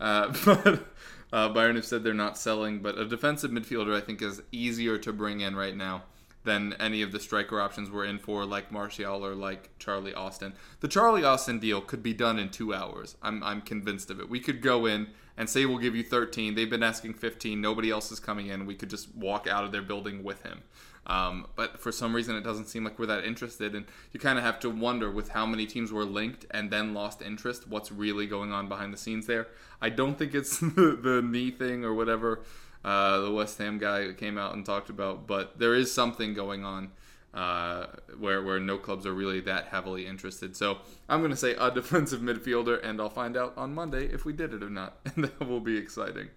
Uh, 0.00 0.32
but 0.44 0.86
uh, 1.32 1.48
Bayern 1.52 1.74
have 1.74 1.84
said 1.84 2.04
they're 2.04 2.14
not 2.14 2.38
selling. 2.38 2.80
But 2.80 2.98
a 2.98 3.04
defensive 3.04 3.50
midfielder, 3.50 3.94
I 3.94 4.00
think, 4.00 4.22
is 4.22 4.42
easier 4.52 4.98
to 4.98 5.12
bring 5.12 5.40
in 5.40 5.56
right 5.56 5.76
now 5.76 6.04
than 6.44 6.74
any 6.74 7.02
of 7.02 7.10
the 7.10 7.18
striker 7.18 7.60
options 7.60 7.90
we're 7.90 8.04
in 8.04 8.18
for, 8.18 8.44
like 8.44 8.70
Martial 8.70 9.24
or 9.24 9.34
like 9.34 9.70
Charlie 9.78 10.14
Austin. 10.14 10.52
The 10.80 10.88
Charlie 10.88 11.24
Austin 11.24 11.58
deal 11.58 11.80
could 11.80 12.02
be 12.02 12.12
done 12.12 12.38
in 12.38 12.50
two 12.50 12.74
hours. 12.74 13.16
I'm, 13.22 13.42
I'm 13.42 13.62
convinced 13.62 14.10
of 14.10 14.20
it. 14.20 14.28
We 14.28 14.40
could 14.40 14.60
go 14.60 14.86
in 14.86 15.08
and 15.36 15.48
say 15.48 15.66
we'll 15.66 15.78
give 15.78 15.96
you 15.96 16.02
13. 16.02 16.54
They've 16.54 16.70
been 16.70 16.82
asking 16.82 17.14
15. 17.14 17.60
Nobody 17.60 17.90
else 17.90 18.12
is 18.12 18.20
coming 18.20 18.48
in. 18.48 18.66
We 18.66 18.74
could 18.74 18.90
just 18.90 19.14
walk 19.14 19.46
out 19.46 19.64
of 19.64 19.72
their 19.72 19.82
building 19.82 20.22
with 20.22 20.42
him. 20.42 20.62
Um, 21.06 21.46
but 21.54 21.80
for 21.80 21.92
some 21.92 22.14
reason, 22.14 22.34
it 22.36 22.42
doesn't 22.42 22.66
seem 22.66 22.84
like 22.84 22.98
we're 22.98 23.06
that 23.06 23.24
interested. 23.24 23.74
And 23.74 23.84
you 24.12 24.20
kind 24.20 24.38
of 24.38 24.44
have 24.44 24.58
to 24.60 24.70
wonder 24.70 25.10
with 25.10 25.30
how 25.30 25.44
many 25.44 25.66
teams 25.66 25.92
were 25.92 26.04
linked 26.04 26.46
and 26.50 26.70
then 26.70 26.94
lost 26.94 27.20
interest, 27.20 27.68
what's 27.68 27.92
really 27.92 28.26
going 28.26 28.52
on 28.52 28.68
behind 28.68 28.92
the 28.92 28.96
scenes 28.96 29.26
there. 29.26 29.48
I 29.82 29.90
don't 29.90 30.18
think 30.18 30.34
it's 30.34 30.58
the, 30.60 31.22
knee 31.24 31.50
thing 31.50 31.84
or 31.84 31.94
whatever 31.94 32.40
uh, 32.84 33.20
the 33.20 33.30
West 33.30 33.58
Ham 33.58 33.78
guy 33.78 34.12
came 34.12 34.38
out 34.38 34.54
and 34.54 34.64
talked 34.64 34.90
about, 34.90 35.26
but 35.26 35.58
there 35.58 35.74
is 35.74 35.92
something 35.92 36.34
going 36.34 36.64
on. 36.64 36.90
Uh, 37.34 37.86
where 38.16 38.40
where 38.44 38.60
no 38.60 38.78
clubs 38.78 39.04
are 39.04 39.12
really 39.12 39.40
that 39.40 39.66
heavily 39.66 40.06
interested. 40.06 40.56
So 40.56 40.78
I'm 41.08 41.18
going 41.18 41.32
to 41.32 41.36
say 41.36 41.56
a 41.58 41.68
defensive 41.74 42.20
midfielder, 42.20 42.80
and 42.84 43.00
I'll 43.00 43.10
find 43.10 43.36
out 43.36 43.54
on 43.56 43.74
Monday 43.74 44.06
if 44.06 44.24
we 44.24 44.32
did 44.32 44.54
it 44.54 44.62
or 44.62 44.70
not, 44.70 44.98
and 45.04 45.24
that 45.24 45.40
will 45.40 45.60
be 45.60 45.76
exciting. 45.76 46.28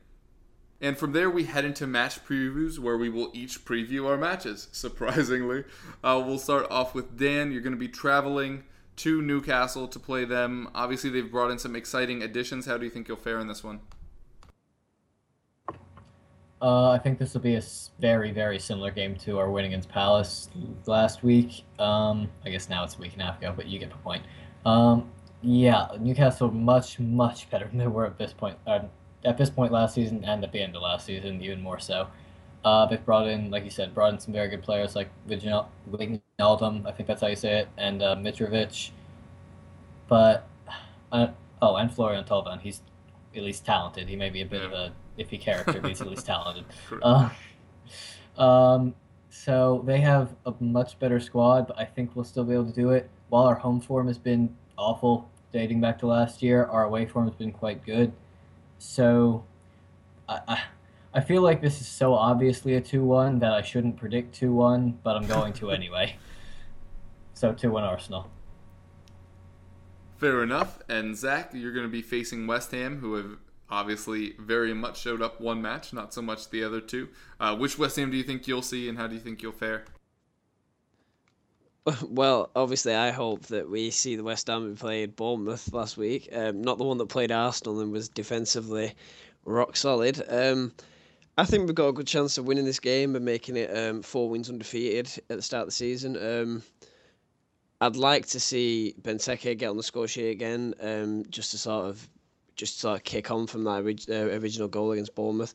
And 0.79 0.97
from 0.97 1.11
there, 1.11 1.29
we 1.29 1.45
head 1.45 1.65
into 1.65 1.87
match 1.87 2.23
previews 2.25 2.77
where 2.79 2.97
we 2.97 3.09
will 3.09 3.31
each 3.33 3.63
preview 3.65 4.07
our 4.07 4.17
matches. 4.17 4.69
Surprisingly, 4.71 5.65
uh, 6.03 6.21
we'll 6.25 6.39
start 6.39 6.67
off 6.71 6.95
with 6.95 7.17
Dan. 7.17 7.51
You're 7.51 7.61
going 7.61 7.73
to 7.73 7.79
be 7.79 7.87
traveling 7.87 8.63
to 8.97 9.21
Newcastle 9.21 9.87
to 9.87 9.99
play 9.99 10.25
them. 10.25 10.69
Obviously, 10.73 11.09
they've 11.09 11.31
brought 11.31 11.51
in 11.51 11.59
some 11.59 11.75
exciting 11.75 12.23
additions. 12.23 12.65
How 12.65 12.77
do 12.77 12.85
you 12.85 12.91
think 12.91 13.07
you'll 13.07 13.17
fare 13.17 13.39
in 13.39 13.47
this 13.47 13.63
one? 13.63 13.81
Uh, 16.59 16.89
I 16.89 16.97
think 16.97 17.19
this 17.19 17.33
will 17.33 17.41
be 17.41 17.55
a 17.55 17.61
very, 17.99 18.31
very 18.31 18.57
similar 18.57 18.89
game 18.89 19.15
to 19.17 19.37
our 19.37 19.49
win 19.49 19.65
against 19.65 19.89
Palace 19.89 20.49
last 20.87 21.23
week. 21.23 21.63
Um, 21.77 22.29
I 22.45 22.49
guess 22.49 22.67
now 22.67 22.83
it's 22.83 22.95
a 22.95 22.99
week 22.99 23.13
and 23.13 23.21
a 23.21 23.25
half 23.25 23.37
ago, 23.37 23.53
but 23.55 23.67
you 23.67 23.77
get 23.77 23.91
the 23.91 23.97
point. 23.97 24.23
Um, 24.65 25.11
yeah, 25.43 25.87
Newcastle 25.99 26.49
much, 26.49 26.99
much 26.99 27.49
better 27.49 27.65
than 27.69 27.77
they 27.77 27.87
were 27.87 28.05
at 28.05 28.17
this 28.17 28.33
point. 28.33 28.57
Uh, 28.65 28.79
at 29.23 29.37
this 29.37 29.49
point 29.49 29.71
last 29.71 29.95
season 29.95 30.23
and 30.23 30.43
at 30.43 30.51
the 30.51 30.61
end 30.61 30.75
of 30.75 30.81
last 30.81 31.05
season, 31.05 31.41
even 31.41 31.61
more 31.61 31.79
so. 31.79 32.07
Uh, 32.65 32.85
they've 32.85 33.05
brought 33.05 33.27
in, 33.27 33.51
like 33.51 33.63
you 33.63 33.69
said, 33.69 33.93
brought 33.93 34.13
in 34.13 34.19
some 34.19 34.33
very 34.33 34.49
good 34.49 34.63
players 34.63 34.95
like 34.95 35.09
Wijnal- 35.29 35.67
Wijnaldum, 35.91 36.85
I 36.87 36.91
think 36.91 37.07
that's 37.07 37.21
how 37.21 37.27
you 37.27 37.35
say 37.35 37.59
it, 37.59 37.67
and 37.77 38.01
uh, 38.01 38.15
Mitrovic. 38.15 38.91
But, 40.07 40.47
uh, 41.11 41.27
oh, 41.61 41.75
and 41.75 41.93
Florian 41.93 42.23
Thauvin. 42.23 42.61
He's 42.61 42.81
at 43.35 43.43
least 43.43 43.63
talented. 43.63 44.09
He 44.09 44.15
may 44.15 44.31
be 44.31 44.41
a 44.41 44.45
bit 44.45 44.63
of 44.63 44.71
a 44.71 44.91
iffy 45.17 45.39
character, 45.39 45.77
at 45.77 45.83
least 45.83 46.25
talented. 46.25 46.65
Uh, 47.01 47.29
um, 48.37 48.93
so 49.29 49.83
they 49.85 49.99
have 50.01 50.35
a 50.45 50.53
much 50.59 50.99
better 50.99 51.19
squad, 51.19 51.67
but 51.67 51.79
I 51.79 51.85
think 51.85 52.15
we'll 52.15 52.25
still 52.25 52.43
be 52.43 52.53
able 52.53 52.65
to 52.65 52.73
do 52.73 52.91
it. 52.91 53.09
While 53.29 53.45
our 53.45 53.55
home 53.55 53.79
form 53.79 54.07
has 54.07 54.17
been 54.17 54.55
awful 54.77 55.29
dating 55.51 55.81
back 55.81 55.99
to 55.99 56.07
last 56.07 56.41
year, 56.41 56.65
our 56.65 56.83
away 56.83 57.05
form 57.05 57.27
has 57.27 57.35
been 57.35 57.51
quite 57.51 57.85
good. 57.85 58.13
So 58.79 59.43
I, 60.27 60.39
I, 60.47 60.61
I 61.13 61.21
feel 61.21 61.41
like 61.41 61.61
this 61.61 61.81
is 61.81 61.87
so 61.87 62.13
obviously 62.13 62.75
a 62.75 62.81
2 62.81 63.03
1 63.03 63.39
that 63.39 63.53
I 63.53 63.61
shouldn't 63.61 63.97
predict 63.97 64.35
2 64.35 64.51
1, 64.53 64.99
but 65.03 65.15
I'm 65.15 65.27
going 65.27 65.53
to 65.53 65.71
anyway. 65.79 66.15
So 67.33 67.53
2 67.53 67.71
1 67.71 67.83
Arsenal. 67.83 68.29
Fair 70.17 70.41
enough. 70.41 70.79
And 70.89 71.15
Zach, 71.15 71.51
you're 71.53 71.73
going 71.73 71.85
to 71.85 71.91
be 71.91 72.01
facing 72.01 72.47
West 72.47 72.71
Ham, 72.71 72.99
who 72.99 73.15
have 73.15 73.37
obviously 73.69 74.33
very 74.39 74.73
much 74.73 74.99
showed 74.99 75.21
up 75.21 75.41
one 75.41 75.61
match, 75.61 75.93
not 75.93 76.13
so 76.13 76.21
much 76.21 76.49
the 76.49 76.63
other 76.63 76.81
two. 76.81 77.09
Uh, 77.39 77.55
which 77.55 77.77
West 77.77 77.95
Ham 77.97 78.11
do 78.11 78.17
you 78.17 78.23
think 78.23 78.47
you'll 78.47 78.61
see, 78.61 78.87
and 78.89 78.97
how 78.97 79.07
do 79.07 79.15
you 79.15 79.21
think 79.21 79.41
you'll 79.41 79.51
fare? 79.51 79.85
Well, 82.09 82.49
obviously, 82.53 82.93
I 82.93 83.11
hope 83.11 83.43
that 83.43 83.69
we 83.69 83.91
see 83.91 84.17
the 84.17 84.23
West 84.23 84.47
Ham 84.47 84.63
who 84.63 84.75
played 84.75 85.15
Bournemouth 85.15 85.71
last 85.71 85.95
week, 85.95 86.27
um, 86.33 86.61
not 86.61 86.77
the 86.77 86.83
one 86.83 86.97
that 86.97 87.07
played 87.07 87.31
Arsenal 87.31 87.79
and 87.79 87.93
was 87.93 88.09
defensively 88.09 88.93
rock 89.45 89.77
solid. 89.77 90.21
Um, 90.27 90.73
I 91.37 91.45
think 91.45 91.65
we've 91.65 91.75
got 91.75 91.87
a 91.87 91.93
good 91.93 92.07
chance 92.07 92.37
of 92.37 92.45
winning 92.45 92.65
this 92.65 92.79
game 92.79 93.15
and 93.15 93.23
making 93.23 93.55
it 93.55 93.75
um, 93.75 94.01
four 94.01 94.29
wins 94.29 94.49
undefeated 94.49 95.07
at 95.29 95.37
the 95.37 95.41
start 95.41 95.61
of 95.61 95.67
the 95.67 95.71
season. 95.71 96.17
Um, 96.17 96.63
I'd 97.79 97.95
like 97.95 98.25
to 98.27 98.39
see 98.39 98.95
Benteke 99.01 99.57
get 99.57 99.69
on 99.69 99.77
the 99.77 99.83
score 99.83 100.07
sheet 100.07 100.31
again, 100.31 100.73
um, 100.81 101.25
just 101.29 101.51
to 101.51 101.57
sort 101.57 101.85
of 101.85 102.09
just 102.57 102.79
sort 102.79 102.97
of 102.97 103.03
kick 103.03 103.31
on 103.31 103.47
from 103.47 103.63
that 103.63 103.81
orig- 103.83 104.09
uh, 104.09 104.35
original 104.41 104.67
goal 104.67 104.91
against 104.91 105.15
Bournemouth. 105.15 105.53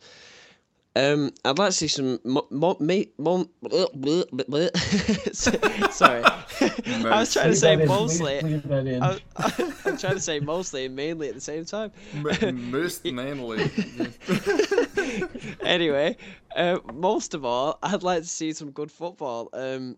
Um, 0.95 1.33
I'd 1.45 1.59
like 1.59 1.71
to 1.71 1.73
see 1.73 1.89
some 1.89 2.21
mo- 2.23 2.47
mo- 2.51 2.77
me- 2.79 3.09
mo- 3.17 3.49
Sorry, 5.33 6.23
I 6.23 7.19
was 7.21 7.33
trying 7.33 7.51
to 7.51 7.57
say 7.57 7.77
mostly. 7.77 8.41
Leave 8.43 8.69
that 8.69 8.87
in. 8.87 9.03
I, 9.03 9.19
I'm 9.87 9.97
trying 9.97 10.15
to 10.17 10.21
say 10.21 10.39
mostly 10.39 10.85
and 10.85 10.95
mainly 10.95 11.29
at 11.29 11.35
the 11.35 11.41
same 11.41 11.65
time. 11.65 11.93
Most 12.71 13.05
mainly. 13.11 13.71
anyway, 15.63 16.17
uh, 16.57 16.79
most 16.93 17.33
of 17.35 17.45
all, 17.47 17.79
I'd 17.83 18.03
like 18.03 18.23
to 18.23 18.29
see 18.29 18.53
some 18.53 18.71
good 18.71 18.91
football. 18.91 19.49
Um, 19.55 19.97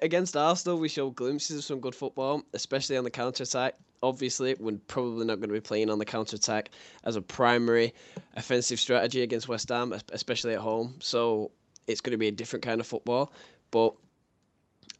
against 0.00 0.36
Arsenal, 0.38 0.78
we 0.78 0.88
showed 0.88 1.16
glimpses 1.16 1.58
of 1.58 1.64
some 1.64 1.80
good 1.80 1.94
football, 1.94 2.42
especially 2.54 2.96
on 2.96 3.04
the 3.04 3.10
counter 3.10 3.42
attack. 3.42 3.74
Obviously, 4.02 4.56
we're 4.58 4.78
probably 4.88 5.24
not 5.24 5.38
going 5.38 5.48
to 5.48 5.54
be 5.54 5.60
playing 5.60 5.90
on 5.90 5.98
the 5.98 6.04
counter 6.04 6.36
attack 6.36 6.70
as 7.04 7.16
a 7.16 7.22
primary 7.22 7.94
offensive 8.36 8.80
strategy 8.80 9.22
against 9.22 9.48
West 9.48 9.68
Ham, 9.68 9.94
especially 10.12 10.54
at 10.54 10.60
home. 10.60 10.96
So 11.00 11.52
it's 11.86 12.00
going 12.00 12.12
to 12.12 12.18
be 12.18 12.28
a 12.28 12.32
different 12.32 12.64
kind 12.64 12.80
of 12.80 12.86
football. 12.86 13.32
But 13.70 13.94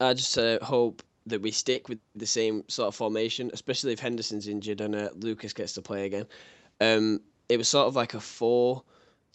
I 0.01 0.15
just 0.15 0.37
uh, 0.39 0.59
hope 0.63 1.03
that 1.27 1.41
we 1.41 1.51
stick 1.51 1.89
with 1.89 1.99
the 2.15 2.27
same 2.27 2.65
sort 2.69 2.89
of 2.89 2.95
formation, 2.95 3.51
especially 3.53 3.93
if 3.93 4.01
Henderson's 4.01 4.49
injured 4.49 4.81
and 4.81 4.95
uh, 4.95 5.11
Lucas 5.15 5.53
gets 5.53 5.75
to 5.75 5.83
play 5.83 6.07
again. 6.07 6.27
Um, 6.81 7.21
it 7.49 7.59
was 7.59 7.69
sort 7.69 7.87
of 7.87 7.95
like 7.95 8.15
a 8.15 8.21
four, 8.21 8.83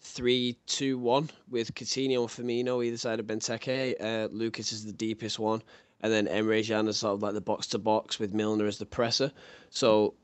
three, 0.00 0.58
two, 0.66 0.98
one 0.98 1.30
with 1.48 1.74
Coutinho 1.74 2.20
and 2.20 2.28
Firmino 2.28 2.84
either 2.84 2.96
side 2.96 3.20
of 3.20 3.26
Benteke. 3.26 3.94
Uh, 4.00 4.28
Lucas 4.32 4.72
is 4.72 4.84
the 4.84 4.92
deepest 4.92 5.38
one, 5.38 5.62
and 6.00 6.12
then 6.12 6.26
Emre 6.26 6.66
Can 6.66 6.88
is 6.88 6.98
sort 6.98 7.14
of 7.14 7.22
like 7.22 7.34
the 7.34 7.40
box 7.40 7.68
to 7.68 7.78
box 7.78 8.18
with 8.18 8.34
Milner 8.34 8.66
as 8.66 8.78
the 8.78 8.86
presser. 8.86 9.32
So, 9.70 10.14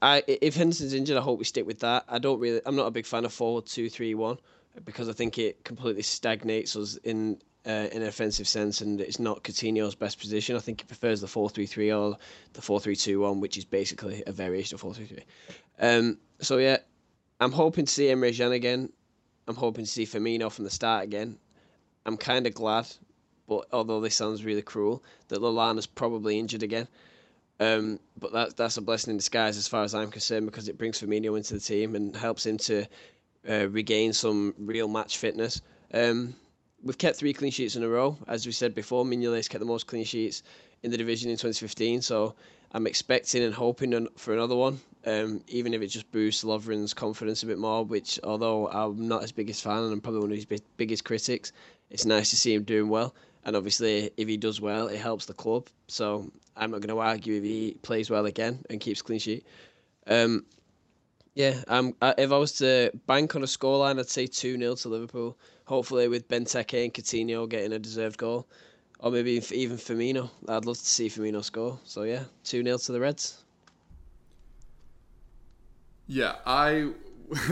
I 0.00 0.22
if 0.26 0.56
Henderson's 0.56 0.94
injured, 0.94 1.16
I 1.16 1.20
hope 1.20 1.38
we 1.38 1.44
stick 1.44 1.66
with 1.66 1.80
that. 1.80 2.04
I 2.08 2.18
don't 2.18 2.40
really. 2.40 2.60
I'm 2.66 2.76
not 2.76 2.86
a 2.86 2.90
big 2.90 3.06
fan 3.06 3.24
of 3.24 3.32
forward 3.32 3.66
two, 3.66 3.88
three, 3.88 4.14
one 4.14 4.38
because 4.84 5.08
I 5.08 5.12
think 5.12 5.38
it 5.38 5.64
completely 5.64 6.02
stagnates 6.02 6.76
us 6.76 6.96
in 6.96 7.38
uh, 7.66 7.88
in 7.92 8.02
an 8.02 8.08
offensive 8.08 8.46
sense, 8.46 8.80
and 8.80 9.00
it's 9.00 9.18
not 9.18 9.42
Coutinho's 9.42 9.94
best 9.94 10.18
position. 10.18 10.56
I 10.56 10.58
think 10.58 10.82
he 10.82 10.86
prefers 10.86 11.20
the 11.20 11.26
four 11.26 11.48
three 11.48 11.66
three 11.66 11.92
or 11.92 12.16
the 12.52 12.62
four 12.62 12.80
three 12.80 12.96
two 12.96 13.20
one, 13.20 13.40
which 13.40 13.56
is 13.56 13.64
basically 13.64 14.22
a 14.26 14.32
variation 14.32 14.74
of 14.74 14.80
four 14.80 14.94
three 14.94 15.06
three. 15.06 15.24
Um, 15.78 16.18
so 16.40 16.58
yeah, 16.58 16.78
I'm 17.40 17.52
hoping 17.52 17.86
to 17.86 17.92
see 17.92 18.06
Emre 18.06 18.36
Can 18.36 18.52
again. 18.52 18.92
I'm 19.46 19.56
hoping 19.56 19.84
to 19.84 19.90
see 19.90 20.06
Firmino 20.06 20.50
from 20.50 20.64
the 20.64 20.70
start 20.70 21.04
again. 21.04 21.38
I'm 22.06 22.16
kind 22.16 22.46
of 22.46 22.54
glad, 22.54 22.86
but 23.48 23.66
although 23.72 24.00
this 24.00 24.16
sounds 24.16 24.44
really 24.44 24.62
cruel, 24.62 25.02
that 25.28 25.40
Lallana's 25.40 25.86
probably 25.86 26.38
injured 26.38 26.62
again. 26.62 26.88
Um, 27.60 28.00
but 28.18 28.32
that 28.32 28.56
that's 28.56 28.76
a 28.76 28.82
blessing 28.82 29.12
in 29.12 29.16
disguise 29.16 29.56
as 29.56 29.68
far 29.68 29.84
as 29.84 29.94
I'm 29.94 30.10
concerned 30.10 30.46
because 30.46 30.68
it 30.68 30.76
brings 30.76 31.00
Firmino 31.00 31.36
into 31.36 31.54
the 31.54 31.60
team 31.60 31.94
and 31.94 32.16
helps 32.16 32.46
him 32.46 32.58
to 32.58 32.86
uh, 33.48 33.68
regain 33.68 34.12
some 34.12 34.54
real 34.58 34.88
match 34.88 35.18
fitness. 35.18 35.60
Um, 35.92 36.34
we've 36.82 36.98
kept 36.98 37.16
three 37.16 37.32
clean 37.32 37.52
sheets 37.52 37.76
in 37.76 37.82
a 37.82 37.88
row. 37.88 38.16
As 38.26 38.46
we 38.46 38.52
said 38.52 38.74
before, 38.74 39.04
Mignolet's 39.04 39.48
kept 39.48 39.60
the 39.60 39.66
most 39.66 39.86
clean 39.86 40.04
sheets 40.04 40.42
in 40.82 40.90
the 40.90 40.96
division 40.98 41.30
in 41.30 41.36
2015. 41.36 42.02
So 42.02 42.34
I'm 42.72 42.86
expecting 42.86 43.42
and 43.42 43.54
hoping 43.54 44.08
for 44.16 44.34
another 44.34 44.56
one, 44.56 44.80
um, 45.06 45.42
even 45.48 45.74
if 45.74 45.82
it 45.82 45.88
just 45.88 46.10
boosts 46.10 46.44
Lovren's 46.44 46.92
confidence 46.92 47.42
a 47.42 47.46
bit 47.46 47.58
more, 47.58 47.84
which, 47.84 48.18
although 48.24 48.68
I'm 48.68 49.06
not 49.06 49.22
his 49.22 49.32
biggest 49.32 49.62
fan 49.62 49.84
and 49.84 49.92
I'm 49.92 50.00
probably 50.00 50.20
one 50.20 50.30
of 50.30 50.36
his 50.36 50.44
bi- 50.44 50.58
biggest 50.76 51.04
critics, 51.04 51.52
it's 51.90 52.04
nice 52.04 52.30
to 52.30 52.36
see 52.36 52.54
him 52.54 52.64
doing 52.64 52.88
well. 52.88 53.14
And 53.44 53.56
obviously, 53.56 54.10
if 54.16 54.26
he 54.26 54.36
does 54.36 54.60
well, 54.60 54.88
it 54.88 54.98
helps 54.98 55.26
the 55.26 55.34
club. 55.34 55.68
So 55.86 56.30
I'm 56.56 56.70
not 56.70 56.80
going 56.80 56.94
to 56.94 57.00
argue 57.00 57.36
if 57.36 57.44
he 57.44 57.76
plays 57.82 58.10
well 58.10 58.26
again 58.26 58.64
and 58.70 58.80
keeps 58.80 59.02
clean 59.02 59.18
sheet. 59.18 59.46
Um, 60.06 60.44
yeah, 61.34 61.62
um, 61.68 61.94
if 62.00 62.30
I 62.30 62.38
was 62.38 62.52
to 62.52 62.90
bank 63.06 63.34
on 63.34 63.42
a 63.42 63.46
scoreline, 63.46 63.98
I'd 63.98 64.08
say 64.08 64.26
2 64.26 64.56
0 64.56 64.74
to 64.76 64.88
Liverpool. 64.88 65.36
Hopefully, 65.66 66.08
with 66.08 66.28
Benteke 66.28 66.84
and 66.84 66.94
Coutinho 66.94 67.48
getting 67.48 67.72
a 67.72 67.78
deserved 67.78 68.18
goal. 68.18 68.46
Or 69.00 69.10
maybe 69.10 69.42
even 69.50 69.76
Firmino. 69.76 70.30
I'd 70.48 70.64
love 70.64 70.78
to 70.78 70.86
see 70.86 71.08
Firmino 71.08 71.42
score. 71.44 71.78
So, 71.84 72.04
yeah, 72.04 72.24
2 72.44 72.62
0 72.62 72.78
to 72.78 72.92
the 72.92 73.00
Reds. 73.00 73.42
Yeah, 76.06 76.36
I 76.46 76.92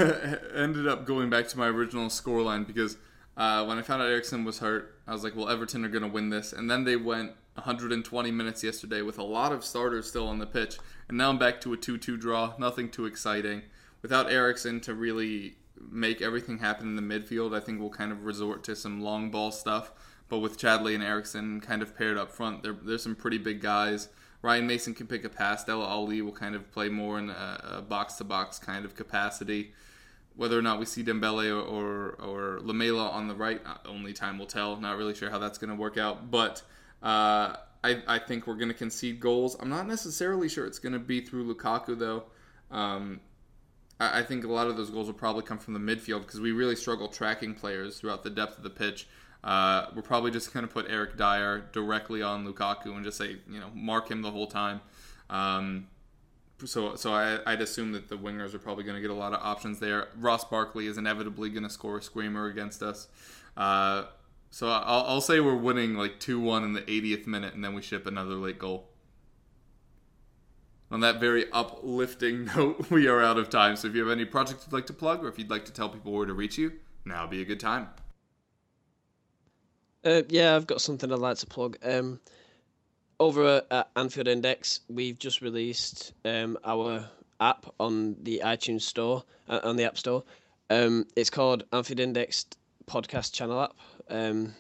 ended 0.55 0.87
up 0.87 1.07
going 1.07 1.31
back 1.31 1.49
to 1.49 1.59
my 1.59 1.67
original 1.67 2.07
scoreline 2.07 2.67
because 2.67 2.97
uh, 3.37 3.65
when 3.65 3.79
I 3.79 3.83
found 3.83 4.03
out 4.03 4.09
Eriksen 4.09 4.45
was 4.45 4.59
hurt, 4.59 4.92
I 5.07 5.13
was 5.13 5.25
like, 5.25 5.35
well, 5.35 5.49
Everton 5.49 5.85
are 5.85 5.89
going 5.89 6.03
to 6.03 6.09
win 6.09 6.31
this. 6.31 6.53
And 6.53 6.71
then 6.71 6.85
they 6.85 6.97
went 6.97 7.33
120 7.55 8.31
minutes 8.31 8.63
yesterday 8.63 9.03
with 9.03 9.19
a 9.19 9.25
lot 9.25 9.53
of 9.53 9.65
starters 9.65 10.09
still 10.09 10.29
on 10.29 10.39
the 10.39 10.47
pitch. 10.47 10.79
And 11.09 11.19
now 11.19 11.31
I'm 11.31 11.39
back 11.39 11.61
to 11.63 11.73
a 11.73 11.77
2 11.77 11.99
2 11.99 12.17
draw, 12.17 12.55
nothing 12.59 12.89
too 12.89 13.07
exciting. 13.07 13.63
Without 14.01 14.31
Eriksen 14.31 14.81
to 14.81 14.95
really 14.95 15.57
make 15.91 16.23
everything 16.23 16.59
happen 16.59 16.87
in 16.87 16.97
the 16.97 17.03
midfield. 17.03 17.57
I 17.57 17.61
think 17.61 17.81
we'll 17.81 17.91
kind 17.91 18.13
of 18.13 18.25
resort 18.25 18.63
to 18.65 18.77
some 18.77 19.01
long 19.01 19.31
ball 19.31 19.51
stuff. 19.51 19.91
But 20.29 20.39
with 20.39 20.59
Chadley 20.59 20.95
and 20.95 21.03
Eriksen 21.03 21.61
kind 21.61 21.83
of 21.83 21.97
paired 21.97 22.17
up 22.17 22.31
front, 22.31 22.63
there, 22.63 22.73
there's 22.73 23.03
some 23.03 23.15
pretty 23.15 23.39
big 23.39 23.61
guys. 23.61 24.09
Ryan 24.41 24.67
Mason 24.67 24.95
can 24.95 25.07
pick 25.07 25.25
a 25.25 25.29
pass. 25.29 25.65
Dele 25.65 25.85
Alli 25.85 26.23
will 26.23 26.33
kind 26.33 26.55
of 26.55 26.71
play 26.73 26.89
more 26.89 27.19
in 27.19 27.31
a 27.31 27.85
box 27.87 28.15
to 28.15 28.25
box 28.25 28.59
kind 28.59 28.85
of 28.85 28.97
capacity. 28.97 29.73
Whether 30.37 30.59
or 30.59 30.63
not 30.63 30.79
we 30.79 30.87
see 30.87 31.03
Dembele 31.03 31.51
or, 31.51 31.61
or, 31.61 32.11
or 32.21 32.61
Lamela 32.63 33.09
on 33.11 33.29
the 33.29 33.35
right, 33.35 33.61
uh, 33.67 33.77
only 33.87 34.13
time 34.13 34.39
will 34.39 34.47
tell. 34.47 34.77
Not 34.77 34.97
really 34.97 35.15
sure 35.15 35.31
how 35.31 35.39
that's 35.39 35.59
going 35.59 35.71
to 35.71 35.77
work 35.77 35.99
out. 35.99 36.31
But 36.31 36.63
uh, 37.03 37.57
I, 37.85 38.03
I 38.07 38.19
think 38.19 38.47
we're 38.47 38.55
going 38.55 38.69
to 38.69 38.75
concede 38.75 39.21
goals. 39.21 39.57
I'm 39.61 39.69
not 39.69 39.87
necessarily 39.87 40.49
sure 40.49 40.67
it's 40.67 40.79
going 40.79 40.95
to 40.95 40.99
be 40.99 41.21
through 41.21 41.53
Lukaku, 41.53 41.99
though. 41.99 42.25
Um, 42.71 43.21
I, 44.01 44.23
think 44.23 44.45
a 44.45 44.49
lot 44.49 44.67
of 44.67 44.77
those 44.77 44.91
goals 44.91 45.07
will 45.07 45.15
probably 45.15 45.43
come 45.43 45.59
from 45.59 45.75
the 45.75 45.81
midfield 45.81 46.23
because 46.23 46.41
we 46.41 46.53
really 46.53 46.77
struggle 46.77 47.09
tracking 47.09 47.55
players 47.55 48.01
throughout 48.01 48.23
the 48.23 48.31
depth 48.31 48.57
of 48.57 48.65
the 48.65 48.71
pitch. 48.71 49.07
Uh, 49.45 49.87
we're 49.95 50.03
probably 50.03 50.31
just 50.31 50.53
going 50.53 50.67
to 50.67 50.73
put 50.73 50.87
Eric 50.89 51.17
Dier 51.17 51.69
directly 51.73 52.23
on 52.23 52.47
Lukaku 52.47 52.87
and 52.95 53.05
just 53.05 53.19
say, 53.19 53.37
you 53.49 53.61
know, 53.61 53.71
mark 53.75 54.11
him 54.11 54.23
the 54.23 54.31
whole 54.31 54.47
time. 54.47 54.81
Um, 55.29 55.89
so, 56.67 56.97
so 56.97 57.13
I, 57.13 57.39
would 57.47 57.61
assume 57.61 57.93
that 57.93 58.09
the 58.09 58.17
wingers 58.17 58.55
are 58.55 58.59
probably 58.59 58.85
going 58.85 58.97
to 58.97 59.03
get 59.03 59.11
a 59.11 59.15
lot 59.15 59.33
of 59.33 59.41
options 59.43 59.79
there. 59.79 60.09
Ross 60.17 60.45
Barkley 60.45 60.87
is 60.87 60.99
inevitably 60.99 61.51
going 61.51 61.63
to 61.63 61.71
score 61.71 61.99
a 61.99 62.03
screamer 62.03 62.47
against 62.47 62.83
us. 62.83 63.09
Uh, 63.57 64.05
so 64.51 64.69
I'll, 64.69 65.05
I'll, 65.07 65.21
say 65.21 65.41
we're 65.41 65.57
winning 65.57 65.95
like 65.95 66.21
2 66.21 66.39
1 66.41 66.65
in 66.65 66.73
the 66.73 66.83
80th 66.83 67.27
minute, 67.27 67.55
and 67.55 67.65
then 67.65 67.75
we 67.75 67.83
ship 67.83 68.07
another 68.07 68.35
late 68.35 68.59
goal. 68.59 68.89
On 70.91 71.01
that 71.01 71.21
very 71.21 71.51
uplifting 71.53 72.45
note, 72.57 72.91
we 72.91 73.09
are 73.09 73.23
out 73.23 73.39
of 73.39 73.49
time. 73.49 73.77
So 73.77 73.89
if 73.89 73.95
you 73.95 74.03
have 74.03 74.11
any 74.11 74.27
projects 74.27 74.67
you'd 74.67 74.75
like 74.75 74.87
to 74.87 74.93
plug, 74.93 75.25
or 75.25 75.29
if 75.29 75.39
you'd 75.39 75.51
like 75.51 75.65
to 75.65 75.73
tell 75.73 75.89
people 75.89 76.13
where 76.13 76.27
to 76.27 76.35
reach 76.35 76.59
you, 76.59 76.73
now 77.05 77.23
would 77.23 77.31
be 77.31 77.43
a 77.43 77.47
good 77.47 77.61
time. 77.61 77.89
Uh, 80.05 80.23
yeah, 80.29 80.57
I've 80.57 80.67
got 80.67 80.81
something 80.81 81.13
I'd 81.13 81.19
like 81.19 81.39
to 81.39 81.47
plug. 81.47 81.79
Um, 81.83 82.21
over 83.21 83.63
at 83.71 83.91
Anfield 83.97 84.29
Index, 84.29 84.81
we've 84.89 85.19
just 85.19 85.41
released 85.41 86.13
um, 86.25 86.59
our 86.65 87.09
app 87.41 87.67
on 87.79 88.17
the 88.23 88.43
iTunes 88.45 88.83
Store, 88.83 89.25
uh, 89.49 89.61
on 89.65 89.77
the 89.77 89.85
App 89.85 89.99
Store. 89.99 90.25
Um, 90.71 91.07
it's 91.17 91.31
called 91.31 91.65
Anfield 91.73 92.01
Index 92.01 92.47
Podcast 92.87 93.33
Channel 93.33 93.63
App. 93.63 93.75
Um, 94.09 94.55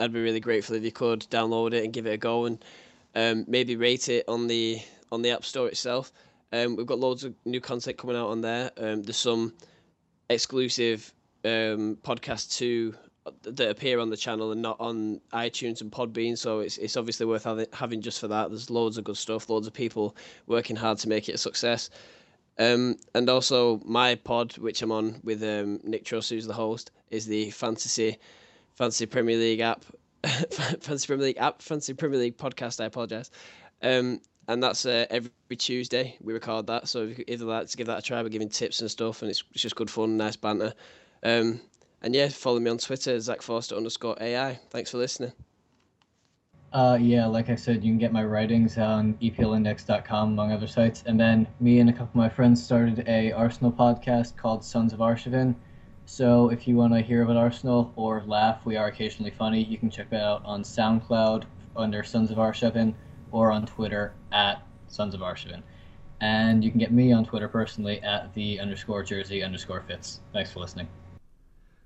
I'd 0.00 0.12
be 0.12 0.20
really 0.20 0.40
grateful 0.40 0.76
if 0.76 0.82
you 0.82 0.92
could 0.92 1.20
download 1.30 1.74
it 1.74 1.84
and 1.84 1.92
give 1.92 2.06
it 2.06 2.14
a 2.14 2.16
go, 2.16 2.46
and 2.46 2.64
um, 3.14 3.44
maybe 3.48 3.76
rate 3.76 4.08
it 4.08 4.24
on 4.28 4.46
the 4.46 4.80
on 5.10 5.22
the 5.22 5.30
App 5.30 5.44
Store 5.44 5.68
itself. 5.68 6.12
Um, 6.52 6.76
we've 6.76 6.86
got 6.86 6.98
loads 6.98 7.24
of 7.24 7.34
new 7.44 7.60
content 7.60 7.98
coming 7.98 8.16
out 8.16 8.28
on 8.28 8.40
there. 8.40 8.70
Um, 8.76 9.02
there's 9.02 9.16
some 9.16 9.54
exclusive 10.28 11.12
podcasts 11.44 12.56
too 12.56 12.94
that 13.42 13.70
appear 13.70 14.00
on 14.00 14.10
the 14.10 14.16
channel 14.16 14.52
and 14.52 14.62
not 14.62 14.76
on 14.80 15.20
iTunes 15.32 15.80
and 15.80 15.90
Podbean. 15.90 16.36
So 16.36 16.60
it's 16.60 16.78
it's 16.78 16.96
obviously 16.96 17.26
worth 17.26 17.44
having, 17.72 18.00
just 18.00 18.20
for 18.20 18.28
that. 18.28 18.50
There's 18.50 18.70
loads 18.70 18.98
of 18.98 19.04
good 19.04 19.16
stuff, 19.16 19.48
loads 19.48 19.66
of 19.66 19.72
people 19.72 20.16
working 20.46 20.76
hard 20.76 20.98
to 20.98 21.08
make 21.08 21.28
it 21.28 21.34
a 21.34 21.38
success. 21.38 21.90
Um, 22.58 22.96
and 23.14 23.28
also 23.30 23.80
my 23.84 24.14
pod, 24.16 24.58
which 24.58 24.82
I'm 24.82 24.92
on 24.92 25.20
with 25.24 25.42
um, 25.42 25.80
Nick 25.84 26.04
Truss, 26.04 26.28
who's 26.28 26.46
the 26.46 26.52
host, 26.52 26.90
is 27.10 27.26
the 27.26 27.50
fantasy 27.50 28.18
fantasy 28.74 29.06
Premier 29.06 29.36
League 29.36 29.60
app, 29.60 29.84
fantasy 30.50 31.06
Premier 31.06 31.26
League 31.26 31.38
app, 31.38 31.62
fantasy 31.62 31.94
Premier 31.94 32.18
League 32.18 32.36
podcast. 32.36 32.80
I 32.80 32.86
apologize. 32.86 33.30
Um, 33.82 34.20
and 34.48 34.62
that's 34.62 34.84
uh, 34.84 35.06
every 35.08 35.30
Tuesday 35.56 36.16
we 36.20 36.32
record 36.32 36.66
that. 36.66 36.88
So 36.88 37.04
if 37.04 37.18
you 37.18 37.24
either 37.28 37.44
like 37.44 37.68
to 37.68 37.76
give 37.76 37.86
that 37.86 37.98
a 37.98 38.02
try, 38.02 38.22
we're 38.22 38.28
giving 38.28 38.48
tips 38.48 38.80
and 38.80 38.90
stuff, 38.90 39.22
and 39.22 39.30
it's, 39.30 39.44
it's 39.52 39.62
just 39.62 39.76
good 39.76 39.90
fun, 39.90 40.16
nice 40.16 40.36
banter. 40.36 40.74
Um, 41.22 41.60
and 42.02 42.14
yeah, 42.14 42.28
follow 42.28 42.60
me 42.60 42.70
on 42.70 42.78
Twitter, 42.78 43.18
Zach 43.20 43.42
Forster 43.42 43.76
underscore 43.76 44.16
AI. 44.20 44.60
Thanks 44.70 44.90
for 44.90 44.98
listening. 44.98 45.32
Uh, 46.72 46.98
yeah, 47.00 47.26
like 47.26 47.50
I 47.50 47.54
said, 47.54 47.84
you 47.84 47.90
can 47.90 47.98
get 47.98 48.12
my 48.12 48.24
writings 48.24 48.78
on 48.78 49.14
eplindex.com, 49.20 50.32
among 50.32 50.52
other 50.52 50.66
sites. 50.66 51.04
And 51.06 51.20
then 51.20 51.46
me 51.60 51.80
and 51.80 51.90
a 51.90 51.92
couple 51.92 52.08
of 52.08 52.14
my 52.14 52.30
friends 52.30 52.64
started 52.64 53.04
a 53.06 53.30
Arsenal 53.32 53.70
podcast 53.70 54.36
called 54.36 54.64
Sons 54.64 54.94
of 54.94 55.00
Arshavin. 55.00 55.54
So 56.06 56.48
if 56.50 56.66
you 56.66 56.76
want 56.76 56.94
to 56.94 57.00
hear 57.00 57.22
about 57.22 57.36
Arsenal 57.36 57.92
or 57.94 58.22
laugh, 58.26 58.64
we 58.64 58.76
are 58.76 58.86
occasionally 58.86 59.30
funny. 59.30 59.62
You 59.62 59.76
can 59.76 59.90
check 59.90 60.08
that 60.10 60.22
out 60.22 60.42
on 60.46 60.62
SoundCloud 60.62 61.44
under 61.76 62.02
Sons 62.02 62.30
of 62.30 62.38
Arshavin 62.38 62.94
or 63.32 63.52
on 63.52 63.66
Twitter 63.66 64.14
at 64.32 64.62
Sons 64.88 65.14
of 65.14 65.20
Arshavin. 65.20 65.62
And 66.22 66.64
you 66.64 66.70
can 66.70 66.80
get 66.80 66.92
me 66.92 67.12
on 67.12 67.24
Twitter 67.24 67.48
personally 67.48 68.00
at 68.00 68.32
the 68.32 68.58
underscore 68.60 69.02
jersey 69.02 69.42
underscore 69.42 69.82
fits. 69.82 70.20
Thanks 70.32 70.50
for 70.52 70.60
listening. 70.60 70.88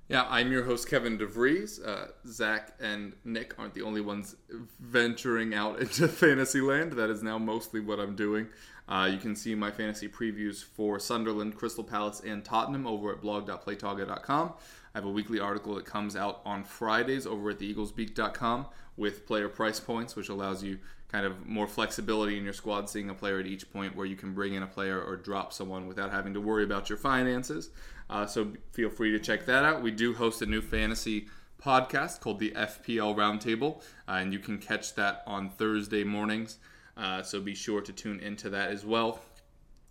Yeah, 0.08 0.24
I'm 0.28 0.52
your 0.52 0.62
host, 0.62 0.88
Kevin 0.88 1.18
DeVries. 1.18 1.84
Uh, 1.84 2.12
Zach 2.28 2.74
and 2.80 3.14
Nick 3.24 3.58
aren't 3.58 3.74
the 3.74 3.82
only 3.82 4.00
ones 4.00 4.36
venturing 4.78 5.52
out 5.52 5.80
into 5.80 6.06
fantasy 6.22 6.60
land. 6.60 6.92
That 6.92 7.10
is 7.10 7.24
now 7.24 7.38
mostly 7.38 7.80
what 7.80 7.98
I'm 7.98 8.14
doing. 8.14 8.46
Uh, 8.88 9.08
you 9.10 9.18
can 9.18 9.34
see 9.34 9.56
my 9.56 9.72
fantasy 9.72 10.08
previews 10.08 10.62
for 10.62 11.00
Sunderland, 11.00 11.56
Crystal 11.56 11.82
Palace, 11.82 12.20
and 12.24 12.44
Tottenham 12.44 12.86
over 12.86 13.10
at 13.10 13.20
blog.playtoga.com. 13.20 14.52
I 14.94 14.98
have 14.98 15.04
a 15.04 15.10
weekly 15.10 15.40
article 15.40 15.74
that 15.74 15.86
comes 15.86 16.14
out 16.14 16.40
on 16.44 16.62
Fridays 16.62 17.26
over 17.26 17.50
at 17.50 17.58
theeaglesbeak.com 17.58 18.66
with 18.96 19.26
player 19.26 19.48
price 19.48 19.80
points, 19.80 20.14
which 20.14 20.28
allows 20.28 20.62
you 20.62 20.78
kind 21.08 21.26
of 21.26 21.46
more 21.46 21.66
flexibility 21.66 22.38
in 22.38 22.44
your 22.44 22.52
squad, 22.52 22.88
seeing 22.88 23.10
a 23.10 23.14
player 23.14 23.40
at 23.40 23.46
each 23.46 23.70
point 23.72 23.96
where 23.96 24.06
you 24.06 24.16
can 24.16 24.34
bring 24.34 24.54
in 24.54 24.62
a 24.62 24.66
player 24.66 25.00
or 25.00 25.16
drop 25.16 25.52
someone 25.52 25.86
without 25.88 26.12
having 26.12 26.32
to 26.34 26.40
worry 26.40 26.62
about 26.62 26.88
your 26.88 26.98
finances. 26.98 27.70
Uh, 28.08 28.26
so 28.26 28.52
feel 28.72 28.90
free 28.90 29.10
to 29.12 29.18
check 29.18 29.46
that 29.46 29.64
out. 29.64 29.82
We 29.82 29.90
do 29.90 30.14
host 30.14 30.42
a 30.42 30.46
new 30.46 30.60
fantasy 30.60 31.28
podcast 31.62 32.20
called 32.20 32.38
the 32.38 32.52
FPL 32.52 33.16
Roundtable, 33.16 33.82
uh, 34.08 34.12
and 34.12 34.32
you 34.32 34.38
can 34.38 34.58
catch 34.58 34.94
that 34.94 35.22
on 35.26 35.50
Thursday 35.50 36.04
mornings. 36.04 36.58
Uh, 36.96 37.22
so 37.22 37.40
be 37.40 37.54
sure 37.54 37.80
to 37.80 37.92
tune 37.92 38.20
into 38.20 38.48
that 38.50 38.70
as 38.70 38.84
well. 38.84 39.20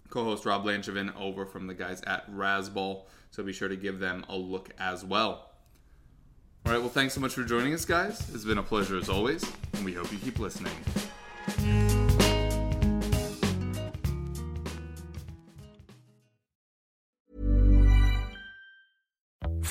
Co-host 0.09 0.45
Rob 0.45 0.63
Blanchevin 0.63 1.16
over 1.20 1.45
from 1.45 1.68
the 1.68 1.74
guys 1.74 2.01
at 2.07 2.30
Razzball, 2.32 3.03
so 3.32 3.43
be 3.43 3.53
sure 3.53 3.68
to 3.68 3.76
give 3.76 3.99
them 3.99 4.26
a 4.30 4.36
look 4.36 4.70
as 4.80 5.03
well. 5.03 5.51
All 6.66 6.72
right, 6.72 6.80
well, 6.80 6.89
thanks 6.89 7.13
so 7.13 7.22
much 7.22 7.34
for 7.34 7.43
joining 7.43 7.74
us, 7.74 7.86
guys. 7.86 8.28
It's 8.34 8.45
been 8.45 8.57
a 8.57 8.63
pleasure 8.63 8.97
as 8.97 9.09
always, 9.09 9.45
and 9.74 9.86
we 9.86 9.93
hope 9.93 10.11
you 10.11 10.18
keep 10.18 10.39
listening. 10.39 10.74